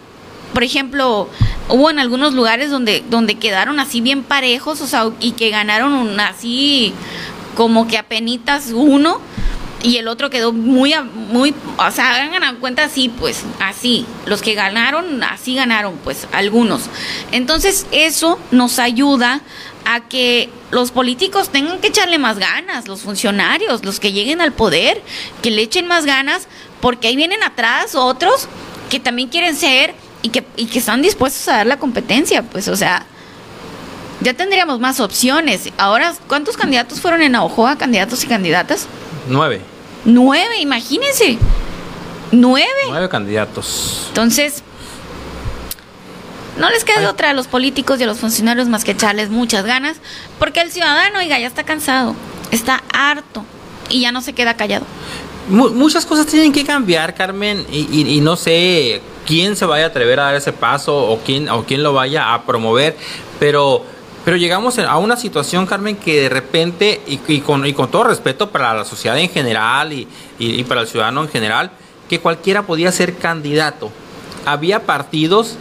[0.53, 1.29] por ejemplo,
[1.69, 6.19] hubo en algunos lugares donde, donde quedaron así bien parejos, o sea, y que ganaron
[6.19, 6.93] así
[7.55, 9.19] como que apenitas uno
[9.83, 10.95] y el otro quedó muy,
[11.29, 14.05] muy, o sea, hagan cuenta así, pues, así.
[14.25, 16.83] Los que ganaron, así ganaron, pues, algunos.
[17.33, 19.41] Entonces, eso nos ayuda
[19.85, 24.53] a que los políticos tengan que echarle más ganas, los funcionarios, los que lleguen al
[24.53, 25.01] poder,
[25.41, 26.47] que le echen más ganas,
[26.79, 28.47] porque ahí vienen atrás otros
[28.89, 32.69] que también quieren ser y que, y que están dispuestos a dar la competencia, pues,
[32.69, 33.05] o sea,
[34.21, 35.69] ya tendríamos más opciones.
[35.77, 38.87] Ahora, ¿cuántos candidatos fueron en Ojoa, candidatos y candidatas?
[39.27, 39.72] Nueve.
[40.05, 41.37] Nueve, imagínense.
[42.31, 42.67] Nueve.
[42.87, 44.05] Nueve candidatos.
[44.09, 44.63] Entonces,
[46.57, 49.65] no les queda otra a los políticos y a los funcionarios más que echarles muchas
[49.65, 49.97] ganas,
[50.39, 52.15] porque el ciudadano, oiga, ya está cansado,
[52.51, 53.43] está harto
[53.89, 54.85] y ya no se queda callado.
[55.49, 59.85] Mu- muchas cosas tienen que cambiar, Carmen, y, y- y no sé quién se vaya
[59.85, 62.97] a atrever a dar ese paso o quién, o quién lo vaya a promover,
[63.39, 63.83] pero,
[64.25, 68.49] pero llegamos a una situación, Carmen, que de repente, y, con, y con todo respeto
[68.51, 71.71] para la sociedad en general y, para el ciudadano en general,
[72.09, 73.91] que cualquiera podía ser candidato.
[74.45, 75.57] Había partidos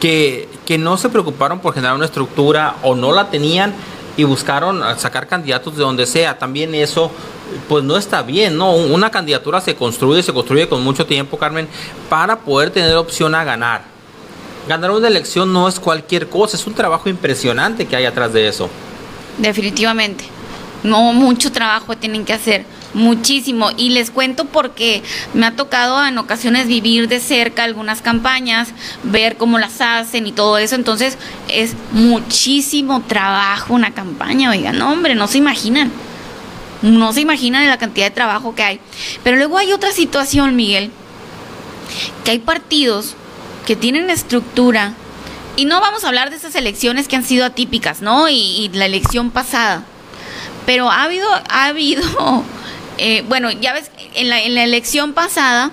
[0.00, 3.74] que, que no se preocuparon por generar una estructura o no la tenían
[4.16, 6.38] y buscaron sacar candidatos de donde sea.
[6.38, 7.10] También eso,
[7.68, 8.72] pues no está bien, ¿no?
[8.74, 11.68] Un- Una candidatura se construye, se construye con mucho tiempo, Carmen,
[12.08, 13.97] para poder tener opción a ganar.
[14.68, 18.48] Ganar una elección no es cualquier cosa, es un trabajo impresionante que hay atrás de
[18.48, 18.68] eso.
[19.38, 20.24] Definitivamente.
[20.82, 23.70] No, mucho trabajo tienen que hacer, muchísimo.
[23.78, 28.68] Y les cuento porque me ha tocado en ocasiones vivir de cerca algunas campañas,
[29.04, 30.74] ver cómo las hacen y todo eso.
[30.74, 31.16] Entonces
[31.48, 35.90] es muchísimo trabajo una campaña, oigan, no, hombre, no se imaginan.
[36.82, 38.80] No se imaginan la cantidad de trabajo que hay.
[39.24, 40.90] Pero luego hay otra situación, Miguel,
[42.24, 43.16] que hay partidos
[43.68, 44.94] que tienen estructura,
[45.54, 48.30] y no vamos a hablar de esas elecciones que han sido atípicas, ¿no?
[48.30, 49.84] Y, la elección pasada.
[50.64, 52.02] Pero ha habido, ha habido,
[52.96, 55.70] eh, bueno, ya ves, en la, en la elección pasada,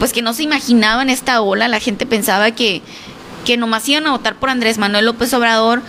[0.00, 2.82] pues que no se imaginaban esta ola, la gente pensaba que,
[3.44, 5.82] que nomás iban a votar por Andrés Manuel López Obrador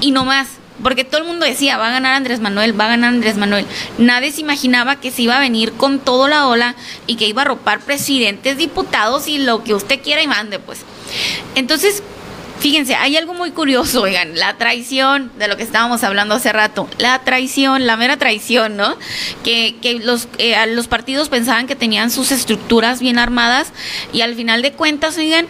[0.00, 0.48] y no más.
[0.82, 3.64] Porque todo el mundo decía, va a ganar Andrés Manuel, va a ganar Andrés Manuel.
[3.98, 6.74] Nadie se imaginaba que se iba a venir con toda la ola
[7.06, 10.80] y que iba a ropar presidentes, diputados y lo que usted quiera y mande, pues.
[11.54, 12.02] Entonces,
[12.58, 16.88] fíjense, hay algo muy curioso, oigan, la traición de lo que estábamos hablando hace rato.
[16.98, 18.96] La traición, la mera traición, ¿no?
[19.44, 23.72] Que, que los, eh, los partidos pensaban que tenían sus estructuras bien armadas
[24.12, 25.46] y al final de cuentas, oigan,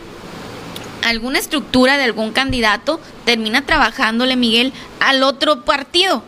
[1.05, 6.23] alguna estructura de algún candidato termina trabajándole, Miguel, al otro partido.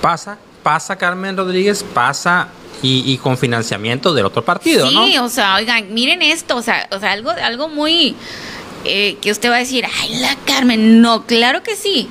[0.00, 2.48] Pasa, pasa Carmen Rodríguez, pasa
[2.82, 5.06] y, y con financiamiento del otro partido, ¿no?
[5.06, 8.14] Sí, o sea, oigan, miren esto, o sea, o sea algo, algo muy
[8.84, 12.08] eh, que usted va a decir, ay, la Carmen, no, claro que sí.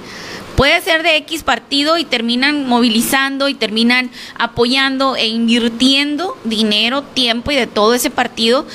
[0.58, 7.52] Puede ser de X partido y terminan movilizando y terminan apoyando e invirtiendo dinero, tiempo
[7.52, 8.66] y de todo ese partido,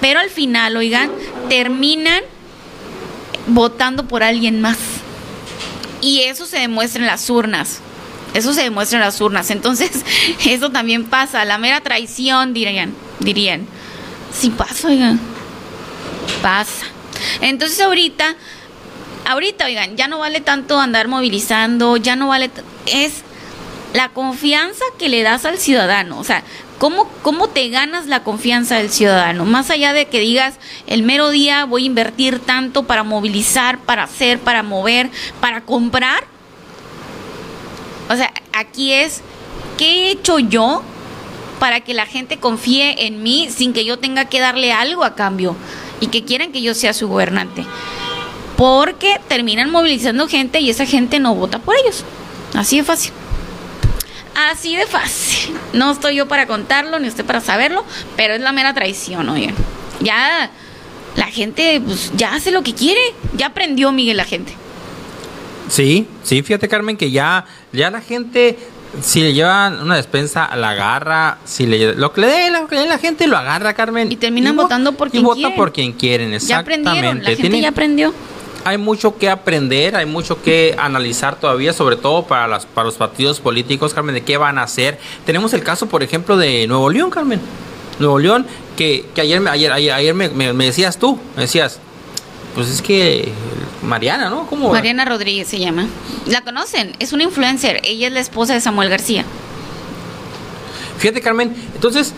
[0.00, 1.10] pero al final, oigan,
[1.48, 2.22] terminan
[3.46, 4.78] votando por alguien más.
[6.00, 7.80] Y eso se demuestra en las urnas.
[8.32, 9.50] Eso se demuestra en las urnas.
[9.50, 10.04] Entonces,
[10.46, 11.44] eso también pasa.
[11.44, 12.94] La mera traición, dirían.
[13.18, 13.66] Dirían.
[14.32, 15.20] Sí pasa, oigan.
[16.42, 16.86] Pasa.
[17.40, 18.36] Entonces, ahorita,
[19.26, 22.50] ahorita, oigan, ya no vale tanto andar movilizando, ya no vale.
[22.86, 23.24] Es
[23.94, 26.18] la confianza que le das al ciudadano.
[26.18, 26.42] O sea,
[26.78, 29.44] ¿cómo, ¿cómo te ganas la confianza del ciudadano?
[29.44, 30.54] Más allá de que digas,
[30.86, 35.10] el mero día voy a invertir tanto para movilizar, para hacer, para mover,
[35.40, 36.24] para comprar.
[38.08, 39.22] O sea, aquí es,
[39.76, 40.82] ¿qué he hecho yo
[41.58, 45.14] para que la gente confíe en mí sin que yo tenga que darle algo a
[45.14, 45.56] cambio
[46.00, 47.64] y que quieran que yo sea su gobernante?
[48.56, 52.04] Porque terminan movilizando gente y esa gente no vota por ellos.
[52.54, 53.12] Así de fácil.
[54.50, 55.54] Así de fácil.
[55.72, 57.84] No estoy yo para contarlo, ni usted para saberlo,
[58.16, 59.52] pero es la mera traición, oye.
[60.00, 60.50] Ya
[61.16, 63.00] la gente pues, ya hace lo que quiere.
[63.36, 64.52] Ya aprendió Miguel la gente.
[65.68, 68.58] Sí, sí, fíjate Carmen que ya, ya la gente
[69.02, 71.38] Si le llevan una despensa, la agarra.
[71.44, 74.10] Si le, lo que le dé la, la gente lo agarra, Carmen.
[74.10, 75.56] Y terminan votando por quien Y vota quieren.
[75.56, 77.22] por quien quieren, Ya aprendieron, exactamente.
[77.22, 78.14] la gente Tienen- ya aprendió.
[78.64, 82.96] Hay mucho que aprender, hay mucho que analizar todavía, sobre todo para, las, para los
[82.96, 84.98] partidos políticos, Carmen, de qué van a hacer.
[85.24, 87.40] Tenemos el caso, por ejemplo, de Nuevo León, Carmen.
[87.98, 88.46] Nuevo León,
[88.76, 91.78] que, que ayer, me- ayer, ayer, ayer me, me- me decías tú, me decías,
[92.54, 93.30] pues es que
[93.82, 94.46] Mariana, ¿no?
[94.46, 94.70] ¿Cómo?
[94.72, 95.86] Mariana Rodríguez se llama.
[96.26, 97.80] La conocen, es una influencer.
[97.84, 99.24] Ella es la esposa de Samuel García.
[100.98, 102.12] Fíjate, Carmen, entonces,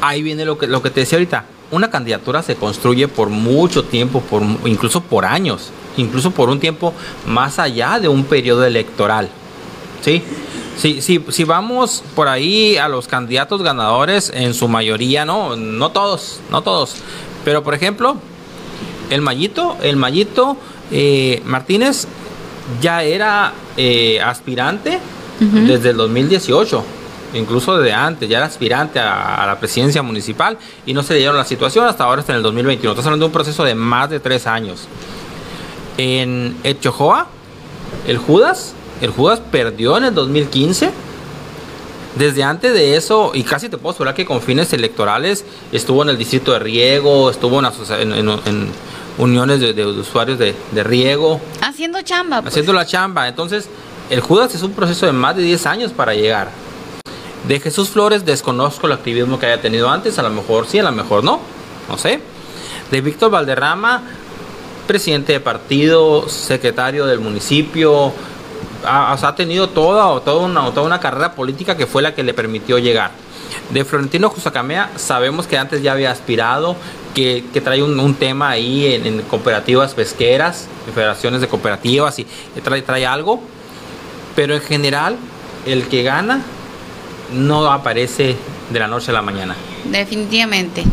[0.00, 1.44] ahí viene lo que, lo que te decía ahorita.
[1.70, 6.92] Una candidatura se construye por mucho tiempo, por, incluso por años, incluso por un tiempo
[7.26, 9.28] más allá de un periodo electoral.
[10.02, 10.22] ¿Sí?
[10.76, 15.90] Si, si, si vamos por ahí a los candidatos ganadores, en su mayoría, no, no
[15.90, 16.96] todos, no todos.
[17.44, 18.16] Pero por ejemplo,
[19.10, 20.56] el Mayito, el Mayito
[20.90, 22.06] eh, Martínez
[22.80, 24.98] ya era eh, aspirante
[25.40, 26.84] desde el 2018,
[27.34, 30.56] incluso desde antes, ya era aspirante a, a la presidencia municipal
[30.86, 32.92] y no se le dieron la situación, hasta ahora está en el 2021.
[32.92, 34.86] Estamos hablando de un proceso de más de tres años.
[35.98, 37.26] En Echojoa,
[38.08, 40.90] el Judas, el Judas perdió en el 2015.
[42.16, 46.10] Desde antes de eso, y casi te puedo asegurar que con fines electorales, estuvo en
[46.10, 48.68] el distrito de riego, estuvo en, en- en- en
[49.18, 52.40] uniones de, de usuarios de, de riego, Haciendo chamba.
[52.40, 52.52] pues.
[52.54, 53.26] haciendo la chamba.
[53.26, 53.68] Entonces,
[54.10, 56.50] el Judas es un proceso de más de 10 años para llegar.
[57.48, 60.82] De Jesús Flores desconozco el activismo que haya tenido antes, a lo mejor sí, a
[60.82, 61.40] lo mejor no,
[61.88, 62.20] no sé.
[62.90, 64.02] De Víctor Valderrama,
[64.86, 68.12] presidente de partido, secretario del municipio,
[68.86, 72.32] ha, ha tenido toda, toda, una, toda una carrera política que fue la que le
[72.32, 73.10] permitió llegar.
[73.70, 76.76] De Florentino Jusacamea sabemos que antes ya había aspirado,
[77.14, 82.26] que, que trae un, tema ahí en, cooperativas pesqueras, en federaciones de cooperativas y
[82.62, 83.42] trae, trae algo,
[84.34, 85.16] pero en general
[85.66, 86.42] el que gana
[87.32, 88.36] no aparece
[88.70, 89.56] de la noche a la mañana.
[89.84, 90.84] Definitivamente.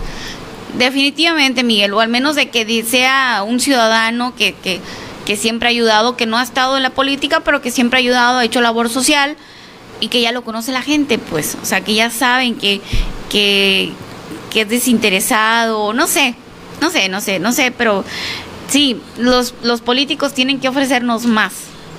[0.77, 4.79] Definitivamente, Miguel, o al menos de que sea un ciudadano que, que,
[5.25, 7.99] que siempre ha ayudado, que no ha estado en la política, pero que siempre ha
[7.99, 9.35] ayudado, ha hecho labor social
[9.99, 12.81] y que ya lo conoce la gente, pues, o sea, que ya saben que,
[13.29, 13.91] que,
[14.49, 16.35] que es desinteresado, no sé,
[16.81, 18.03] no sé, no sé, no sé, pero
[18.67, 21.53] sí, los, los políticos tienen que ofrecernos más.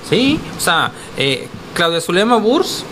[0.09, 2.83] Sí, o sea, eh, Claudia Zulema Burs,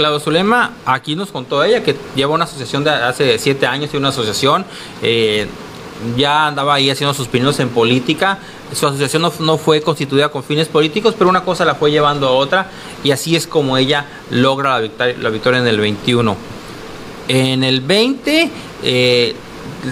[0.00, 3.98] Claudia Zulema, aquí nos contó ella que lleva una asociación de hace siete años, tiene
[4.04, 4.64] una asociación,
[5.02, 5.46] eh,
[6.16, 8.38] ya andaba ahí haciendo sus pininos en política.
[8.74, 12.28] Su asociación no, no fue constituida con fines políticos, pero una cosa la fue llevando
[12.28, 12.70] a otra
[13.04, 16.34] y así es como ella logra la victoria, la victoria en el 21.
[17.28, 18.50] En el 20,
[18.82, 19.36] eh,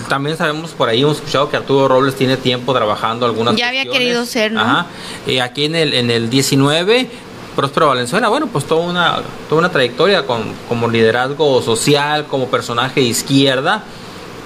[0.09, 3.83] también sabemos por ahí, hemos escuchado que Arturo Robles tiene tiempo trabajando algunas Ya había
[3.83, 4.07] cuestiones.
[4.09, 4.61] querido ser, ¿no?
[4.63, 4.87] Ajá.
[5.27, 7.11] Eh, aquí en el, en el 19,
[7.59, 9.17] Próspero Valenzuela, bueno, pues toda una,
[9.49, 13.83] toda una trayectoria con, como liderazgo social, como personaje de izquierda.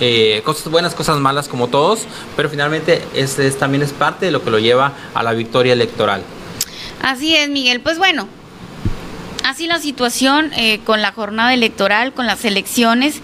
[0.00, 2.06] eh, cosas buenas, cosas malas como todos,
[2.36, 5.74] pero finalmente es, es- también es parte de lo que lo lleva a la victoria
[5.74, 6.22] electoral.
[7.02, 7.80] Así es, Miguel.
[7.82, 8.26] Pues bueno,
[9.44, 13.20] así la situación eh, con la jornada electoral, con las elecciones.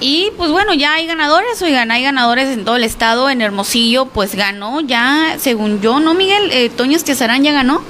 [0.00, 3.30] Y pues bueno, ya hay ganadores, oigan, hay ganadores en todo el estado.
[3.30, 6.50] En Hermosillo, pues ganó ya, según yo, ¿no, Miguel?
[6.52, 7.80] Eh, Toño Estiazarán ya ganó.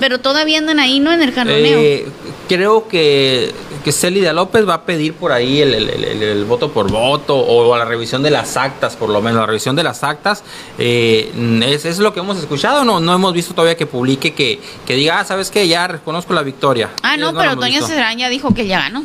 [0.00, 1.12] Pero todavía andan ahí, ¿no?
[1.12, 1.78] En el jaloneo.
[1.78, 2.06] Eh,
[2.48, 3.52] creo que,
[3.84, 7.76] que Célida López va a pedir por ahí el, el- el- voto por voto o
[7.76, 10.42] la revisión de las actas, por lo menos la revisión de las actas.
[10.78, 11.32] eh,
[11.66, 14.94] es, es lo que hemos escuchado, no, no hemos visto todavía que publique que, que
[14.94, 15.66] diga, ah, ¿sabes qué?
[15.68, 16.90] Ya reconozco la victoria.
[17.02, 17.64] ah, no, pero visto.
[17.84, 19.04] Estiazarán ya dijo que ya ganó.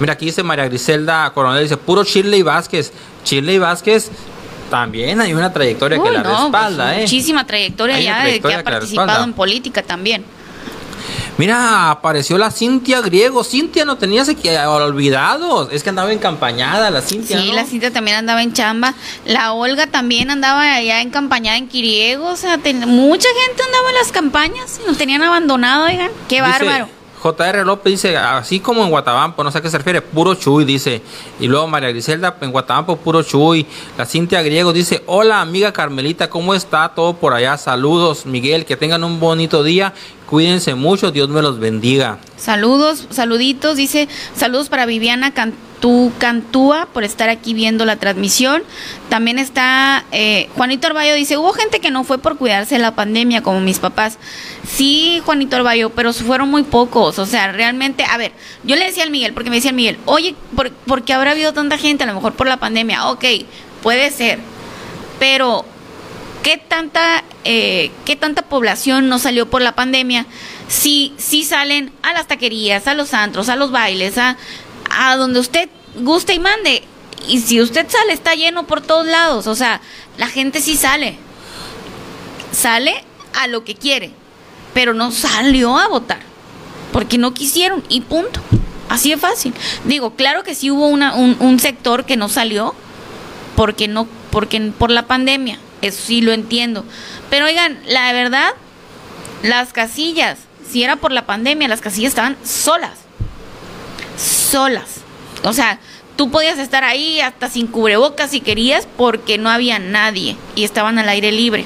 [0.00, 2.90] Mira, aquí dice María Griselda Coronel, dice, puro Shirley Vázquez.
[3.24, 4.10] Shirley Vázquez
[4.70, 7.00] también hay una trayectoria que la no, respalda, pues, ¿eh?
[7.02, 10.24] Muchísima trayectoria Hay ya de que ha participado en política también.
[11.38, 13.42] Mira, apareció la Cintia Griego.
[13.44, 15.70] Cintia no tenías que olvidado.
[15.70, 17.40] Es que andaba encampañada la Cintia.
[17.40, 17.54] Sí, ¿no?
[17.54, 18.94] la Cintia también andaba en chamba.
[19.24, 22.26] La Olga también andaba allá encampañada en Quiriego.
[22.26, 26.10] O sea, ten- mucha gente andaba en las campañas y nos tenían abandonado, oigan.
[26.28, 26.88] Qué Dice, bárbaro.
[27.20, 27.64] J.R.
[27.64, 31.02] López dice, así como en Guatabampo, no sé a qué se refiere, puro chuy, dice.
[31.38, 33.66] Y luego María Griselda, en Guatabampo, puro chuy.
[33.98, 37.58] La Cintia Griego dice, hola amiga Carmelita, ¿cómo está todo por allá?
[37.58, 39.92] Saludos, Miguel, que tengan un bonito día.
[40.26, 42.18] Cuídense mucho, Dios me los bendiga.
[42.36, 43.76] Saludos, saluditos.
[43.76, 45.34] Dice, saludos para Viviana
[45.80, 48.62] Cantú, Cantúa por estar aquí viendo la transmisión.
[49.08, 52.94] También está eh, Juanito Arballo, dice, hubo gente que no fue por cuidarse de la
[52.94, 54.18] pandemia, como mis papás.
[54.68, 57.18] Sí, Juanito Arballo, pero fueron muy pocos.
[57.18, 58.32] O sea, realmente, a ver,
[58.62, 61.30] yo le decía al Miguel, porque me decía el Miguel, oye, ¿por, ¿por qué habrá
[61.30, 62.04] habido tanta gente?
[62.04, 63.08] A lo mejor por la pandemia.
[63.08, 63.24] Ok,
[63.82, 64.38] puede ser.
[65.18, 65.64] Pero
[66.42, 70.26] ¿qué tanta, eh, qué tanta población no salió por la pandemia
[70.70, 74.36] sí, sí salen a las taquerías, a los antros, a los bailes, a,
[74.90, 76.82] a donde usted guste y mande.
[77.26, 79.46] Y si usted sale, está lleno por todos lados.
[79.46, 79.80] O sea,
[80.18, 81.16] la gente sí sale.
[82.52, 83.04] Sale
[83.34, 84.10] a lo que quiere.
[84.74, 86.20] Pero no salió a votar.
[86.92, 88.40] Porque no quisieron y punto.
[88.88, 89.54] Así de fácil.
[89.84, 92.74] Digo, claro que sí hubo una, un, un sector que no salió
[93.54, 95.58] porque no, porque por la pandemia.
[95.82, 96.84] Eso sí lo entiendo.
[97.30, 98.50] Pero oigan, la verdad,
[99.42, 100.38] las casillas,
[100.68, 102.99] si era por la pandemia, las casillas estaban solas.
[104.20, 105.00] Solas.
[105.44, 105.78] O sea,
[106.16, 110.98] tú podías estar ahí hasta sin cubrebocas si querías porque no había nadie y estaban
[110.98, 111.64] al aire libre.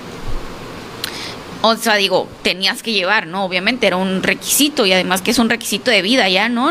[1.66, 3.42] O sea, digo, tenías que llevar, ¿no?
[3.42, 6.70] Obviamente era un requisito y además que es un requisito de vida ya, ¿no?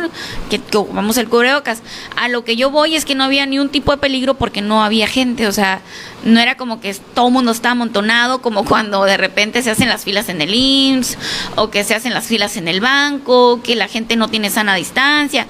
[0.52, 1.82] Que, que ocupamos el cubrebocas.
[2.16, 4.62] A lo que yo voy es que no había ni un tipo de peligro porque
[4.62, 5.82] no había gente, o sea,
[6.24, 9.90] no era como que todo el mundo está amontonado como cuando de repente se hacen
[9.90, 11.18] las filas en el IMSS
[11.56, 14.76] o que se hacen las filas en el banco, que la gente no tiene sana
[14.76, 15.48] distancia.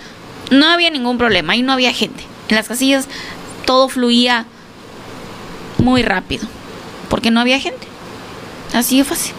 [0.51, 2.23] No había ningún problema, ahí no había gente.
[2.49, 3.07] En las casillas
[3.65, 4.45] todo fluía
[5.77, 6.47] muy rápido
[7.09, 7.87] porque no había gente.
[8.73, 9.33] Así de fácil.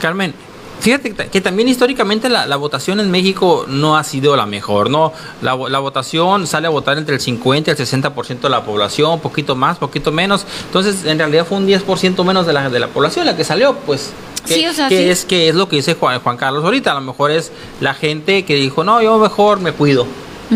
[0.00, 0.32] Carmen,
[0.80, 5.12] fíjate que también históricamente la, votación en México no ha sido la mejor, ¿no?
[5.42, 9.20] La, la, votación sale a votar entre el 50 y el 60% de la población,
[9.20, 10.46] poquito más, poquito menos.
[10.66, 13.74] Entonces, en realidad fue un 10% menos de la, de la población la que salió,
[13.74, 14.12] pues.
[14.46, 15.08] Que, Sí, o sea, que sí.
[15.10, 16.92] es que es lo que dice Juan, Juan Carlos ahorita.
[16.92, 20.06] A lo mejor es la gente que dijo, no, yo mejor me cuido.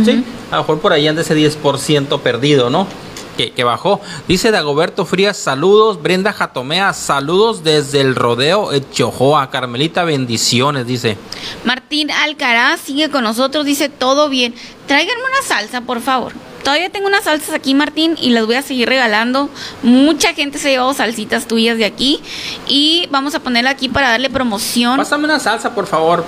[0.04, 0.24] ¿Sí?
[0.50, 2.88] A lo mejor por ahí anda ese 10% perdido, ¿no?
[3.36, 4.00] Que, que, bajó.
[4.28, 6.00] Dice Dagoberto Frías, saludos.
[6.00, 9.50] Brenda Jatomea, saludos desde el rodeo Chojoa.
[9.50, 11.18] Carmelita, bendiciones, dice.
[11.64, 14.54] Martín Alcaraz sigue con nosotros, dice todo bien.
[14.86, 16.32] Tráiganme una salsa, por favor.
[16.64, 19.50] Todavía tengo unas salsas aquí, Martín, y las voy a seguir regalando.
[19.82, 22.20] Mucha gente se ha llevado salsitas tuyas de aquí.
[22.66, 24.96] Y vamos a ponerla aquí para darle promoción.
[24.96, 26.24] Pásame una salsa, por favor.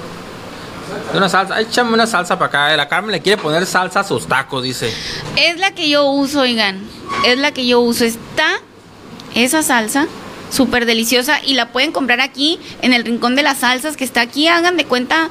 [1.14, 2.76] Una salsa, échame una salsa para acá.
[2.76, 4.92] La Carmen le quiere poner salsa a sus tacos, dice.
[5.36, 6.80] Es la que yo uso, oigan.
[7.24, 8.04] Es la que yo uso.
[8.04, 8.60] Está
[9.34, 10.06] esa salsa,
[10.50, 11.40] súper deliciosa.
[11.44, 14.48] Y la pueden comprar aquí, en el rincón de las salsas, que está aquí.
[14.48, 15.30] Hagan de cuenta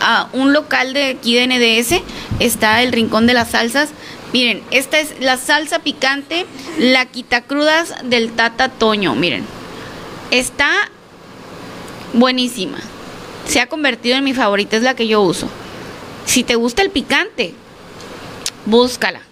[0.00, 2.02] a un local de aquí de NDS.
[2.40, 3.90] Está el rincón de las salsas.
[4.32, 6.44] Miren, esta es la salsa picante,
[6.78, 9.14] la quitacrudas del Tata Toño.
[9.14, 9.44] Miren,
[10.30, 10.70] está
[12.12, 12.78] buenísima.
[13.48, 15.48] Se ha convertido en mi favorita, es la que yo uso.
[16.26, 17.54] Si te gusta el picante,
[18.66, 19.22] búscala.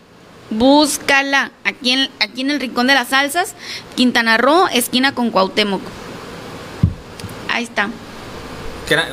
[0.48, 1.52] Búscala.
[1.64, 3.54] Aquí en, aquí en el Rincón de las Salsas,
[3.94, 5.82] Quintana Roo, esquina con Cuauhtémoc.
[7.50, 7.90] Ahí está.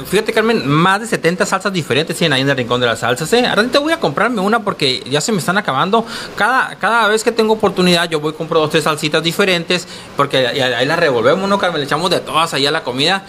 [0.05, 3.33] Fíjate, Carmen, más de 70 salsas diferentes tienen ahí en el Rincón de las Salsas.
[3.33, 3.47] ¿eh?
[3.47, 6.05] Ahora te voy a comprarme una porque ya se me están acabando.
[6.35, 10.47] Cada, cada vez que tengo oportunidad, yo voy y compro dos, tres salsitas diferentes porque
[10.47, 11.79] ahí, las revolvemos, ¿no, Carmen?
[11.79, 13.25] Le echamos de todas ahí a la comida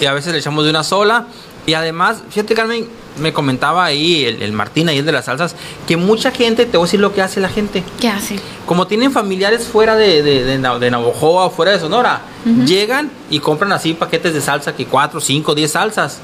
[0.00, 1.26] y a veces le echamos de una sola.
[1.66, 2.86] Y además, fíjate, Carmen,
[3.18, 5.54] me comentaba ahí el, el, Martín, ahí el de las salsas,
[5.86, 7.82] que mucha gente, te voy a decir lo que hace la gente.
[8.00, 8.38] ¿Qué hace?
[8.66, 12.66] Como tienen familiares fuera de, de, de, de Navojoa o fuera de Sonora, uh -huh.
[12.66, 16.18] llegan y compran así paquetes de salsa, que 4, 5, 10 salsas,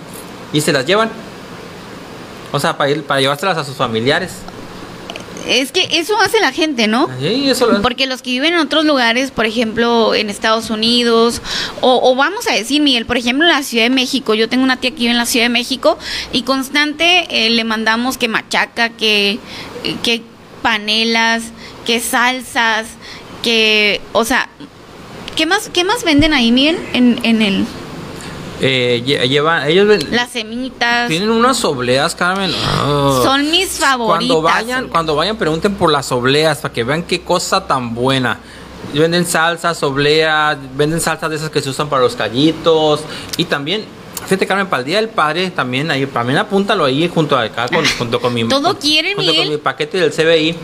[0.52, 1.10] y se las llevan.
[2.52, 4.32] O sea, para, ir, para llevárselas a sus familiares.
[5.46, 7.08] Es que eso hace la gente, ¿no?
[7.18, 11.42] Sí, eso lo Porque los que viven en otros lugares, por ejemplo, en Estados Unidos,
[11.80, 14.64] o, o, vamos a decir, Miguel, por ejemplo, en la Ciudad de México, yo tengo
[14.64, 15.98] una tía que vive en la Ciudad de México
[16.32, 19.38] y constante eh, le mandamos que machaca, que,
[20.02, 20.22] que
[20.62, 21.42] panelas,
[21.86, 22.86] que salsas,
[23.42, 24.48] que, o sea,
[25.36, 27.66] ¿qué más, qué más venden ahí, Miguel, en, en el...
[28.62, 31.08] Eh, llevan, ellos ven, las semitas.
[31.08, 32.52] Tienen unas obleas, Carmen.
[32.86, 33.22] Oh.
[33.22, 34.18] Son mis favoritas.
[34.18, 38.38] Cuando vayan, cuando vayan, pregunten por las obleas para que vean qué cosa tan buena.
[38.92, 43.00] Venden salsas, obleas, venden salsas de esas que se usan para los callitos.
[43.38, 43.84] Y también,
[44.24, 47.68] fíjate, Carmen, para el Día del Padre, también ahí, también apúntalo ahí junto a acá,
[47.68, 48.44] con, junto con mi.
[48.48, 50.56] Todo quieren, junto con mi paquete del CBI.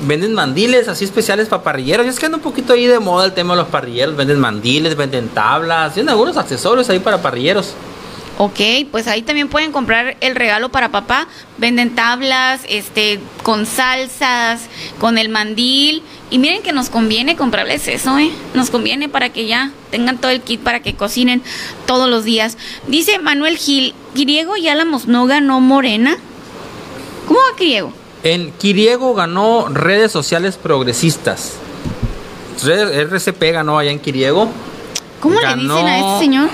[0.00, 2.06] Venden mandiles así especiales para parrilleros.
[2.06, 4.16] Y es que anda un poquito ahí de moda el tema de los parrilleros.
[4.16, 7.74] Venden mandiles, venden tablas, tienen algunos accesorios ahí para parrilleros.
[8.40, 8.60] Ok,
[8.92, 11.26] pues ahí también pueden comprar el regalo para papá.
[11.56, 14.60] Venden tablas, este, con salsas,
[15.00, 16.04] con el mandil.
[16.30, 18.30] Y miren que nos conviene comprarles eso, ¿eh?
[18.54, 21.42] Nos conviene para que ya tengan todo el kit para que cocinen
[21.84, 22.56] todos los días.
[22.86, 26.16] Dice Manuel Gil, ¿Griego y Álamos no ganó Morena?
[27.26, 27.92] ¿Cómo va Griego?
[28.28, 31.54] En Quiriego ganó redes sociales progresistas.
[32.62, 34.50] RCP ganó allá en Quiriego.
[35.18, 35.76] ¿Cómo ganó...
[35.76, 36.48] le dicen a este señor?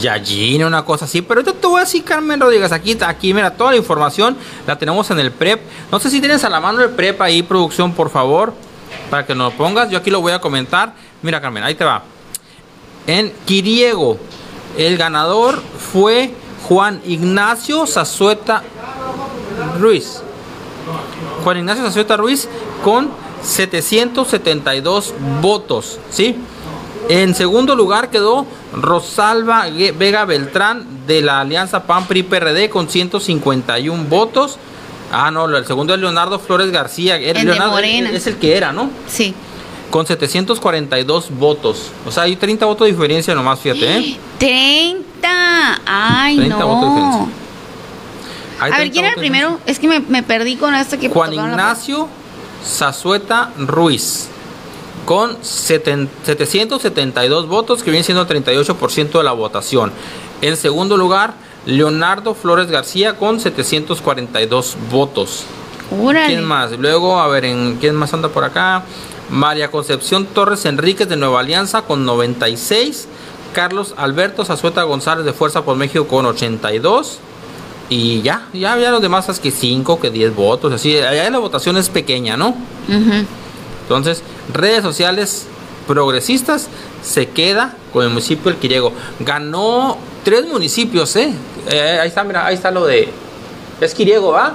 [0.00, 1.20] Yajin, una cosa así.
[1.20, 4.34] Pero yo te voy a decir, Carmen Rodríguez, aquí, aquí, mira, toda la información
[4.66, 5.60] la tenemos en el PREP.
[5.92, 8.54] No sé si tienes a la mano el PREP ahí, producción, por favor,
[9.10, 9.90] para que nos lo pongas.
[9.90, 10.94] Yo aquí lo voy a comentar.
[11.20, 12.02] Mira, Carmen, ahí te va.
[13.06, 14.18] En Quiriego,
[14.78, 15.60] El ganador
[15.92, 16.32] fue
[16.66, 18.62] Juan Ignacio Zazueta
[19.78, 20.22] Ruiz.
[21.44, 22.48] Juan Ignacio Zazueta Ruiz
[22.84, 23.10] con
[23.42, 26.36] 772 votos, ¿sí?
[27.08, 29.66] En segundo lugar quedó Rosalba
[29.98, 34.58] Vega Beltrán de la Alianza PAN PRI PRD con 151 votos.
[35.10, 37.16] Ah, no, el segundo es Leonardo Flores García.
[37.16, 38.10] El Leonardo de Morena.
[38.10, 38.90] es el que era, ¿no?
[39.06, 39.34] Sí.
[39.90, 41.90] Con 742 votos.
[42.06, 44.18] O sea, hay 30 votos de diferencia nomás, fíjate, ¿eh?
[44.38, 45.80] 30.
[45.86, 47.06] Ay, 30 votos de no.
[47.06, 47.47] diferencia.
[48.60, 49.58] A ver, 30 ¿quién era el primero?
[49.66, 52.08] Es que me, me perdí con esto que Juan Ignacio
[52.64, 54.28] Zazueta Ruiz
[55.04, 59.90] con seten- 772 votos, que viene siendo el 38% de la votación.
[60.42, 61.34] En segundo lugar,
[61.66, 65.44] Leonardo Flores García con 742 votos.
[66.02, 66.26] Órale.
[66.26, 66.72] ¿Quién más?
[66.72, 68.82] Luego, a ver, ¿en ¿quién más anda por acá?
[69.30, 73.08] María Concepción Torres Enríquez de Nueva Alianza con 96.
[73.54, 77.18] Carlos Alberto Zazueta González de Fuerza por México con 82.
[77.90, 80.98] Y ya, ya, ya los demás es que 5, que 10 votos, así.
[80.98, 82.54] Allá la votación es pequeña, ¿no?
[83.82, 85.46] Entonces, redes sociales
[85.86, 86.68] progresistas
[87.02, 88.92] se queda con el municipio del Quiriego.
[89.20, 91.32] Ganó tres municipios, ¿eh?
[91.70, 93.08] Eh, Ahí está, mira, ahí está lo de.
[93.80, 94.54] Es Quiriego, ¿va?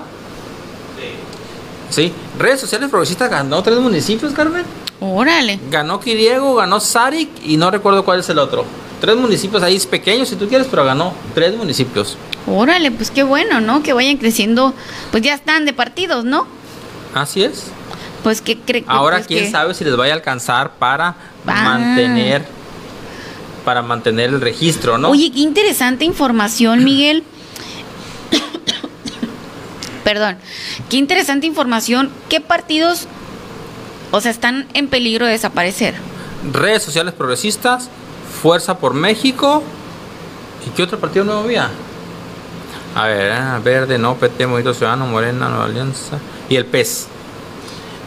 [1.89, 2.11] Sí.
[2.37, 4.63] Redes sociales progresistas ganó tres municipios, Carmen.
[4.99, 5.59] Órale.
[5.69, 8.65] Ganó Quiriego, ganó Sarik y no recuerdo cuál es el otro.
[9.03, 12.15] Tres municipios ahí pequeños, si tú quieres, pero ganó tres municipios.
[12.47, 13.83] Órale, pues qué bueno, ¿no?
[13.83, 14.73] Que vayan creciendo.
[15.11, 16.47] Pues ya están de partidos, ¿no?
[17.13, 17.65] Así es.
[18.23, 21.63] Pues que cree Ahora pues, quién que- sabe si les vaya a alcanzar para Ah.
[21.63, 22.45] mantener
[23.65, 25.09] para mantener el registro, ¿no?
[25.09, 27.25] Oye, qué interesante información, Miguel.
[30.05, 30.37] Perdón.
[30.89, 32.09] Qué interesante información.
[32.29, 33.07] ¿Qué partidos,
[34.11, 35.93] o sea, están en peligro de desaparecer?
[36.53, 37.89] Redes sociales progresistas,
[38.43, 39.63] Fuerza por México.
[40.67, 41.69] ¿Y qué otro partido nuevo había?
[42.93, 46.19] A ver, ah, Verde, no, PT, Movimiento Ciudadano, Morena, Nueva Alianza.
[46.49, 47.07] Y el PES.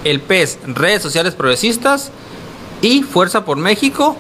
[0.05, 2.11] El PES, Redes Sociales Progresistas
[2.83, 4.15] y Fuerza por México.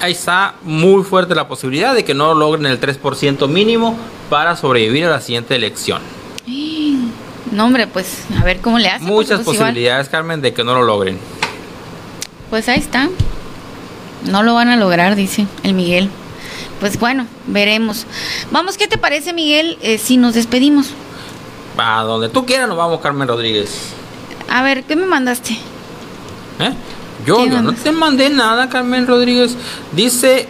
[0.00, 3.96] Ahí está muy fuerte la posibilidad de que no logren el 3% mínimo
[4.28, 6.02] para sobrevivir a la siguiente elección.
[7.50, 9.06] No, hombre, pues a ver cómo le hacen.
[9.06, 11.18] Muchas porque, pues, igual- posibilidades, Carmen, de que no lo logren.
[12.50, 13.08] Pues ahí está.
[14.24, 16.10] No lo van a lograr, dice el Miguel.
[16.80, 18.06] Pues bueno, veremos.
[18.50, 20.88] Vamos, ¿qué te parece, Miguel, eh, si nos despedimos?
[21.76, 23.90] A donde tú quieras nos vamos, Carmen Rodríguez.
[24.50, 25.52] A ver, ¿qué me mandaste?
[26.60, 26.72] ¿Eh?
[27.26, 29.56] Yo, ¿Qué yo no te mandé nada, Carmen Rodríguez.
[29.92, 30.48] Dice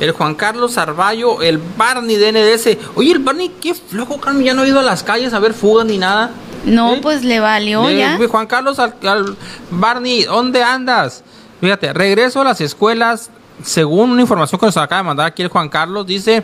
[0.00, 2.78] el Juan Carlos Arballo, el Barney de NDS.
[2.96, 5.54] Oye, el Barney, qué flojo, Carmen, ya no ha ido a las calles a ver
[5.54, 6.30] fugas ni nada.
[6.64, 6.98] No, ¿Eh?
[7.02, 8.18] pues le valió Le- ya.
[8.28, 9.36] Juan Carlos al, al-
[9.70, 11.22] Barney, ¿dónde andas?
[11.60, 13.30] Fíjate, regreso a las escuelas.
[13.62, 16.42] Según una información que nos acaba de mandar aquí el Juan Carlos, dice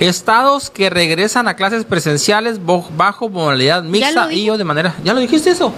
[0.00, 2.58] estados que regresan a clases presenciales
[2.96, 4.96] bajo modalidad mixta y o de manera.
[5.04, 5.72] ¿Ya lo dijiste eso?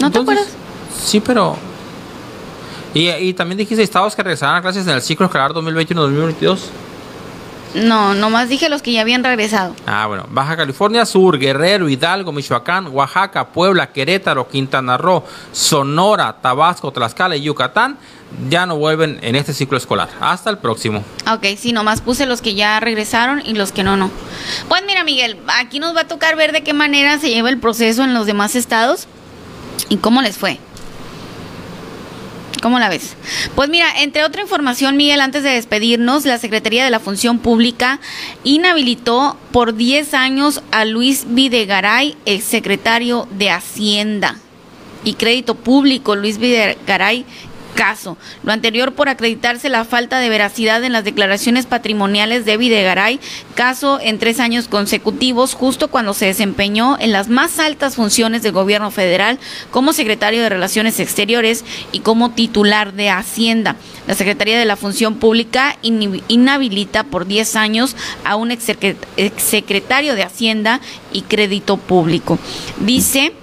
[0.00, 0.46] ¿No te acuerdas?
[1.04, 1.56] Sí, pero.
[2.94, 6.58] Y, y también dijiste estados que regresarán a clases en el ciclo escolar 2021-2022.
[7.74, 9.74] No, nomás dije los que ya habían regresado.
[9.86, 10.26] Ah, bueno.
[10.30, 17.42] Baja California Sur, Guerrero, Hidalgo, Michoacán, Oaxaca, Puebla, Querétaro, Quintana Roo, Sonora, Tabasco, Tlaxcala y
[17.42, 17.98] Yucatán
[18.48, 20.08] ya no vuelven en este ciclo escolar.
[20.20, 21.02] Hasta el próximo.
[21.30, 24.10] Ok, sí, nomás puse los que ya regresaron y los que no, no.
[24.68, 27.58] Pues mira, Miguel, aquí nos va a tocar ver de qué manera se lleva el
[27.58, 29.06] proceso en los demás estados
[29.88, 30.58] y cómo les fue.
[32.60, 33.16] ¿Cómo la ves?
[33.54, 38.00] Pues mira, entre otra información, Miguel, antes de despedirnos, la Secretaría de la Función Pública
[38.44, 44.36] inhabilitó por 10 años a Luis Videgaray, exsecretario de Hacienda
[45.04, 47.24] y Crédito Público, Luis Videgaray
[47.78, 48.18] caso.
[48.42, 53.20] Lo anterior por acreditarse la falta de veracidad en las declaraciones patrimoniales de Videgaray,
[53.54, 58.50] caso en tres años consecutivos, justo cuando se desempeñó en las más altas funciones del
[58.50, 59.38] gobierno federal
[59.70, 63.76] como secretario de Relaciones Exteriores y como titular de Hacienda.
[64.08, 67.94] La Secretaría de la Función Pública inhabilita por 10 años
[68.24, 70.80] a un exsecre- exsecretario de Hacienda
[71.12, 72.40] y Crédito Público.
[72.80, 73.34] Dice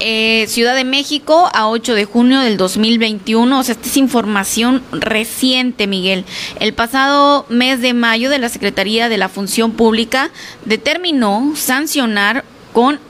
[0.00, 3.58] eh, Ciudad de México a 8 de junio del 2021.
[3.58, 6.24] O sea, esta es información reciente, Miguel.
[6.60, 10.30] El pasado mes de mayo de la Secretaría de la Función Pública
[10.64, 13.00] determinó sancionar con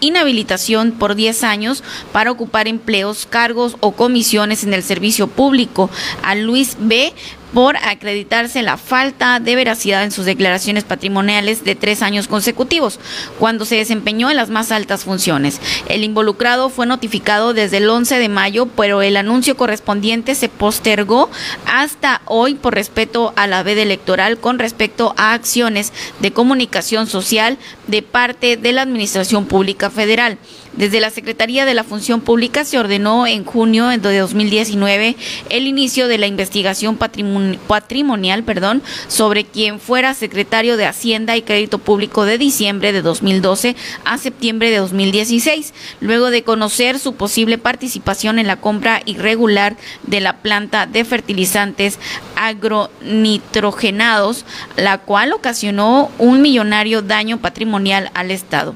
[0.00, 1.82] inhabilitación por 10 años
[2.12, 5.90] para ocupar empleos, cargos o comisiones en el servicio público
[6.22, 7.12] a Luis B
[7.52, 12.98] por acreditarse la falta de veracidad en sus declaraciones patrimoniales de tres años consecutivos,
[13.38, 15.60] cuando se desempeñó en las más altas funciones.
[15.88, 21.30] El involucrado fue notificado desde el 11 de mayo, pero el anuncio correspondiente se postergó
[21.66, 27.58] hasta hoy por respeto a la veda electoral con respecto a acciones de comunicación social
[27.86, 30.38] de parte de la Administración Pública Federal.
[30.80, 35.14] Desde la Secretaría de la Función Pública se ordenó en junio de 2019
[35.50, 41.80] el inicio de la investigación patrimonial perdón, sobre quien fuera secretario de Hacienda y Crédito
[41.80, 43.76] Público de diciembre de 2012
[44.06, 50.20] a septiembre de 2016, luego de conocer su posible participación en la compra irregular de
[50.20, 51.98] la planta de fertilizantes
[52.36, 54.46] agronitrogenados,
[54.78, 58.74] la cual ocasionó un millonario daño patrimonial al Estado.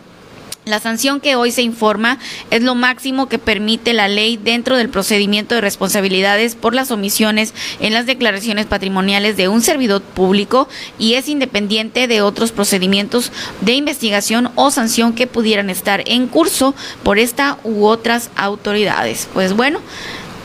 [0.64, 2.18] La sanción que hoy se informa
[2.50, 7.52] es lo máximo que permite la ley dentro del procedimiento de responsabilidades por las omisiones
[7.80, 10.66] en las declaraciones patrimoniales de un servidor público
[10.98, 13.30] y es independiente de otros procedimientos
[13.60, 19.28] de investigación o sanción que pudieran estar en curso por esta u otras autoridades.
[19.34, 19.80] Pues bueno,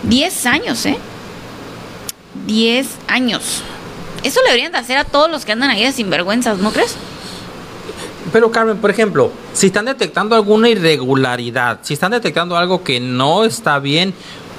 [0.04, 0.98] 10 años, ¿eh?
[2.46, 3.64] 10 años.
[4.24, 6.98] Eso le deberían de hacer a todos los que andan ahí de sinvergüenzas, ¿no crees?
[8.32, 13.46] Pero Carmen, por ejemplo, si están detectando alguna irregularidad, si están detectando algo que no
[13.46, 14.14] está bien,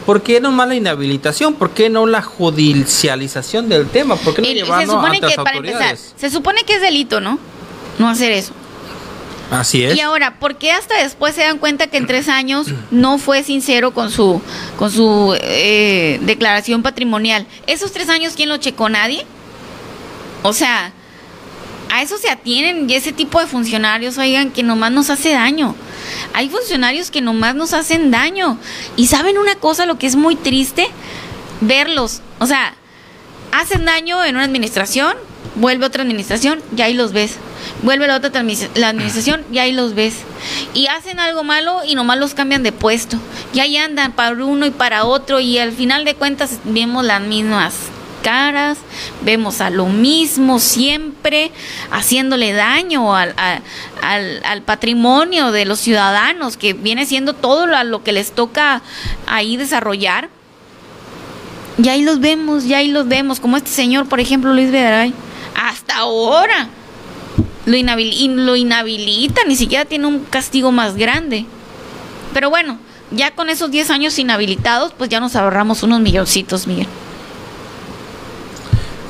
[0.06, 1.55] ¿por qué no más la inhabilitación?
[1.55, 4.16] ¿Por qué no la judicialización del tema?
[4.16, 7.38] ¿Por qué no llevarlo se supone que, para empezar, se supone que es delito, ¿no?
[7.98, 8.52] No hacer eso.
[9.51, 9.97] Así es.
[9.97, 13.42] Y ahora, ¿por qué hasta después se dan cuenta que en tres años no fue
[13.42, 14.40] sincero con su
[14.78, 17.47] con su eh, declaración patrimonial?
[17.66, 18.88] ¿Esos tres años quién lo checó?
[18.88, 19.26] ¿Nadie?
[20.42, 20.92] O sea,
[21.91, 25.75] a eso se atienen y ese tipo de funcionarios, oigan, que nomás nos hace daño.
[26.35, 28.59] Hay funcionarios que nomás nos hacen daño.
[28.97, 30.89] Y saben una cosa, lo que es muy triste,
[31.61, 32.21] verlos.
[32.39, 32.75] O sea,
[33.53, 35.15] hacen daño en una administración,
[35.57, 37.37] vuelve otra administración y ahí los ves.
[37.83, 40.15] Vuelve la otra administración y ahí los ves.
[40.75, 43.19] Y hacen algo malo y nomás los cambian de puesto.
[43.53, 47.21] Y ahí andan para uno y para otro y al final de cuentas vemos las
[47.21, 47.75] mismas
[48.22, 48.78] caras,
[49.22, 51.51] vemos a lo mismo siempre
[51.90, 53.34] haciéndole daño al,
[54.02, 58.82] al, patrimonio de los ciudadanos, que viene siendo todo lo, lo que les toca
[59.26, 60.28] ahí desarrollar.
[61.82, 65.14] Y ahí los vemos, ya ahí los vemos, como este señor, por ejemplo, Luis Videgaray,
[65.55, 66.68] hasta ahora
[67.64, 71.47] lo, lo inhabilita, ni siquiera tiene un castigo más grande.
[72.34, 72.78] Pero bueno,
[73.10, 76.86] ya con esos 10 años inhabilitados, pues ya nos ahorramos unos milloncitos, Miguel.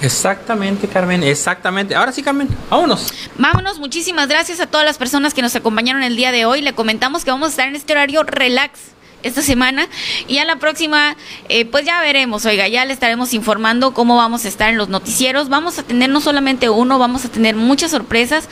[0.02, 1.94] Exactamente, Carmen, exactamente.
[1.94, 3.12] Ahora sí, Carmen, vámonos.
[3.36, 6.62] Vámonos, muchísimas gracias a todas las personas que nos acompañaron el día de hoy.
[6.62, 8.80] Le comentamos que vamos a estar en este horario relax
[9.22, 9.86] esta semana
[10.28, 11.16] y a la próxima
[11.48, 14.88] eh, pues ya veremos, oiga, ya le estaremos informando cómo vamos a estar en los
[14.88, 18.48] noticieros, vamos a tener no solamente uno, vamos a tener muchas sorpresas,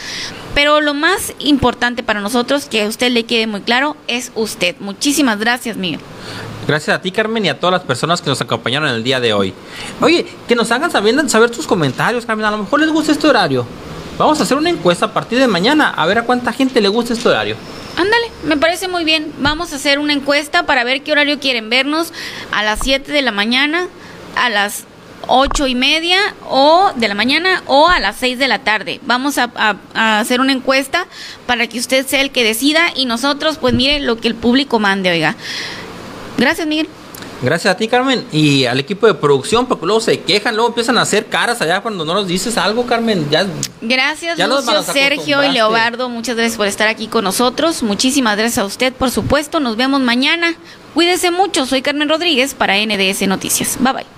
[0.55, 4.77] pero lo más importante para nosotros, que a usted le quede muy claro, es usted.
[4.81, 6.01] Muchísimas gracias, Miguel.
[6.69, 9.20] Gracias a ti, Carmen, y a todas las personas que nos acompañaron en el día
[9.20, 9.55] de hoy.
[10.03, 12.45] Oye, que nos hagan saber, saber tus comentarios, Carmen.
[12.45, 13.66] A lo mejor les gusta este horario.
[14.19, 16.89] Vamos a hacer una encuesta a partir de mañana, a ver a cuánta gente le
[16.89, 17.57] gusta este horario.
[17.97, 19.32] Ándale, me parece muy bien.
[19.39, 22.12] Vamos a hacer una encuesta para ver qué horario quieren vernos
[22.53, 23.89] a las 7 de la mañana,
[24.36, 24.85] a las
[25.27, 26.19] ocho y media
[26.51, 29.01] o de la mañana o a las 6 de la tarde.
[29.07, 29.51] Vamos a,
[29.95, 31.07] a, hacer una encuesta
[31.47, 34.78] para que usted sea el que decida y nosotros, pues mire lo que el público
[34.78, 35.35] mande, oiga.
[36.39, 36.89] Gracias, Miguel.
[37.40, 40.98] Gracias a ti, Carmen, y al equipo de producción, porque luego se quejan, luego empiezan
[40.98, 43.28] a hacer caras allá cuando no nos dices algo, Carmen.
[43.31, 43.47] Ya,
[43.81, 46.09] gracias, Lucio, Sergio y Leobardo.
[46.09, 47.85] Muchas gracias por estar aquí con nosotros.
[47.85, 49.60] Muchísimas gracias a usted, por supuesto.
[49.60, 50.55] Nos vemos mañana.
[50.94, 51.65] Cuídese mucho.
[51.65, 53.77] Soy Carmen Rodríguez para NDS Noticias.
[53.81, 54.18] Bye bye.